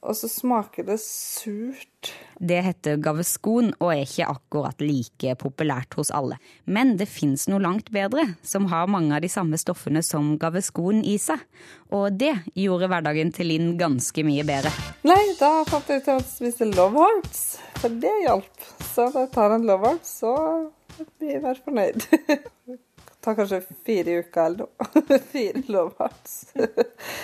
Og 0.00 0.16
så 0.16 0.30
smaker 0.32 0.86
det 0.88 0.96
surt 1.02 2.12
Det 2.40 2.62
heter 2.64 2.96
gaveskon 3.04 3.74
og 3.82 3.90
er 3.92 4.06
ikke 4.06 4.28
akkurat 4.32 4.80
like 4.80 5.34
populært 5.40 5.92
hos 5.98 6.08
alle. 6.16 6.38
Men 6.64 6.94
det 6.96 7.10
fins 7.12 7.44
noe 7.52 7.60
langt 7.60 7.90
bedre, 7.92 8.24
som 8.40 8.70
har 8.72 8.88
mange 8.88 9.12
av 9.16 9.20
de 9.20 9.28
samme 9.28 9.60
stoffene 9.60 10.00
som 10.06 10.32
gaveskon 10.40 11.02
i 11.04 11.18
seg. 11.20 11.42
Og 11.92 12.16
det 12.16 12.32
gjorde 12.56 12.88
hverdagen 12.88 13.34
til 13.36 13.52
Linn 13.52 13.74
ganske 13.80 14.24
mye 14.24 14.46
bedre. 14.48 14.72
Nei, 15.04 15.20
da 15.40 15.66
fant 15.68 15.92
jeg 15.92 16.00
ut 16.00 16.12
å 16.16 16.18
spise 16.24 16.70
Love 16.72 17.04
Hearts, 17.04 17.44
for 17.82 18.00
det 18.00 18.16
hjalp. 18.24 18.68
Så 18.94 19.10
da 19.12 19.26
jeg 19.26 19.34
tar 19.36 19.56
en 19.58 19.68
Love 19.68 19.92
Hearts, 19.92 20.16
så 20.22 20.32
blir 21.18 21.36
jeg 21.36 21.44
være 21.44 21.66
fornøyd. 21.66 22.08
tar 23.20 23.36
kanskje 23.38 23.60
fire 23.86 24.20
uker 24.22 24.44
eller 24.44 24.64
noe. 24.64 25.18
fire 25.32 25.62
lovhards. 25.66 26.36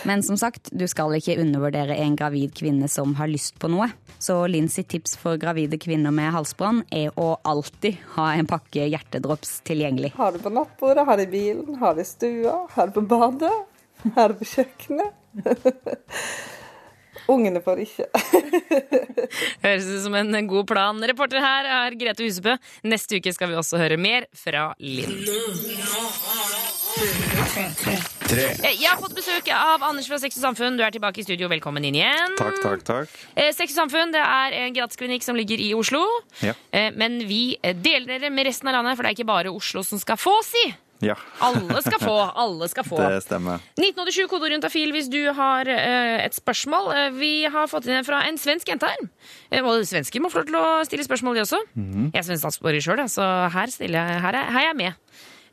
Men 0.04 0.22
som 0.22 0.38
sagt, 0.40 0.70
du 0.72 0.86
skal 0.88 1.14
ikke 1.16 1.38
undervurdere 1.42 1.96
en 2.02 2.16
gravid 2.18 2.54
kvinne 2.56 2.88
som 2.92 3.14
har 3.20 3.30
lyst 3.30 3.58
på 3.62 3.70
noe. 3.72 3.88
Så 4.18 4.38
Linn 4.50 4.68
sitt 4.72 4.88
tips 4.92 5.16
for 5.20 5.40
gravide 5.40 5.78
kvinner 5.80 6.14
med 6.14 6.32
halsbrann 6.36 6.82
er 6.90 7.12
å 7.20 7.34
alltid 7.44 8.00
ha 8.16 8.32
en 8.36 8.48
pakke 8.48 8.88
hjertedrops 8.88 9.60
tilgjengelig. 9.68 10.12
Har 10.16 10.36
det 10.36 10.44
på 10.44 10.52
nattbordet, 10.52 11.06
har 11.08 11.20
det 11.20 11.28
i 11.28 11.32
bilen, 11.36 11.80
har 11.80 11.96
det 11.96 12.06
i 12.06 12.10
stua, 12.12 12.58
har 12.74 12.90
det 12.90 12.96
på 12.96 13.06
badet, 13.10 13.54
har 14.16 14.32
det 14.32 14.40
på 14.42 14.52
kjøkkenet. 14.56 15.22
Ungene 17.32 17.60
får 17.64 17.80
ikke. 17.82 18.06
Høres 19.64 19.86
ut 19.90 20.02
som 20.04 20.14
en 20.18 20.46
god 20.50 20.66
plan. 20.70 21.00
Reporter 21.10 21.42
her 21.42 21.66
er 21.78 21.96
Grete 21.98 22.22
Husebø. 22.26 22.54
Neste 22.86 23.18
uke 23.18 23.32
skal 23.34 23.50
vi 23.50 23.58
også 23.58 23.80
høre 23.80 23.96
mer 23.98 24.28
fra 24.36 24.68
Linn. 24.78 25.16
Eh, 28.26 28.74
Jeg 28.74 28.88
har 28.90 28.98
fått 29.00 29.14
besøk 29.16 29.48
av 29.54 29.82
Anders 29.86 30.08
fra 30.10 30.18
Sex 30.22 30.38
og 30.38 30.44
Samfunn. 30.48 30.78
Du 30.78 30.84
er 30.86 30.94
tilbake 30.94 31.20
i 31.22 31.26
studio. 31.26 31.48
Velkommen 31.50 31.84
inn 31.86 31.98
igjen. 31.98 32.34
Takk, 32.38 32.58
takk, 32.62 32.82
takk. 32.86 33.18
Eh, 33.34 33.50
Sex 33.54 33.74
og 33.74 33.82
Samfunn 33.84 34.14
det 34.14 34.22
er 34.22 34.56
en 34.62 34.74
gratisklinikk 34.76 35.26
som 35.26 35.38
ligger 35.38 35.60
i 35.62 35.72
Oslo. 35.76 36.02
Ja. 36.44 36.54
Eh, 36.72 36.90
Men 36.96 37.18
vi 37.28 37.56
deler 37.62 38.06
dere 38.16 38.30
med 38.32 38.46
resten 38.48 38.68
av 38.70 38.78
landet, 38.78 38.96
for 38.96 39.02
det 39.06 39.12
er 39.12 39.18
ikke 39.18 39.28
bare 39.34 39.52
Oslo 39.54 39.82
som 39.86 39.98
skal 40.02 40.16
få, 40.20 40.34
si! 40.46 40.64
Ja, 41.04 41.16
Alle 41.44 41.82
skal 41.84 42.00
få. 42.00 42.14
Alle 42.36 42.68
skal 42.72 42.86
få. 42.86 42.98
det 43.02 43.22
stemmer. 43.26 43.62
1987 43.76 44.28
kodeorientafil 44.30 44.94
hvis 44.96 45.10
du 45.12 45.20
har 45.36 45.68
eh, 45.68 46.24
et 46.24 46.36
spørsmål. 46.36 46.90
Eh, 46.94 47.08
vi 47.18 47.32
har 47.52 47.68
fått 47.70 47.88
inn 47.88 47.98
en 47.98 48.06
fra 48.06 48.22
en 48.28 48.40
svensk 48.40 48.68
jente 48.72 48.88
her. 48.88 49.06
Eh, 49.50 49.62
og 49.64 49.84
svensker 49.88 50.24
må 50.24 50.32
få 50.32 50.44
lov 50.44 50.50
til 50.50 50.60
å 50.60 50.66
stille 50.88 51.06
spørsmål, 51.06 51.38
de 51.38 51.44
også. 51.46 51.62
Mhm. 51.76 52.10
Jeg 52.14 52.22
er 52.22 52.28
svensk 52.30 52.46
statsborger 52.46 52.86
sjøl, 52.86 53.04
så 53.12 53.26
her, 53.52 53.72
stiller 53.72 54.20
her, 54.24 54.40
er, 54.40 54.52
her 54.54 54.62
er 54.64 54.70
jeg 54.70 54.78
med. 54.84 55.02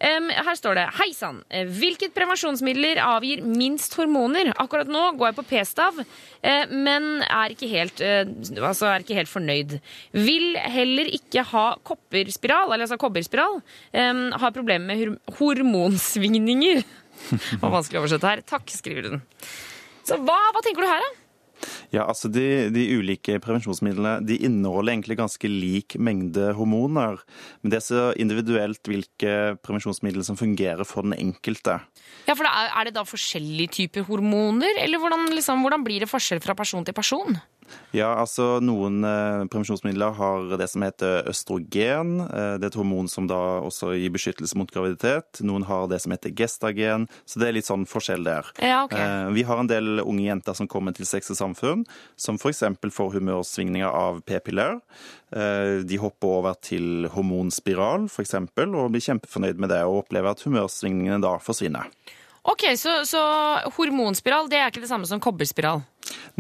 Em, 0.04 0.28
her 0.28 0.58
står 0.60 0.76
det 0.76 0.84
Hei 0.98 1.10
sann. 1.16 1.40
Hvilket 1.78 2.12
prevensjonsmidler 2.16 3.00
avgir 3.04 3.44
minst 3.48 3.96
hormoner? 3.96 4.52
Akkurat 4.60 4.90
nå 4.92 5.04
går 5.16 5.30
jeg 5.30 5.38
på 5.38 5.46
p-stav, 5.54 6.02
uh, 6.04 6.74
men 6.74 7.24
er 7.24 7.56
ikke, 7.56 7.70
helt, 7.72 8.04
uh, 8.04 8.28
altså 8.60 8.90
er 8.92 9.06
ikke 9.06 9.18
helt 9.22 9.32
fornøyd. 9.32 9.78
Vil 10.12 10.60
heller 10.60 11.12
ikke 11.16 11.46
ha 11.54 11.66
kopperspiral, 11.88 12.74
eller 12.74 12.84
altså 12.84 13.00
kobberspiral. 13.00 13.62
Um, 13.96 14.26
har 14.44 14.56
problemer 14.56 14.92
med 14.92 15.38
hormonsvingninger. 15.40 16.84
Det 17.54 17.62
var 17.62 17.72
vanskelig 17.78 18.02
å 18.02 18.04
oversette 18.04 18.28
her. 18.28 18.44
Takk, 18.44 18.68
skriver 18.74 19.08
hun. 19.08 19.22
Så 20.04 20.20
hva, 20.20 20.40
hva 20.52 20.64
tenker 20.66 20.84
du 20.84 20.90
her, 20.90 21.04
da? 21.06 21.23
Ja, 21.94 22.08
altså 22.08 22.30
de, 22.32 22.70
de 22.74 22.86
ulike 22.98 23.38
prevensjonsmidlene 23.44 24.18
de 24.26 24.40
inneholder 24.48 24.96
egentlig 24.96 25.20
ganske 25.20 25.50
lik 25.50 25.98
mengde 26.02 26.52
hormoner. 26.58 27.20
Men 27.62 27.74
det 27.74 27.80
er 27.80 27.86
så 27.86 28.04
individuelt 28.20 28.90
hvilke 28.90 29.56
prevensjonsmidler 29.64 30.26
som 30.26 30.40
fungerer 30.40 30.86
for 30.88 31.06
den 31.06 31.16
enkelte. 31.18 31.80
Ja, 32.28 32.36
for 32.36 32.48
da 32.48 32.54
er, 32.66 32.88
det 32.88 32.96
da 32.98 33.06
forskjellige 33.08 33.76
typer 33.80 34.08
hormoner, 34.08 34.80
eller 34.82 35.02
hvordan, 35.02 35.28
liksom, 35.36 35.64
hvordan 35.66 35.86
blir 35.86 36.04
det 36.04 36.12
forskjell 36.12 36.42
fra 36.44 36.56
person 36.58 36.86
til 36.88 36.96
person? 36.96 37.38
Ja, 37.94 38.10
altså 38.18 38.58
Noen 38.64 39.04
eh, 39.06 39.44
prevensjonsmidler 39.54 40.16
har 40.18 40.54
det 40.58 40.66
som 40.72 40.82
heter 40.86 41.28
østrogen. 41.30 42.16
Eh, 42.26 42.56
det 42.58 42.68
er 42.68 42.72
et 42.72 42.78
hormon 42.80 43.10
som 43.12 43.28
da 43.30 43.40
også 43.62 43.92
gir 43.94 44.14
beskyttelse 44.16 44.58
mot 44.58 44.72
graviditet. 44.74 45.44
Noen 45.46 45.68
har 45.70 45.86
det 45.92 46.02
som 46.02 46.16
heter 46.16 46.34
gestagen. 46.34 47.06
Så 47.30 47.42
det 47.42 47.50
er 47.50 47.58
litt 47.60 47.70
sånn 47.70 47.86
forskjell 47.90 48.26
der. 48.26 48.50
Ja, 48.58 48.82
okay. 48.88 49.04
Eh, 49.04 49.30
vi 49.38 49.46
har 49.46 49.62
en 49.62 49.70
del 49.70 50.02
unge 50.02 50.26
jenter 50.26 50.58
som 50.58 50.70
kommer 50.70 50.98
til 50.98 51.06
Sex 51.10 51.30
og 51.36 51.40
Samfunn, 51.40 51.86
som 52.18 52.42
f.eks. 52.42 52.64
får 52.98 53.14
humørsvingninger 53.20 53.94
av 53.94 54.24
p-piller. 54.26 54.82
Eh, 55.34 55.86
de 55.86 56.02
hopper 56.02 56.34
over 56.40 56.58
til 56.66 57.08
hormonspiral 57.14 58.10
f.eks. 58.10 58.36
og 58.42 58.92
blir 58.94 59.06
kjempefornøyd 59.06 59.62
med 59.62 59.74
det, 59.74 59.84
og 59.86 60.04
opplever 60.04 60.34
at 60.34 60.44
humørsvingningene 60.46 61.22
da 61.24 61.38
forsvinner. 61.42 61.94
Ok, 62.44 62.66
så, 62.76 63.06
så 63.08 63.22
hormonspiral 63.78 64.50
det 64.52 64.60
er 64.60 64.72
ikke 64.72 64.84
det 64.84 64.92
samme 64.92 65.08
som 65.08 65.22
kobberspiral? 65.24 65.86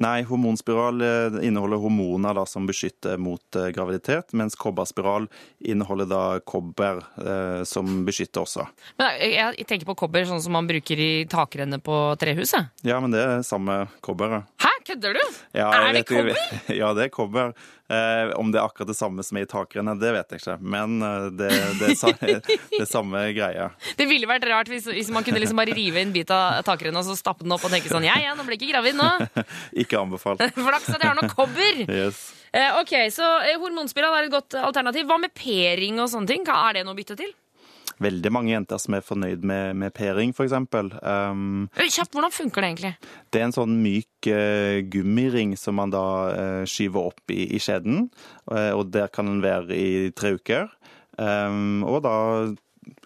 Nei, 0.02 0.24
hormonspiral 0.28 1.02
eh, 1.02 1.38
inneholder 1.48 1.82
hormoner 1.84 2.38
da, 2.38 2.46
som 2.50 2.68
beskytter 2.70 3.20
mot 3.22 3.60
eh, 3.60 3.70
graviditet, 3.76 4.34
mens 4.38 4.58
kobberspiral 4.60 5.28
inneholder 5.60 6.10
da 6.10 6.24
kobber 6.46 7.04
eh, 7.22 7.64
som 7.70 8.04
beskytter 8.08 8.44
også. 8.46 8.68
Men 9.02 9.20
jeg, 9.22 9.54
jeg 9.60 9.70
tenker 9.70 9.90
på 9.92 9.98
kobber 10.06 10.28
sånn 10.30 10.42
som 10.44 10.56
man 10.58 10.70
bruker 10.70 11.00
i 11.00 11.12
takrennet 11.30 11.84
på 11.86 12.00
trehuset. 12.22 12.74
Ja, 12.88 13.00
men 13.04 13.14
det 13.16 13.24
er 13.24 13.46
samme 13.48 13.84
kobberet. 14.06 14.50
Hæ, 14.64 14.74
kødder 14.90 15.20
du? 15.20 15.24
Ja, 15.58 15.70
er 15.80 15.94
det 16.00 16.08
kobber? 16.10 16.44
Ja, 16.84 16.94
det 16.98 17.08
er 17.10 17.14
kobber. 17.14 17.54
Eh, 17.91 18.32
om 18.39 18.52
det 18.52 18.62
er 18.62 18.63
akkurat 18.63 18.88
det 18.88 18.96
samme 18.96 19.24
som 19.28 19.38
er 19.38 19.43
i 19.43 19.50
takrennet, 19.50 20.00
det 20.00 20.13
vet 20.15 20.32
jeg 20.32 20.41
ikke. 20.41 20.56
Men 20.63 21.02
eh, 21.04 21.26
det, 21.36 21.50
det, 21.82 22.38
det 22.80 22.88
samme 22.88 23.26
greia. 23.36 23.72
Det 24.00 24.08
ville 24.08 24.30
vært 24.30 24.48
rart 24.48 24.72
hvis, 24.72 24.88
hvis 24.88 25.12
man 25.13 25.26
kunne 25.28 25.41
liksom 25.43 25.60
bare 25.60 25.76
rive 25.76 26.00
en 26.00 26.13
bit 26.15 26.32
av 26.34 26.62
takrennet 26.67 27.04
og 27.04 27.12
så 27.12 27.19
stappe 27.19 27.43
den 27.43 27.56
opp 27.56 27.65
og 27.67 27.74
tenke 27.74 27.91
sånn 27.91 28.08
Ja, 28.08 28.15
ja, 28.24 28.38
nå 28.38 28.48
ble 28.48 28.56
jeg 28.56 28.63
ikke 28.63 28.78
gravid 28.78 28.98
nå. 29.00 29.10
Ikke 29.84 30.00
anbefalt. 30.00 30.41
Flaks 30.69 30.89
at 30.93 31.02
jeg 31.02 31.10
har 31.10 31.19
noe 31.19 31.32
kobber. 31.34 31.84
Yes. 31.84 32.24
Eh, 32.56 32.80
ok, 32.80 32.96
så 33.12 33.28
hormonspiral 33.60 34.15
er 34.15 34.30
et 34.30 34.34
godt 34.34 34.56
alternativ. 34.62 35.10
Hva 35.10 35.19
med 35.19 35.36
p-ring 35.36 36.00
og 36.00 36.12
sånne 36.13 36.30
ting? 36.30 36.48
Hva 36.48 36.62
Er 36.69 36.80
det 36.80 36.88
noe 36.88 36.96
å 36.96 37.00
bytte 37.02 37.19
til? 37.19 37.34
Veldig 38.01 38.32
mange 38.34 38.53
jenter 38.53 38.82
som 38.82 38.97
er 38.97 39.06
fornøyd 39.06 39.45
med, 39.45 39.77
med 39.77 39.93
p-ring, 39.93 40.34
f.eks. 40.34 40.56
Um, 40.56 41.67
Kjapt, 41.77 42.15
hvordan 42.15 42.34
funker 42.34 42.63
det 42.63 42.71
egentlig? 42.71 42.93
Det 43.29 43.41
er 43.41 43.47
en 43.49 43.56
sånn 43.56 43.77
myk 43.84 44.32
uh, 44.32 44.79
gummiring 44.93 45.53
som 45.60 45.77
man 45.77 45.93
da 45.93 46.06
uh, 46.34 46.63
skyver 46.69 47.12
opp 47.13 47.34
i, 47.34 47.45
i 47.53 47.62
skjeden, 47.62 48.08
Uh, 48.43 48.75
og 48.75 48.89
der 48.91 49.08
kan 49.08 49.29
den 49.29 49.38
være 49.39 49.71
i 49.71 50.10
tre 50.12 50.34
uker. 50.36 50.67
Um, 51.15 51.86
og 51.88 52.01
da 52.03 52.15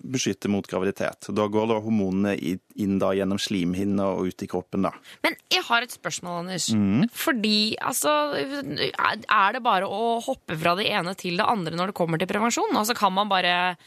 beskytte 0.01 0.49
mot 0.51 0.65
graviditet. 0.67 1.29
Da 1.35 1.45
går 1.51 1.67
da 1.69 1.79
hormonene 1.83 2.35
inn 2.79 2.97
da 3.01 3.11
gjennom 3.15 3.39
slimhinna 3.41 4.07
og 4.15 4.31
ut 4.31 4.43
i 4.43 4.49
kroppen. 4.49 4.87
da. 4.87 4.93
Men 5.25 5.37
jeg 5.53 5.63
har 5.67 5.85
et 5.85 5.93
spørsmål, 5.93 6.39
Anders. 6.45 6.69
Mm. 6.73 7.07
Fordi, 7.13 7.77
altså 7.77 8.33
Er 8.37 9.53
det 9.53 9.63
bare 9.63 9.85
å 9.85 10.17
hoppe 10.23 10.57
fra 10.57 10.75
det 10.79 10.89
ene 10.89 11.13
til 11.15 11.37
det 11.37 11.45
andre 11.45 11.75
når 11.77 11.91
det 11.91 11.97
kommer 11.99 12.17
til 12.17 12.29
prevensjon? 12.29 12.75
Altså 12.75 12.95
Kan 12.97 13.13
man 13.13 13.29
bare, 13.29 13.77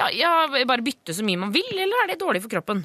ja, 0.00 0.08
ja, 0.16 0.64
bare 0.68 0.84
bytte 0.86 1.14
så 1.16 1.26
mye 1.26 1.40
man 1.40 1.54
vil, 1.54 1.70
eller 1.76 2.04
er 2.04 2.12
det 2.12 2.20
dårlig 2.22 2.42
for 2.44 2.52
kroppen? 2.56 2.84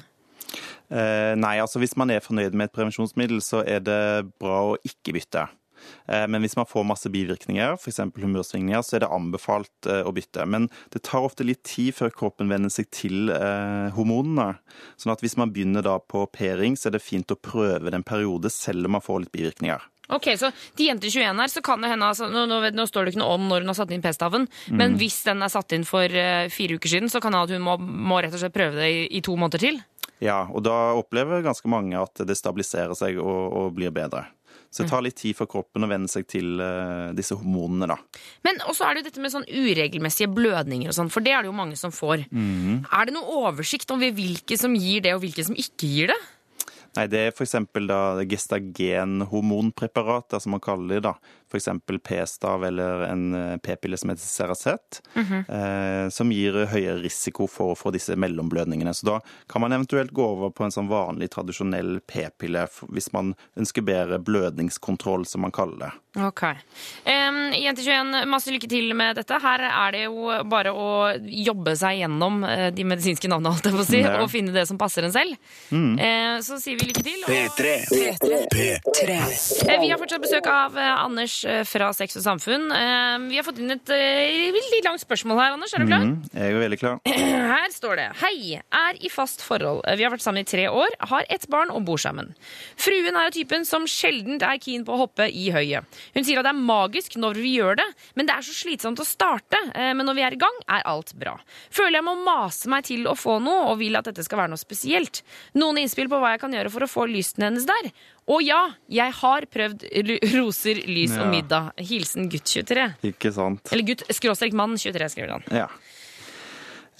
Eh, 0.86 1.34
nei, 1.38 1.56
altså 1.58 1.80
hvis 1.82 1.96
man 1.98 2.12
er 2.14 2.22
fornøyd 2.22 2.54
med 2.54 2.68
et 2.68 2.74
prevensjonsmiddel, 2.76 3.40
så 3.42 3.64
er 3.66 3.80
det 3.82 4.00
bra 4.42 4.60
å 4.72 4.76
ikke 4.86 5.16
bytte. 5.16 5.48
Eh, 6.06 6.26
Men 6.30 6.42
hvis 6.44 6.56
man 6.58 6.68
får 6.68 6.86
masse 6.86 7.10
bivirkninger, 7.12 7.74
f.eks. 7.78 8.00
humørsvingninger, 8.16 8.82
så 8.86 8.96
er 8.98 9.04
det 9.04 9.10
anbefalt 9.12 9.90
eh, 9.90 10.02
å 10.06 10.12
bytte. 10.14 10.46
Men 10.46 10.68
det 10.94 11.02
tar 11.06 11.26
ofte 11.26 11.46
litt 11.46 11.64
tid 11.66 11.94
før 11.96 12.14
kroppen 12.14 12.50
venner 12.52 12.72
seg 12.72 12.90
til 12.94 13.32
eh, 13.34 13.88
hormonene. 13.96 14.60
Sånn 15.00 15.14
at 15.14 15.24
hvis 15.24 15.36
man 15.40 15.52
begynner 15.54 15.86
da 15.86 15.98
på 15.98 16.26
p-ring, 16.34 16.78
så 16.78 16.90
er 16.90 16.98
det 16.98 17.04
fint 17.04 17.34
å 17.34 17.38
prøve 17.40 17.90
det 17.90 17.98
en 17.98 18.06
periode, 18.06 18.52
selv 18.52 18.86
om 18.88 18.96
man 18.98 19.04
får 19.04 19.24
litt 19.26 19.34
bivirkninger. 19.36 19.90
Ok, 20.08 20.28
Så 20.38 20.52
de 20.78 20.86
jenter 20.86 21.08
21 21.10 21.40
her, 21.42 21.48
så 21.50 21.62
kan 21.62 21.80
det 21.82 21.90
hende 21.90 22.06
altså, 22.06 22.28
nå, 22.30 22.44
nå, 22.46 22.60
nå 22.70 22.86
står 22.86 23.04
det 23.08 23.14
ikke 23.14 23.22
noe 23.24 23.34
om 23.38 23.48
når 23.50 23.64
hun 23.64 23.72
har 23.72 23.78
satt 23.80 23.90
inn 23.96 24.02
p-staven, 24.04 24.46
men 24.70 24.92
Mm. 24.94 24.98
hvis 25.00 25.18
den 25.26 25.42
er 25.42 25.48
satt 25.50 25.72
inn 25.72 25.84
for 25.84 26.04
uh, 26.06 26.46
fire 26.52 26.76
uker 26.78 26.88
siden, 26.88 27.08
så 27.10 27.20
kan 27.20 27.32
det 27.32 27.40
hende 27.40 27.50
at 27.50 27.58
hun 27.58 27.66
må, 27.66 27.76
må 27.80 28.20
rett 28.22 28.34
og 28.34 28.38
slett 28.42 28.54
prøve 28.54 28.76
det 28.78 28.90
i, 28.92 29.02
i 29.18 29.20
to 29.26 29.34
måneder 29.36 29.58
til? 29.58 29.80
Ja, 30.22 30.46
og 30.48 30.62
da 30.64 30.94
opplever 30.96 31.42
ganske 31.44 31.68
mange 31.68 31.98
at 32.00 32.22
det 32.26 32.36
stabiliserer 32.38 32.94
seg 32.96 33.18
og, 33.18 33.52
og 33.52 33.74
blir 33.76 33.90
bedre. 33.92 34.28
Så 34.70 34.82
det 34.82 34.90
tar 34.90 35.02
litt 35.04 35.16
tid 35.16 35.36
for 35.38 35.48
kroppen 35.48 35.84
å 35.86 35.88
venne 35.88 36.08
seg 36.10 36.26
til 36.28 36.58
uh, 36.60 37.12
disse 37.16 37.36
hormonene, 37.38 37.86
da. 37.88 37.96
Men 38.44 38.58
også 38.68 38.84
er 38.84 38.94
det 38.96 39.02
jo 39.02 39.08
dette 39.10 39.22
med 39.24 39.32
sånn 39.32 39.46
uregelmessige 39.48 40.28
blødninger 40.36 40.90
og 40.90 40.96
sånn, 40.96 41.10
for 41.12 41.24
det 41.24 41.32
er 41.32 41.44
det 41.44 41.48
jo 41.50 41.56
mange 41.56 41.76
som 41.80 41.92
får. 41.94 42.26
Mm. 42.30 42.82
Er 42.92 43.06
det 43.08 43.14
noe 43.16 43.38
oversikt 43.46 43.90
om 43.94 44.02
hvilke 44.02 44.58
som 44.60 44.74
gir 44.76 45.04
det, 45.06 45.14
og 45.16 45.22
hvilke 45.24 45.44
som 45.46 45.56
ikke 45.56 45.88
gir 45.88 46.12
det? 46.12 46.18
Nei, 46.96 47.04
det 47.12 47.20
er 47.20 47.34
f.eks. 47.34 47.52
gestagenhormonpreparater, 48.30 50.40
som 50.40 50.50
man 50.56 50.64
kaller 50.64 50.96
det. 50.96 51.02
da. 51.10 51.14
F.eks. 51.52 51.68
p-stav 52.02 52.64
eller 52.64 53.04
en 53.06 53.34
eh, 53.34 53.56
p-pille 53.62 53.96
som 53.98 54.10
heter 54.10 54.26
Ceracet, 54.26 55.00
Mhm. 55.14 55.44
eh, 55.48 56.08
som 56.10 56.30
gir 56.32 56.52
høyere 56.66 57.02
risiko 57.04 57.46
for 57.48 57.74
å 57.74 57.78
få 57.78 57.92
disse 57.94 58.16
mellomblødningene. 58.16 58.94
Så 58.94 59.06
da 59.06 59.20
kan 59.48 59.62
man 59.62 59.72
eventuelt 59.72 60.10
gå 60.12 60.24
over 60.26 60.50
på 60.50 60.64
en 60.64 60.70
sånn 60.74 60.88
vanlig, 60.90 61.30
tradisjonell 61.30 62.00
p-pille 62.06 62.66
hvis 62.90 63.12
man 63.12 63.34
ønsker 63.56 63.82
bedre 63.86 64.18
blødningskontroll, 64.18 65.24
som 65.26 65.40
man 65.46 65.52
kaller 65.52 65.78
det. 65.86 65.92
Ok. 66.16 66.42
Um, 67.04 67.52
Jente21, 67.52 68.24
masse 68.26 68.48
lykke 68.50 68.68
til 68.70 68.94
med 68.96 69.16
dette. 69.18 69.36
Her 69.42 69.60
er 69.68 69.92
det 69.92 70.04
jo 70.06 70.30
bare 70.48 70.72
å 70.72 71.12
jobbe 71.20 71.74
seg 71.76 72.00
gjennom 72.00 72.42
eh, 72.48 72.70
de 72.72 72.84
medisinske 72.88 73.28
navnene, 73.28 73.52
holdt 73.52 73.68
jeg 73.68 73.74
på 73.76 73.82
å 73.84 73.86
si, 73.86 74.00
Ja. 74.00 74.16
og 74.22 74.30
finne 74.32 74.52
det 74.54 74.66
som 74.66 74.78
passer 74.78 75.04
en 75.04 75.12
selv. 75.12 75.36
Mm. 75.70 75.98
Eh, 76.00 76.38
så 76.40 76.56
sier 76.58 76.78
vi 76.80 76.88
lykke 76.88 77.04
til. 77.04 77.20
og- 77.22 77.28
P3. 77.28 78.46
P3. 78.50 79.10
Eh, 79.68 79.80
Vi 79.80 79.90
har 79.90 79.98
fortsatt 79.98 80.22
besøk 80.22 80.46
av 80.50 80.76
eh, 80.78 81.04
Anders 81.04 81.35
fra 81.68 81.88
Sex 81.96 82.16
og 82.20 82.22
Samfunn. 82.24 82.68
Eh, 82.72 83.16
Vi 83.30 83.36
har 83.38 83.44
fått 83.46 83.58
inn 83.62 83.70
et 83.74 83.90
eh, 83.94 84.50
veldig 84.54 84.80
langt 84.86 85.02
spørsmål 85.02 85.40
her, 85.42 85.54
Anders. 85.56 85.74
Er 85.76 85.82
du 85.84 85.86
klar? 85.90 86.04
Mm, 86.06 86.14
jeg 86.32 86.52
er 86.54 86.60
veldig 86.62 86.78
klar. 86.80 87.00
Her 87.56 87.70
står 87.74 87.96
det 88.00 88.06
Hei, 88.22 88.60
er 88.62 89.00
i 89.04 89.10
fast 89.12 89.42
forhold. 89.44 89.82
Vi 89.98 90.04
har 90.06 90.12
vært 90.14 90.24
sammen 90.24 90.42
i 90.44 90.48
tre 90.48 90.64
år, 90.70 90.96
har 91.10 91.26
ett 91.32 91.46
barn 91.52 91.70
og 91.74 91.84
bor 91.88 91.98
sammen. 92.00 92.32
Fruen 92.80 93.14
er 93.16 93.28
av 93.28 93.34
typen 93.36 93.64
som 93.68 93.84
sjelden 93.90 94.40
er 94.42 94.58
keen 94.62 94.84
på 94.86 94.94
å 94.96 95.00
hoppe 95.04 95.26
i 95.28 95.48
høyet. 95.54 95.84
Hun 96.16 96.24
sier 96.26 96.40
at 96.40 96.46
det 96.48 96.54
er 96.54 96.62
magisk 96.72 97.16
når 97.20 97.40
vi 97.42 97.54
gjør 97.58 97.78
det, 97.82 97.88
men 98.16 98.26
det 98.28 98.36
er 98.38 98.46
så 98.46 98.54
slitsomt 98.56 99.02
å 99.02 99.06
starte. 99.08 99.60
Eh, 99.74 99.92
Men 99.96 100.06
når 100.06 100.14
vi 100.20 100.26
er 100.26 100.36
i 100.36 100.40
gang, 100.40 100.56
er 100.68 100.84
alt 100.86 101.14
bra. 101.18 101.36
Føler 101.70 101.98
jeg 102.00 102.06
må 102.08 102.16
mase 102.26 102.68
meg 102.72 102.84
til 102.88 103.06
å 103.10 103.14
få 103.18 103.38
noe, 103.42 103.70
og 103.72 103.78
vil 103.80 103.96
at 103.96 104.04
dette 104.10 104.24
skal 104.26 104.42
være 104.44 104.52
noe 104.54 104.60
spesielt. 104.60 105.22
Noen 105.56 105.78
innspill 105.82 106.08
på 106.12 106.18
hva 106.20 106.34
jeg 106.34 106.42
kan 106.44 106.52
gjøre 106.54 106.70
for 106.74 106.84
å 106.86 106.90
få 106.90 107.06
lysten 107.10 107.46
hennes 107.48 107.66
der? 107.68 107.90
Og 108.26 108.42
ja, 108.42 108.62
jeg 108.90 109.14
har 109.20 109.46
prøvd 109.52 109.84
roser, 110.34 110.80
lys 110.90 111.14
og 111.20 111.30
middag. 111.30 111.70
Hilsen 111.78 112.30
gutt 112.32 112.48
23. 112.50 112.88
Ikke 113.12 113.30
sant? 113.34 113.70
Eller 113.70 113.86
gutt 113.92 114.02
skråstrek 114.10 114.56
mann 114.56 114.74
23, 114.74 115.12
skriver 115.14 115.36
han. 115.36 115.46
Ja. 115.54 115.68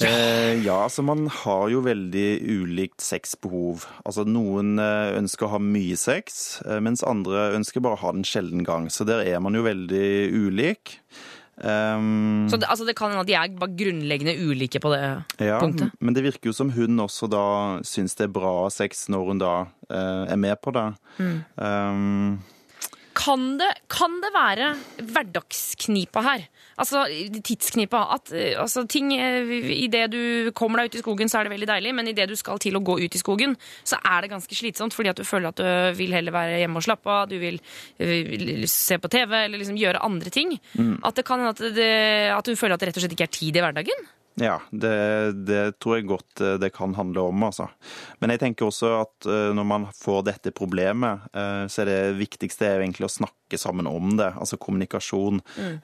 Eh, 0.04 0.60
ja, 0.60 0.82
altså 0.84 1.00
man 1.00 1.24
har 1.32 1.70
jo 1.72 1.80
veldig 1.80 2.28
ulikt 2.44 3.00
sexbehov. 3.00 3.86
Altså 4.04 4.26
Noen 4.28 4.76
eh, 4.82 5.16
ønsker 5.16 5.48
å 5.48 5.54
ha 5.54 5.60
mye 5.62 5.96
sex, 5.96 6.60
eh, 6.66 6.82
mens 6.84 7.04
andre 7.06 7.48
ønsker 7.56 7.80
bare 7.84 7.96
å 7.96 8.02
ha 8.04 8.12
den 8.12 8.26
sjelden 8.28 8.66
gang. 8.66 8.90
Så 8.92 9.08
der 9.08 9.24
er 9.24 9.40
man 9.40 9.56
jo 9.56 9.64
veldig 9.64 10.10
ulik. 10.36 10.98
Um, 11.56 12.48
Så 12.50 12.58
det, 12.60 12.68
altså 12.68 12.84
det 12.84 12.92
kan 12.98 13.08
hende 13.08 13.22
at 13.24 13.28
de 13.30 13.36
er 13.38 13.54
bare 13.56 13.72
grunnleggende 13.72 14.34
ulike 14.44 14.80
på 14.82 14.90
det 14.92 15.00
ja, 15.40 15.56
punktet. 15.56 15.94
men 16.04 16.12
det 16.12 16.26
virker 16.26 16.50
jo 16.50 16.52
som 16.52 16.68
hun 16.74 17.00
også 17.00 17.30
da 17.32 17.44
syns 17.80 18.12
det 18.18 18.26
er 18.26 18.34
bra 18.34 18.68
sex 18.68 19.06
når 19.08 19.30
hun 19.30 19.40
da 19.40 19.54
uh, 19.64 20.24
er 20.28 20.36
med 20.36 20.60
på 20.60 20.74
det. 20.76 20.84
Mm. 21.16 21.38
Um, 21.56 22.44
Kan 23.26 23.56
det, 23.58 23.72
kan 23.90 24.20
det 24.22 24.30
være 24.34 24.74
hverdagsknipa 25.02 26.22
her? 26.22 26.44
Altså 26.78 27.06
tidsknipa. 27.42 28.02
At 28.14 28.30
eh, 28.36 28.54
altså, 28.60 28.84
ting 28.86 29.10
Idet 29.16 30.10
du 30.12 30.52
kommer 30.56 30.82
deg 30.82 30.90
ut 30.90 30.98
i 30.98 31.02
skogen, 31.02 31.30
så 31.32 31.40
er 31.40 31.48
det 31.48 31.54
veldig 31.56 31.68
deilig, 31.70 31.94
men 31.96 32.10
idet 32.10 32.28
du 32.30 32.36
skal 32.38 32.60
til 32.62 32.76
å 32.78 32.82
gå 32.84 32.98
ut 33.02 33.16
i 33.16 33.22
skogen, 33.22 33.56
så 33.86 33.98
er 34.04 34.22
det 34.22 34.32
ganske 34.34 34.58
slitsomt 34.58 34.94
fordi 34.94 35.10
at 35.10 35.18
du 35.18 35.24
føler 35.26 35.50
at 35.50 35.62
du 35.62 35.98
vil 35.98 36.14
heller 36.14 36.34
være 36.34 36.60
hjemme 36.62 36.80
og 36.80 36.86
slappe 36.86 37.12
av, 37.12 37.24
du 37.30 37.38
vil, 37.40 37.58
vil 37.98 38.66
se 38.70 39.00
på 39.00 39.10
TV 39.12 39.34
eller 39.44 39.58
liksom 39.58 39.80
gjøre 39.80 40.04
andre 40.06 40.32
ting. 40.32 40.54
Mm. 40.76 40.98
At 41.06 41.18
det 41.18 41.26
kan 41.26 41.42
hende 41.42 41.56
at, 41.56 41.64
det, 41.76 41.90
at 42.36 42.46
du 42.46 42.54
føler 42.54 42.76
at 42.76 42.84
det 42.84 42.90
rett 42.90 43.00
og 43.00 43.06
slett 43.06 43.16
ikke 43.16 43.28
er 43.30 43.36
tid 43.40 43.58
i 43.58 43.64
hverdagen. 43.64 44.06
Ja, 44.40 44.60
det, 44.70 45.32
det 45.48 45.78
tror 45.80 45.96
jeg 45.96 46.08
godt 46.10 46.40
eh, 46.44 46.58
det 46.60 46.68
kan 46.76 46.92
handle 46.94 47.22
om, 47.30 47.44
altså. 47.46 47.70
Men 48.20 48.34
jeg 48.34 48.42
tenker 48.42 48.66
også 48.66 48.90
at 48.98 49.28
eh, 49.32 49.52
når 49.56 49.64
man 49.64 49.86
får 49.96 50.26
dette 50.26 50.52
problemet, 50.56 51.24
eh, 51.32 51.62
så 51.72 51.82
er 51.82 51.88
det 51.88 52.18
viktigste 52.18 52.68
er 52.68 52.84
egentlig 52.84 53.08
å 53.08 53.14
snakke 53.14 53.56
sammen 53.56 53.88
om 53.88 54.12
det. 54.18 54.28
Altså 54.36 54.58
kommunikasjon. 54.60 55.38
Mm. 55.54 55.74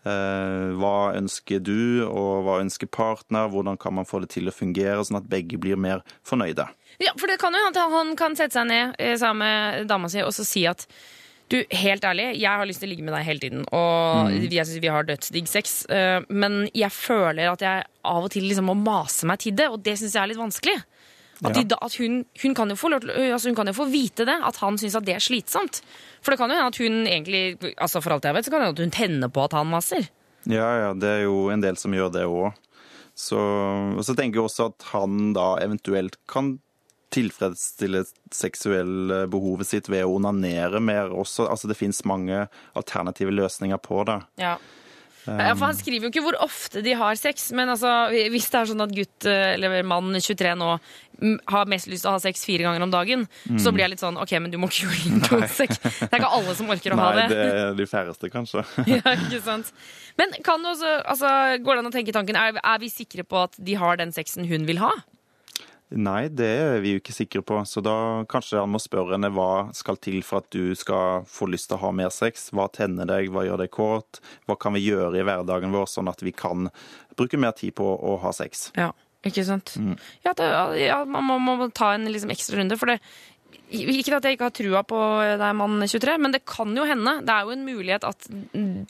Hva 0.82 0.96
ønsker 1.14 1.62
du, 1.62 2.02
og 2.02 2.42
hva 2.42 2.56
ønsker 2.58 2.90
partner? 2.90 3.46
Hvordan 3.52 3.78
kan 3.80 3.94
man 3.94 4.08
få 4.08 4.18
det 4.24 4.32
til 4.34 4.50
å 4.50 4.54
fungere, 4.54 4.98
sånn 5.06 5.20
at 5.20 5.30
begge 5.30 5.60
blir 5.62 5.78
mer 5.78 6.02
fornøyde? 6.26 6.66
Ja, 7.00 7.14
for 7.14 7.30
det 7.30 7.38
kan 7.40 7.54
jo 7.54 7.62
hende 7.62 7.86
han 7.94 8.12
kan 8.18 8.34
sette 8.36 8.58
seg 8.58 8.66
ned 8.68 8.98
sammen 9.22 9.46
med 9.46 9.86
dama 9.88 10.10
si 10.10 10.26
og 10.26 10.34
så 10.34 10.44
si 10.44 10.66
at 10.68 10.88
du, 11.52 11.58
helt 11.76 12.04
ærlig, 12.08 12.26
jeg 12.40 12.50
har 12.60 12.66
lyst 12.68 12.80
til 12.82 12.88
å 12.88 12.92
ligge 12.94 13.04
med 13.06 13.14
deg 13.14 13.26
hele 13.28 13.42
tiden, 13.44 13.64
og 13.72 14.30
Mm. 14.32 14.48
jeg 14.50 14.66
syns 14.66 14.80
vi 14.82 14.90
har 14.92 15.04
dødsdigg 15.08 15.48
sex, 15.50 15.84
eh, 15.92 16.20
men 16.28 16.62
jeg 16.74 16.90
føler 16.90 17.52
at 17.52 17.60
jeg 17.64 17.84
av 18.04 18.24
og 18.26 18.30
til 18.34 18.42
liksom 18.48 18.66
må 18.70 18.74
mase 18.78 19.28
meg 19.28 19.38
til 19.44 19.54
det, 19.58 19.68
og 19.70 19.82
det 19.84 19.98
syns 20.00 20.14
jeg 20.16 20.22
er 20.22 20.32
litt 20.32 20.40
vanskelig. 20.40 20.78
At, 21.44 21.54
de, 21.58 21.74
at 21.74 21.94
hun, 21.98 22.20
hun, 22.40 22.52
kan 22.54 22.70
jo 22.70 22.76
få, 22.78 22.88
lov 22.92 23.00
til- 23.02 23.10
ø, 23.10 23.32
altså 23.34 23.48
hun 23.50 23.56
kan 23.58 23.66
jo 23.66 23.72
få 23.74 23.86
vite 23.90 24.24
det, 24.24 24.36
at 24.46 24.56
han 24.62 24.76
syns 24.78 24.94
at 24.94 25.04
det 25.04 25.16
er 25.16 25.24
slitsomt. 25.24 25.80
For 26.22 26.30
det 26.30 26.38
kan 26.38 26.48
jo 26.48 26.54
hende 26.54 26.70
at 26.70 26.78
hun 26.78 27.00
egentlig, 27.10 27.74
altså 27.82 28.00
for 28.00 28.12
alt 28.14 28.22
jeg 28.28 28.34
vet, 28.36 28.44
så 28.46 28.50
kan 28.52 28.60
det 28.60 28.66
hende 28.68 28.78
at 28.78 28.84
hun 28.84 28.94
tenner 28.94 29.28
på 29.28 29.42
at 29.42 29.52
han 29.58 29.66
maser. 29.66 30.06
Ja, 30.46 30.68
ja, 30.86 30.92
det 30.94 31.08
er 31.16 31.22
jo 31.24 31.48
en 31.50 31.60
del 31.60 31.74
som 31.76 31.90
gjør 31.92 32.12
det 32.14 32.22
òg. 32.30 32.54
Så, 33.18 33.36
og 33.98 34.04
så 34.06 34.14
tenker 34.14 34.38
jeg 34.38 34.46
også 34.46 34.68
at 34.70 34.86
han 34.92 35.32
da 35.34 35.56
eventuelt 35.66 36.14
kan 36.30 36.60
tilfredsstille 37.12 38.04
seksuelle 38.32 39.24
behovet 39.32 39.68
sitt 39.68 39.90
ved 39.92 40.04
å 40.06 40.14
onanere 40.18 40.80
mer 40.82 41.12
også. 41.12 41.48
Altså 41.50 41.70
det 41.70 41.78
fins 41.80 42.02
mange 42.08 42.46
alternative 42.78 43.34
løsninger 43.34 43.80
på 43.84 44.04
det. 44.08 44.20
Ja. 44.42 44.56
Ja, 45.22 45.52
for 45.54 45.68
Han 45.68 45.76
skriver 45.78 46.08
jo 46.08 46.10
ikke 46.10 46.22
hvor 46.24 46.34
ofte 46.42 46.80
de 46.82 46.96
har 46.98 47.14
sex, 47.14 47.52
men 47.54 47.70
altså, 47.70 47.86
hvis 48.10 48.48
det 48.50 48.58
er 48.58 48.70
sånn 48.72 48.82
at 48.82 48.90
gutt 48.90 49.26
eh, 49.30 49.52
eller 49.54 49.84
mann 49.86 50.08
23 50.18 50.56
nå 50.58 50.72
har 51.46 51.68
mest 51.70 51.86
lyst 51.86 52.02
til 52.02 52.10
å 52.10 52.16
ha 52.16 52.22
sex 52.24 52.42
fire 52.42 52.64
ganger 52.66 52.82
om 52.82 52.90
dagen, 52.90 53.22
Mm. 53.46 53.60
så 53.62 53.70
blir 53.70 53.84
jeg 53.84 53.92
litt 53.92 54.02
sånn 54.02 54.18
OK, 54.18 54.32
men 54.42 54.50
du 54.50 54.58
må 54.58 54.66
ikke 54.66 54.88
gjøre 54.88 55.20
det 55.20 55.28
to 55.28 55.38
Det 55.38 56.08
er 56.08 56.18
ikke 56.18 56.32
alle 56.40 56.54
som 56.58 56.72
orker 56.74 56.96
å 56.96 56.98
ha 56.98 57.12
det. 57.14 57.22
Nei, 57.22 57.28
det. 57.30 57.38
det 57.38 57.62
er 57.68 57.78
de 57.78 57.86
færreste, 57.86 58.30
kanskje. 58.34 58.64
ja, 58.96 59.14
ikke 59.14 59.38
sant? 59.46 59.70
Men 60.18 60.34
kan 60.42 60.58
du 60.66 60.72
også, 60.72 60.90
altså, 61.14 61.30
går 61.62 61.78
det 61.78 61.84
an 61.84 61.90
å 61.92 61.94
tenke 61.94 62.16
tanken, 62.18 62.40
er, 62.42 62.58
er 62.58 62.82
vi 62.82 62.90
sikre 62.90 63.22
på 63.22 63.44
at 63.46 63.54
de 63.62 63.78
har 63.78 64.02
den 64.02 64.10
sexen 64.10 64.50
hun 64.50 64.66
vil 64.66 64.82
ha? 64.82 64.90
Nei, 65.92 66.26
det 66.32 66.48
er 66.48 66.80
vi 66.80 66.94
jo 66.94 67.00
ikke 67.02 67.14
sikre 67.14 67.42
på. 67.44 67.58
Så 67.68 67.82
da 67.84 67.94
kanskje 68.30 68.60
han 68.62 68.72
må 68.72 68.80
spørre 68.82 69.16
henne 69.16 69.32
hva 69.34 69.68
skal 69.76 69.98
til 70.02 70.22
for 70.26 70.42
at 70.42 70.48
du 70.54 70.72
skal 70.78 71.26
få 71.28 71.48
lyst 71.52 71.70
til 71.70 71.78
å 71.78 71.82
ha 71.84 71.92
mer 71.96 72.12
sex. 72.14 72.48
Hva 72.56 72.68
tenner 72.72 73.08
deg, 73.08 73.30
hva 73.32 73.44
gjør 73.46 73.64
deg 73.64 73.72
kåt? 73.74 74.22
Hva 74.48 74.56
kan 74.60 74.76
vi 74.76 74.86
gjøre 74.86 75.20
i 75.20 75.26
hverdagen 75.26 75.74
vår 75.74 75.90
sånn 75.92 76.10
at 76.12 76.24
vi 76.24 76.34
kan 76.36 76.70
bruke 77.18 77.40
mer 77.40 77.56
tid 77.58 77.76
på 77.78 77.86
å 77.86 78.16
ha 78.22 78.32
sex? 78.36 78.70
Ja, 78.78 78.90
ikke 79.26 79.44
sant? 79.46 79.74
Mm. 79.76 79.98
Ja, 80.24 80.34
det, 80.38 80.48
ja 80.80 81.02
man 81.04 81.28
må, 81.28 81.38
må 81.44 81.68
ta 81.74 81.92
en 81.96 82.08
liksom 82.10 82.32
ekstra 82.32 82.60
runde, 82.60 82.80
for 82.80 82.92
det 82.92 83.02
ikke 83.72 84.18
at 84.18 84.26
jeg 84.26 84.36
ikke 84.36 84.48
har 84.48 84.54
trua 84.56 84.82
på 84.84 84.98
deg, 85.40 85.48
mann 85.56 85.80
23, 85.80 86.18
men 86.20 86.34
det 86.34 86.42
kan 86.48 86.74
jo 86.76 86.84
hende. 86.88 87.14
Det 87.24 87.32
er 87.32 87.46
jo 87.46 87.54
en 87.54 87.64
mulighet 87.64 88.04
at 88.04 88.28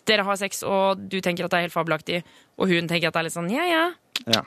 dere 0.09 0.27
har 0.27 0.39
sex, 0.41 0.65
og 0.67 1.05
du 1.07 1.21
tenker 1.23 1.47
at 1.47 1.55
det 1.55 1.61
er 1.61 1.67
helt 1.69 1.77
fabelaktig, 1.77 2.23
og 2.59 2.73
hun 2.73 2.91
tenker 2.91 3.11
at 3.11 3.17
det 3.17 3.23
er 3.23 3.29
litt 3.29 3.37
sånn 3.37 3.53
ja, 3.53 3.67
ja. 3.69 3.85
Ja. 4.27 4.43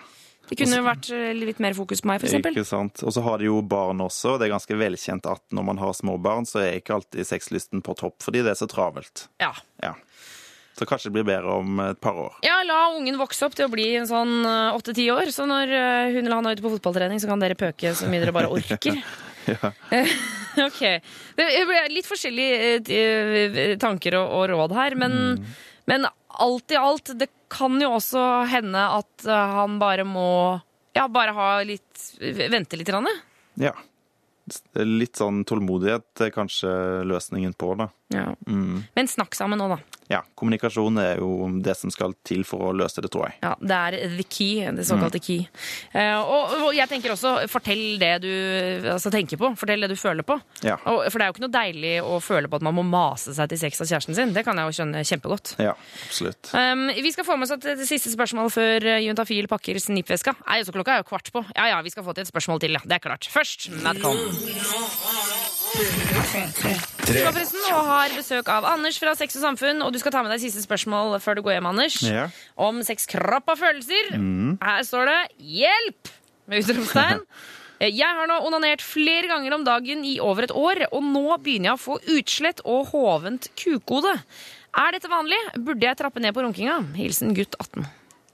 Det 0.49 0.57
kunne 0.59 0.79
jo 0.79 0.85
vært 0.85 1.09
eh, 1.15 1.31
litt 1.37 1.61
mer 1.63 1.75
fokus 1.77 2.03
på 2.03 2.09
meg, 2.11 2.23
eksempel. 2.25 2.53
Ikke 2.53 2.67
sant. 2.69 3.01
Og 3.05 3.13
så 3.15 3.23
har 3.25 3.41
de 3.41 3.49
jo 3.49 3.59
barn 3.65 4.03
også. 4.05 4.35
og 4.35 4.41
Det 4.41 4.47
er 4.49 4.55
ganske 4.55 4.79
velkjent 4.79 5.29
at 5.31 5.43
når 5.55 5.67
man 5.71 5.81
har 5.81 5.93
små 5.97 6.17
barn, 6.21 6.47
så 6.49 6.61
er 6.63 6.79
ikke 6.79 6.99
alltid 6.99 7.27
sexlysten 7.27 7.85
på 7.85 7.97
topp 7.97 8.19
fordi 8.25 8.43
det 8.45 8.53
er 8.53 8.59
så 8.59 8.69
travelt. 8.69 9.27
Ja. 9.41 9.53
Ja. 9.83 9.95
Så 10.75 10.85
kanskje 10.85 11.07
det 11.07 11.15
blir 11.15 11.27
bedre 11.29 11.59
om 11.61 11.79
et 11.79 11.99
par 12.03 12.17
år. 12.19 12.33
Ja, 12.43 12.57
la 12.67 12.81
ungen 12.97 13.15
vokse 13.19 13.47
opp 13.47 13.55
til 13.55 13.69
å 13.69 13.71
bli 13.71 13.93
en 13.95 14.09
sånn 14.09 14.43
åtte-ti 14.45 15.07
år, 15.13 15.31
så 15.31 15.47
når 15.47 15.71
eh, 15.71 16.15
hun 16.17 16.25
eller 16.25 16.35
han 16.41 16.49
er 16.49 16.57
ute 16.57 16.65
på 16.65 16.73
fotballtrening, 16.73 17.21
så 17.23 17.31
kan 17.31 17.41
dere 17.41 17.55
pøke 17.59 17.93
så 17.95 18.09
mye 18.11 18.25
dere 18.25 18.35
bare 18.35 18.51
orker. 18.51 18.99
Ja. 19.45 19.69
ok. 20.65 20.79
Det 21.37 21.45
ble 21.69 21.81
litt 21.93 22.07
forskjellige 22.09 22.79
eh, 22.97 23.75
tanker 23.77 24.17
og, 24.17 24.31
og 24.39 24.47
råd 24.49 24.73
her, 24.73 24.95
men, 24.97 25.19
men 25.89 26.07
alt 26.27 26.71
i 26.71 26.77
alt, 26.79 27.13
det 27.19 27.29
kan 27.51 27.77
jo 27.81 27.93
også 27.97 28.21
hende 28.51 28.81
at 28.97 29.27
eh, 29.27 29.55
han 29.59 29.77
bare 29.81 30.05
må 30.07 30.29
ja, 30.95 31.07
bare 31.11 31.35
ha 31.35 31.49
litt 31.67 32.05
Vente 32.19 32.79
litt. 32.79 32.87
Grann. 32.87 33.09
ja. 33.59 33.73
Litt 34.77 35.17
sånn 35.17 35.39
tålmodighet 35.47 36.21
er 36.21 36.29
kanskje 36.29 36.69
løsningen 37.09 37.55
på 37.57 37.71
det. 37.79 37.87
Ja. 38.13 38.35
Mm. 38.47 38.83
Men 38.93 39.07
snakk 39.09 39.35
sammen 39.37 39.59
nå, 39.59 39.69
da. 39.71 39.79
Ja, 40.05 40.19
kommunikasjon 40.37 40.99
er 41.01 41.17
jo 41.17 41.47
det 41.65 41.73
som 41.79 41.89
skal 41.89 42.13
til 42.25 42.43
for 42.45 42.67
å 42.67 42.73
løse 42.77 43.01
det, 43.01 43.09
tror 43.13 43.25
jeg. 43.25 43.37
Ja, 43.41 43.55
Det 43.57 43.77
er 43.87 43.95
the 44.13 44.25
key, 44.27 44.61
det 44.77 44.85
såkalte 44.85 45.21
key. 45.23 45.47
Eh, 45.97 46.13
og, 46.19 46.53
og 46.67 46.75
jeg 46.77 46.85
tenker 46.91 47.15
også, 47.15 47.33
fortell 47.49 47.97
det 48.01 48.11
du 48.21 48.29
altså, 48.93 49.09
tenker 49.13 49.39
på. 49.41 49.49
Fortell 49.57 49.81
det 49.81 49.89
du 49.89 49.97
føler 49.97 50.27
på. 50.27 50.37
Ja. 50.61 50.77
Og, 50.91 51.07
for 51.09 51.17
det 51.17 51.25
er 51.25 51.31
jo 51.31 51.35
ikke 51.37 51.45
noe 51.47 51.55
deilig 51.55 51.95
å 52.05 52.19
føle 52.21 52.51
på 52.51 52.59
at 52.59 52.67
man 52.67 52.77
må 52.77 52.85
mase 52.85 53.33
seg 53.33 53.49
til 53.49 53.61
sex 53.63 53.81
av 53.81 53.89
kjæresten 53.89 54.17
sin. 54.17 54.35
Det 54.35 54.45
kan 54.45 54.61
jeg 54.61 54.69
jo 54.69 54.77
skjønne 54.79 55.01
kjempegodt. 55.09 55.55
Ja, 55.65 55.73
absolutt. 56.05 56.53
Um, 56.53 56.85
vi 56.93 57.13
skal 57.15 57.25
få 57.25 57.39
med 57.41 57.49
oss 57.49 57.57
et, 57.57 57.85
siste 57.89 58.13
spørsmål 58.13 58.53
før 58.53 58.85
uh, 58.91 58.99
Juntafil 59.01 59.49
pakker 59.49 59.81
snippveska. 59.81 60.35
Nei, 60.45 60.61
så 60.67 60.75
klokka 60.75 60.99
er 60.99 61.01
jo 61.01 61.09
kvart 61.09 61.33
på. 61.33 61.41
Ja 61.57 61.71
ja, 61.73 61.81
vi 61.81 61.93
skal 61.93 62.05
få 62.05 62.13
til 62.13 62.27
et 62.27 62.29
spørsmål 62.29 62.61
til, 62.61 62.77
ja. 62.77 62.85
Det 62.85 62.99
er 62.99 63.07
klart. 63.09 63.25
Først 63.33 63.71
Madcon. 63.81 64.21
Du 65.75 67.13
var 67.21 67.33
forresten 67.35 67.65
og 67.69 67.81
har 67.89 68.13
besøk 68.15 68.47
av 68.51 68.65
Anders 68.69 68.97
fra 69.01 69.13
Sex 69.17 69.35
og 69.37 69.43
Samfunn, 69.43 69.83
og 69.83 69.91
du 69.93 69.99
skal 70.01 70.13
ta 70.15 70.23
med 70.23 70.31
deg 70.33 70.41
siste 70.45 70.63
spørsmål 70.63 71.17
før 71.23 71.37
du 71.37 71.43
går 71.45 71.57
hjem, 71.57 71.67
Anders. 71.73 71.99
Ja. 72.05 72.29
Om 72.55 72.79
sex, 72.87 73.07
kropp 73.11 73.51
og 73.51 73.59
følelser. 73.59 74.15
Mm. 74.15 74.55
Her 74.61 74.81
står 74.87 75.11
det 75.11 75.19
'hjelp' 75.39 76.13
med 76.47 76.63
utropstegn. 76.63 77.21
Jeg 77.83 78.07
har 78.07 78.27
nå 78.29 78.37
onanert 78.47 78.79
flere 78.79 79.27
ganger 79.27 79.53
om 79.53 79.65
dagen 79.67 80.05
i 80.07 80.15
over 80.23 80.47
et 80.47 80.51
år, 80.55 80.85
og 80.95 81.03
nå 81.03 81.35
begynner 81.43 81.73
jeg 81.73 81.75
å 81.75 81.81
få 81.81 81.97
utslett 82.15 82.61
og 82.63 82.87
hovent 82.93 83.49
kukhode. 83.59 84.15
Er 84.79 84.95
dette 84.95 85.11
vanlig? 85.11 85.37
Burde 85.59 85.83
jeg 85.83 85.99
trappe 85.99 86.23
ned 86.23 86.31
på 86.33 86.45
runkinga? 86.45 86.79
Hilsen 86.95 87.35
gutt 87.35 87.55
18. 87.59 87.83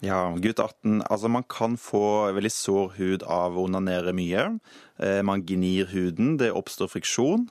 Ja, 0.02 0.32
gutt 0.42 0.58
18. 0.60 1.04
Altså, 1.10 1.30
man 1.30 1.44
kan 1.46 1.76
få 1.78 2.32
veldig 2.34 2.50
sår 2.52 2.96
hud 2.98 3.24
av 3.24 3.54
å 3.54 3.68
onanere 3.68 4.14
mye. 4.18 4.60
Eh, 5.00 5.22
Man 5.22 5.44
gnir 5.46 5.86
huden, 5.94 6.38
det 6.42 6.50
oppstår 6.52 6.90
friksjon. 6.90 7.48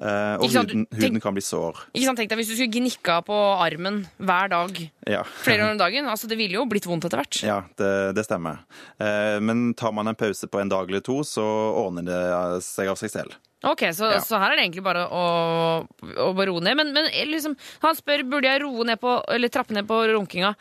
Eh, 0.00 0.36
og 0.40 0.48
sant, 0.50 0.68
du- 0.72 0.86
huden, 0.96 1.18
tenk- 1.18 1.20
kan 1.22 1.34
bli 1.36 1.42
sår. 1.44 1.76
Ikke 1.92 2.06
sant, 2.06 2.16
Tenk 2.16 2.30
deg 2.30 2.38
hvis 2.40 2.48
du 2.48 2.54
skulle 2.56 2.72
gnikka 2.72 3.18
på 3.26 3.36
armen 3.60 4.06
hver 4.18 4.48
dag 4.48 4.90
Ja. 5.06 5.22
flere 5.24 5.58
ganger 5.58 5.72
om 5.72 5.78
dagen. 5.78 6.04
altså 6.08 6.26
Det 6.26 6.38
ville 6.38 6.54
jo 6.56 6.64
blitt 6.64 6.86
vondt 6.88 7.04
etter 7.04 7.18
hvert. 7.20 7.42
Ja, 7.44 7.64
det, 7.76 8.14
det 8.14 8.24
stemmer. 8.24 8.60
Eh, 8.98 9.38
men 9.40 9.74
tar 9.74 9.92
man 9.92 10.08
en 10.08 10.14
pause 10.16 10.48
på 10.48 10.58
en 10.58 10.70
dag 10.70 10.88
eller 10.88 11.00
to, 11.04 11.20
så 11.20 11.44
ordner 11.44 12.02
det 12.08 12.62
seg 12.64 12.88
av 12.88 12.96
seg 12.96 13.10
selv. 13.10 13.34
Ok, 13.62 13.82
så, 13.92 14.08
Ja. 14.14 14.20
så 14.24 14.38
her 14.40 14.54
er 14.54 14.56
det 14.56 14.62
egentlig 14.68 14.84
bare 14.86 15.02
å, 15.12 15.24
å 16.16 16.28
roe 16.32 16.62
ned. 16.64 16.78
Men, 16.78 16.92
men 16.96 17.10
liksom, 17.28 17.56
han 17.82 17.98
spør 17.98 18.22
burde 18.24 18.48
jeg 18.48 18.62
roe 18.62 18.86
ned 18.88 19.00
på, 19.02 19.18
eller 19.28 19.52
trappe 19.52 19.76
ned 19.76 19.88
på 19.88 19.98
runkinga. 20.14 20.54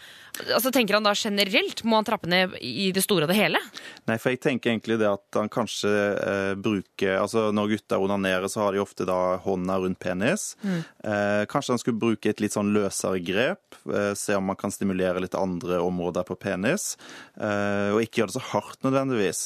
Altså 0.56 0.72
Tenker 0.72 0.96
han 0.96 1.04
da 1.04 1.12
generelt? 1.18 1.82
Må 1.88 1.98
han 2.00 2.08
trappe 2.08 2.30
ned 2.32 2.54
i 2.64 2.90
det 2.96 3.02
store 3.04 3.26
og 3.26 3.32
det 3.32 3.38
hele? 3.40 3.60
Nei, 4.08 4.18
for 4.22 4.32
jeg 4.32 4.40
tenker 4.44 4.72
egentlig 4.72 5.00
det 5.02 5.08
at 5.10 5.40
han 5.40 5.50
kanskje 5.52 5.90
eh, 5.92 6.52
bruker 6.60 7.18
Altså 7.20 7.48
når 7.56 7.74
gutter 7.74 8.04
onanerer, 8.04 8.48
så 8.52 8.62
har 8.66 8.76
de 8.76 8.84
ofte 8.84 9.08
da 9.08 9.18
hånda 9.44 9.80
rundt 9.84 10.00
penis. 10.00 10.54
Mm. 10.64 10.78
Eh, 11.04 11.44
kanskje 11.52 11.76
han 11.76 11.82
skulle 11.82 12.00
bruke 12.00 12.32
et 12.32 12.44
litt 12.44 12.56
sånn 12.56 12.72
løsere 12.76 13.20
grep. 13.26 13.80
Eh, 13.90 14.14
se 14.20 14.38
om 14.38 14.48
man 14.52 14.60
kan 14.60 14.72
stimulere 14.76 15.24
litt 15.24 15.36
andre 15.40 15.80
områder 15.84 16.28
på 16.28 16.38
penis. 16.40 16.94
Eh, 17.40 17.90
og 17.96 18.04
ikke 18.04 18.22
gjøre 18.24 18.32
det 18.34 18.40
så 18.40 18.46
hardt 18.54 18.84
nødvendigvis. 18.88 19.44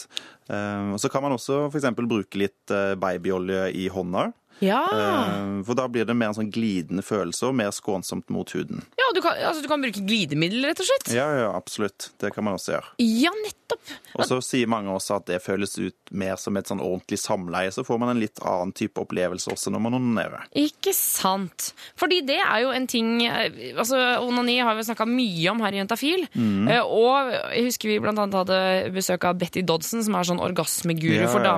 Eh, 0.52 0.94
og 0.94 1.00
så 1.02 1.10
kan 1.12 1.24
man 1.24 1.36
også 1.36 1.68
f.eks. 1.70 1.89
bruke 1.98 2.39
litt 2.39 2.74
eh, 2.74 2.94
babyolje 3.00 3.68
i 3.80 3.88
hånda. 3.91 4.32
Ja. 4.60 4.82
Eh, 4.93 5.64
for 5.68 5.76
da 5.80 5.88
blir 5.91 6.06
det 6.06 6.16
mer 6.18 6.32
en 6.32 6.38
sånn 6.38 6.51
glidende 6.54 7.04
følelse 7.06 7.49
og 7.49 7.56
mer 7.58 7.72
skånsomt 7.76 8.30
mot 8.34 8.49
huden. 8.56 8.84
Ja, 8.99 9.10
du 9.16 9.22
kan, 9.24 9.38
altså, 9.39 9.64
du 9.64 9.70
kan 9.72 9.82
bruke 9.84 10.04
glidemiddel, 10.06 10.66
rett 10.70 10.80
og 10.84 10.88
slett. 10.88 11.14
Ja, 11.16 11.26
ja, 11.41 11.49
absolutt. 11.58 12.12
Det 12.22 12.34
kan 12.36 12.45
man 12.45 12.58
også 12.60 12.76
gjøre. 12.78 12.93
Ja, 13.04 13.34
nettopp. 13.43 13.93
Og 14.14 14.28
så 14.30 14.38
sier 14.45 14.70
mange 14.70 14.93
også 14.93 15.18
at 15.18 15.28
det 15.32 15.41
føles 15.43 15.74
ut 15.82 16.14
mer 16.14 16.38
som 16.38 16.56
et 16.60 16.70
sånn 16.70 16.82
ordentlig 16.84 17.18
samleie. 17.20 17.72
Så 17.74 17.84
får 17.88 17.99
man 18.01 18.14
en 18.14 18.22
litt 18.22 18.39
annen 18.45 18.74
type 18.78 19.01
opplevelse 19.01 19.51
også 19.54 19.74
når 19.74 19.84
man 19.88 19.97
onanerer. 19.99 20.45
Ikke 20.60 20.93
sant. 20.95 21.72
Fordi 21.99 22.22
det 22.28 22.38
er 22.43 22.64
jo 22.64 22.72
en 22.76 22.88
ting 22.89 23.16
eh, 23.26 23.74
altså 23.74 23.97
Onani 24.24 24.60
har 24.62 24.78
vi 24.78 24.86
snakka 24.88 25.08
mye 25.10 25.49
om 25.51 25.64
her 25.66 25.74
i 25.76 25.82
Jentafil. 25.82 26.28
Mm. 26.38 26.68
Eh, 26.70 26.84
Og 26.84 27.32
jeg 27.56 27.68
husker 27.70 27.89
vi 27.89 27.99
blant 28.04 28.20
annet 28.22 28.38
hadde 28.43 28.60
besøk 28.95 29.26
av 29.30 29.39
Betty 29.41 29.64
Dodson, 29.66 30.04
som 30.06 30.16
er 30.20 30.30
sånn 30.30 30.43
orgasmeguru 30.43 31.24
Ja, 31.24 31.32
for 31.32 31.43
ja. 31.43 31.58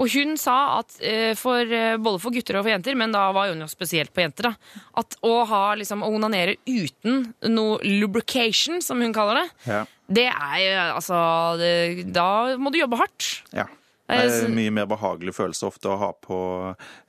Og 0.00 0.08
hun 0.14 0.36
sa 0.40 0.78
at 0.80 0.96
eh, 1.00 1.34
for, 1.38 1.60
eh, 1.60 1.96
både 2.00 2.20
for 2.22 2.30
gutter 2.34 2.56
og 2.58 2.64
for 2.64 2.72
jenter, 2.72 2.96
men 2.98 3.12
da 3.12 3.26
var 3.32 3.50
hun 3.52 3.60
jo 3.60 3.68
spesielt 3.70 4.12
på 4.14 4.22
jenter, 4.24 4.50
da, 4.50 4.54
at 5.02 5.16
å 5.22 5.34
ha 5.46 5.74
liksom 5.78 6.02
å 6.02 6.10
onanere 6.14 6.56
uten 6.66 7.34
noe 7.52 7.78
lubrication, 7.84 8.80
som 8.82 9.00
hun 9.00 9.12
kaller 9.12 9.42
det, 9.42 9.48
Ja. 9.66 9.84
det 10.08 10.26
er 10.32 10.58
jo 10.64 10.74
altså 10.96 11.18
det, 11.58 12.12
Da 12.12 12.56
må 12.56 12.72
du 12.72 12.78
jobbe 12.78 12.98
hardt. 12.98 13.42
ja. 13.52 13.66
Det 14.12 14.32
er 14.42 14.46
en 14.46 14.54
mye 14.56 14.72
mer 14.76 14.86
behagelig 14.90 15.32
følelse 15.36 15.66
ofte 15.68 15.88
å 15.92 15.96
ha 16.00 16.10
på 16.26 16.38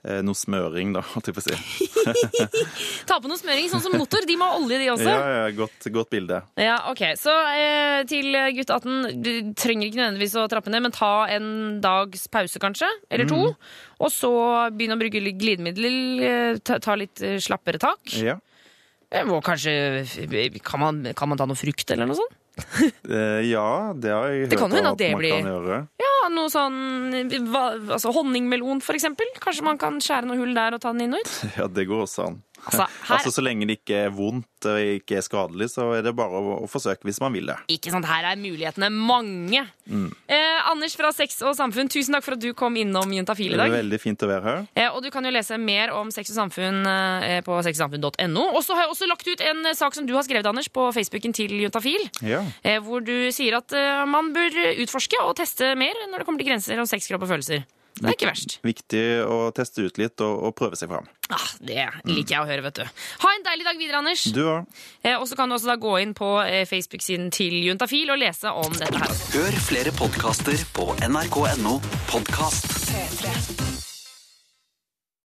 eh, 0.08 0.20
noe 0.24 0.38
smøring, 0.38 0.92
da, 0.96 1.02
holdt 1.12 1.30
jeg 1.30 1.36
på 1.36 1.42
å 1.42 1.46
si. 1.46 1.88
Ta 3.08 3.18
på 3.20 3.28
noe 3.30 3.38
smøring, 3.40 3.68
sånn 3.72 3.82
som 3.84 3.94
motor. 3.98 4.24
De 4.28 4.36
må 4.40 4.48
ha 4.48 4.58
olje, 4.60 4.78
de 4.82 4.88
også. 4.92 5.08
Ja, 5.10 5.32
ja, 5.38 5.48
godt, 5.56 5.88
godt 5.94 6.10
bilde. 6.14 6.40
Ja, 6.60 6.76
ok. 6.92 7.02
Så 7.20 7.34
eh, 7.56 8.00
til 8.10 8.30
gutt 8.58 8.72
18, 8.74 9.20
du 9.24 9.32
trenger 9.58 9.88
ikke 9.90 10.00
nødvendigvis 10.02 10.36
å 10.40 10.46
trappe 10.52 10.72
ned, 10.72 10.84
men 10.86 10.94
ta 10.94 11.12
en 11.34 11.48
dags 11.84 12.26
pause, 12.32 12.60
kanskje. 12.62 12.88
Eller 13.12 13.28
to. 13.30 13.40
Mm. 13.52 13.74
Og 14.04 14.12
så 14.12 14.32
begynne 14.74 14.96
å 14.98 15.02
bruke 15.02 15.22
litt 15.22 15.38
glidemiddel. 15.40 16.00
eh, 16.24 16.62
Ta, 16.64 16.78
ta 16.82 16.96
litt 16.98 17.20
eh, 17.24 17.36
slappere 17.42 17.80
tak. 17.82 18.00
Ja. 18.20 18.38
Eh, 19.10 19.26
Og 19.28 19.42
kanskje 19.46 19.72
kan 20.64 20.80
man, 20.82 21.02
kan 21.14 21.28
man 21.30 21.38
ta 21.40 21.46
noe 21.46 21.58
frukt 21.58 21.90
eller 21.94 22.08
noe 22.10 22.18
sånt? 22.18 22.40
Eh, 23.04 23.40
ja, 23.50 23.92
det 23.98 24.10
har 24.14 24.28
jeg 24.30 24.48
Det 24.48 24.56
hørt 24.58 24.62
kan 24.62 24.72
hende 24.76 24.90
at 24.94 25.00
man 25.00 25.18
blir- 25.20 25.34
kan 25.36 25.48
gjøre. 25.50 25.78
Ja, 26.00 26.12
noe 26.32 26.48
sånn 26.48 26.76
hva, 27.50 27.64
altså 27.96 28.12
Honningmelon, 28.14 28.80
for 28.82 28.94
eksempel. 28.96 29.26
Kanskje 29.42 29.62
man 29.66 29.78
kan 29.78 29.98
skjære 30.00 30.24
noe 30.30 30.38
hull 30.40 30.54
der 30.56 30.74
og 30.78 30.80
ta 30.80 30.92
den 30.94 31.02
inn 31.08 31.14
og 31.18 31.20
ut? 31.20 31.32
Ja, 31.58 31.66
det 31.68 31.86
går 31.90 32.04
også 32.06 32.28
an. 32.30 32.38
Altså, 32.64 32.86
her- 33.08 33.14
Altså, 33.18 33.30
Så 33.34 33.42
lenge 33.44 33.66
det 33.68 33.78
ikke 33.82 34.04
er 34.06 34.10
vondt 34.10 34.46
og 34.64 34.78
ikke 34.80 35.18
er 35.18 35.24
skadelig, 35.26 35.68
så 35.74 35.90
er 35.98 36.02
det 36.02 36.14
bare 36.16 36.30
å, 36.40 36.54
å 36.64 36.68
forsøke 36.70 37.04
hvis 37.04 37.20
man 37.20 37.32
vil 37.36 37.46
det. 37.50 37.56
Ikke 37.68 37.90
sant, 37.92 38.06
Her 38.08 38.24
er 38.32 38.36
mulighetene 38.40 38.88
mange. 38.90 39.66
Mm. 39.90 40.06
Eh, 40.28 40.60
Anders 40.70 40.94
fra 40.96 41.10
Sex 41.12 41.42
og 41.44 41.52
Samfunn, 41.58 41.90
tusen 41.92 42.14
takk 42.16 42.24
for 42.24 42.32
at 42.38 42.40
du 42.40 42.52
kom 42.56 42.74
innom 42.80 43.12
Juntafil 43.12 43.52
i 43.52 43.56
dag. 43.60 43.68
Det 43.68 43.76
er 43.76 43.82
veldig 43.82 44.00
fint 44.00 44.24
å 44.24 44.30
være 44.30 44.42
her. 44.48 44.66
Eh, 44.74 44.88
og 44.88 45.02
du 45.04 45.10
kan 45.12 45.24
jo 45.28 45.30
lese 45.34 45.58
mer 45.60 45.92
om 45.92 46.10
sex 46.14 46.30
og 46.32 46.38
samfunn 46.40 46.80
eh, 46.88 47.40
på 47.44 47.58
sexogsamfunn.no. 47.66 48.46
Og 48.56 48.62
så 48.64 48.74
har 48.78 48.86
jeg 48.86 48.94
også 48.94 49.08
lagt 49.10 49.28
ut 49.28 49.44
en 49.44 49.66
eh, 49.66 49.76
sak 49.76 49.94
som 49.94 50.06
du 50.08 50.14
har 50.16 50.24
skrevet, 50.24 50.46
Anders, 50.48 50.68
på 50.72 50.88
Facebooken 50.96 51.34
til 51.36 51.52
Juntafil. 51.60 52.08
Ja. 52.24 52.40
Eh, 52.64 52.80
hvor 52.80 53.04
du 53.04 53.28
sier 53.34 53.58
at 53.60 53.72
eh, 53.76 54.04
man 54.08 54.32
bør 54.32 54.56
utforske 54.80 55.20
og 55.26 55.36
teste 55.36 55.74
mer 55.76 55.92
når 56.08 56.22
det 56.22 56.26
kommer 56.26 56.40
til 56.40 56.48
grenser 56.54 56.80
om 56.80 56.88
sex, 56.88 57.06
kropp 57.12 57.26
og 57.28 57.34
følelser. 57.36 57.66
Det 57.94 58.08
er 58.08 58.16
ikke 58.16 58.30
verst. 58.32 58.56
Viktig 58.66 59.02
å 59.22 59.36
teste 59.54 59.84
ut 59.86 59.98
litt 60.00 60.22
og, 60.24 60.48
og 60.48 60.54
prøve 60.58 60.78
seg 60.78 60.90
fram. 60.90 61.06
Ah, 61.32 61.44
det 61.62 61.86
liker 62.10 62.34
jeg 62.34 62.42
å 62.42 62.48
høre, 62.48 62.64
vet 62.66 62.80
du. 62.82 63.04
Ha 63.22 63.30
en 63.32 63.46
deilig 63.46 63.68
dag 63.68 63.78
videre, 63.80 64.00
Anders. 64.02 64.24
Du 64.34 64.42
òg. 64.42 64.80
Eh, 65.02 65.14
og 65.14 65.28
så 65.30 65.38
kan 65.38 65.48
du 65.48 65.56
også 65.56 65.70
da 65.70 65.78
gå 65.80 65.94
inn 66.02 66.16
på 66.16 66.30
eh, 66.42 66.64
Facebook-siden 66.68 67.30
til 67.34 67.54
Juntafil 67.64 68.10
og 68.12 68.20
lese 68.20 68.50
om 68.50 68.74
dette 68.76 68.98
her. 68.98 69.14
Hør 69.36 69.60
flere 69.68 69.94
podkaster 69.94 70.66
på 70.76 70.90
nrk.no 71.06 71.78
podkast. 72.10 72.68
P3. 72.90 73.73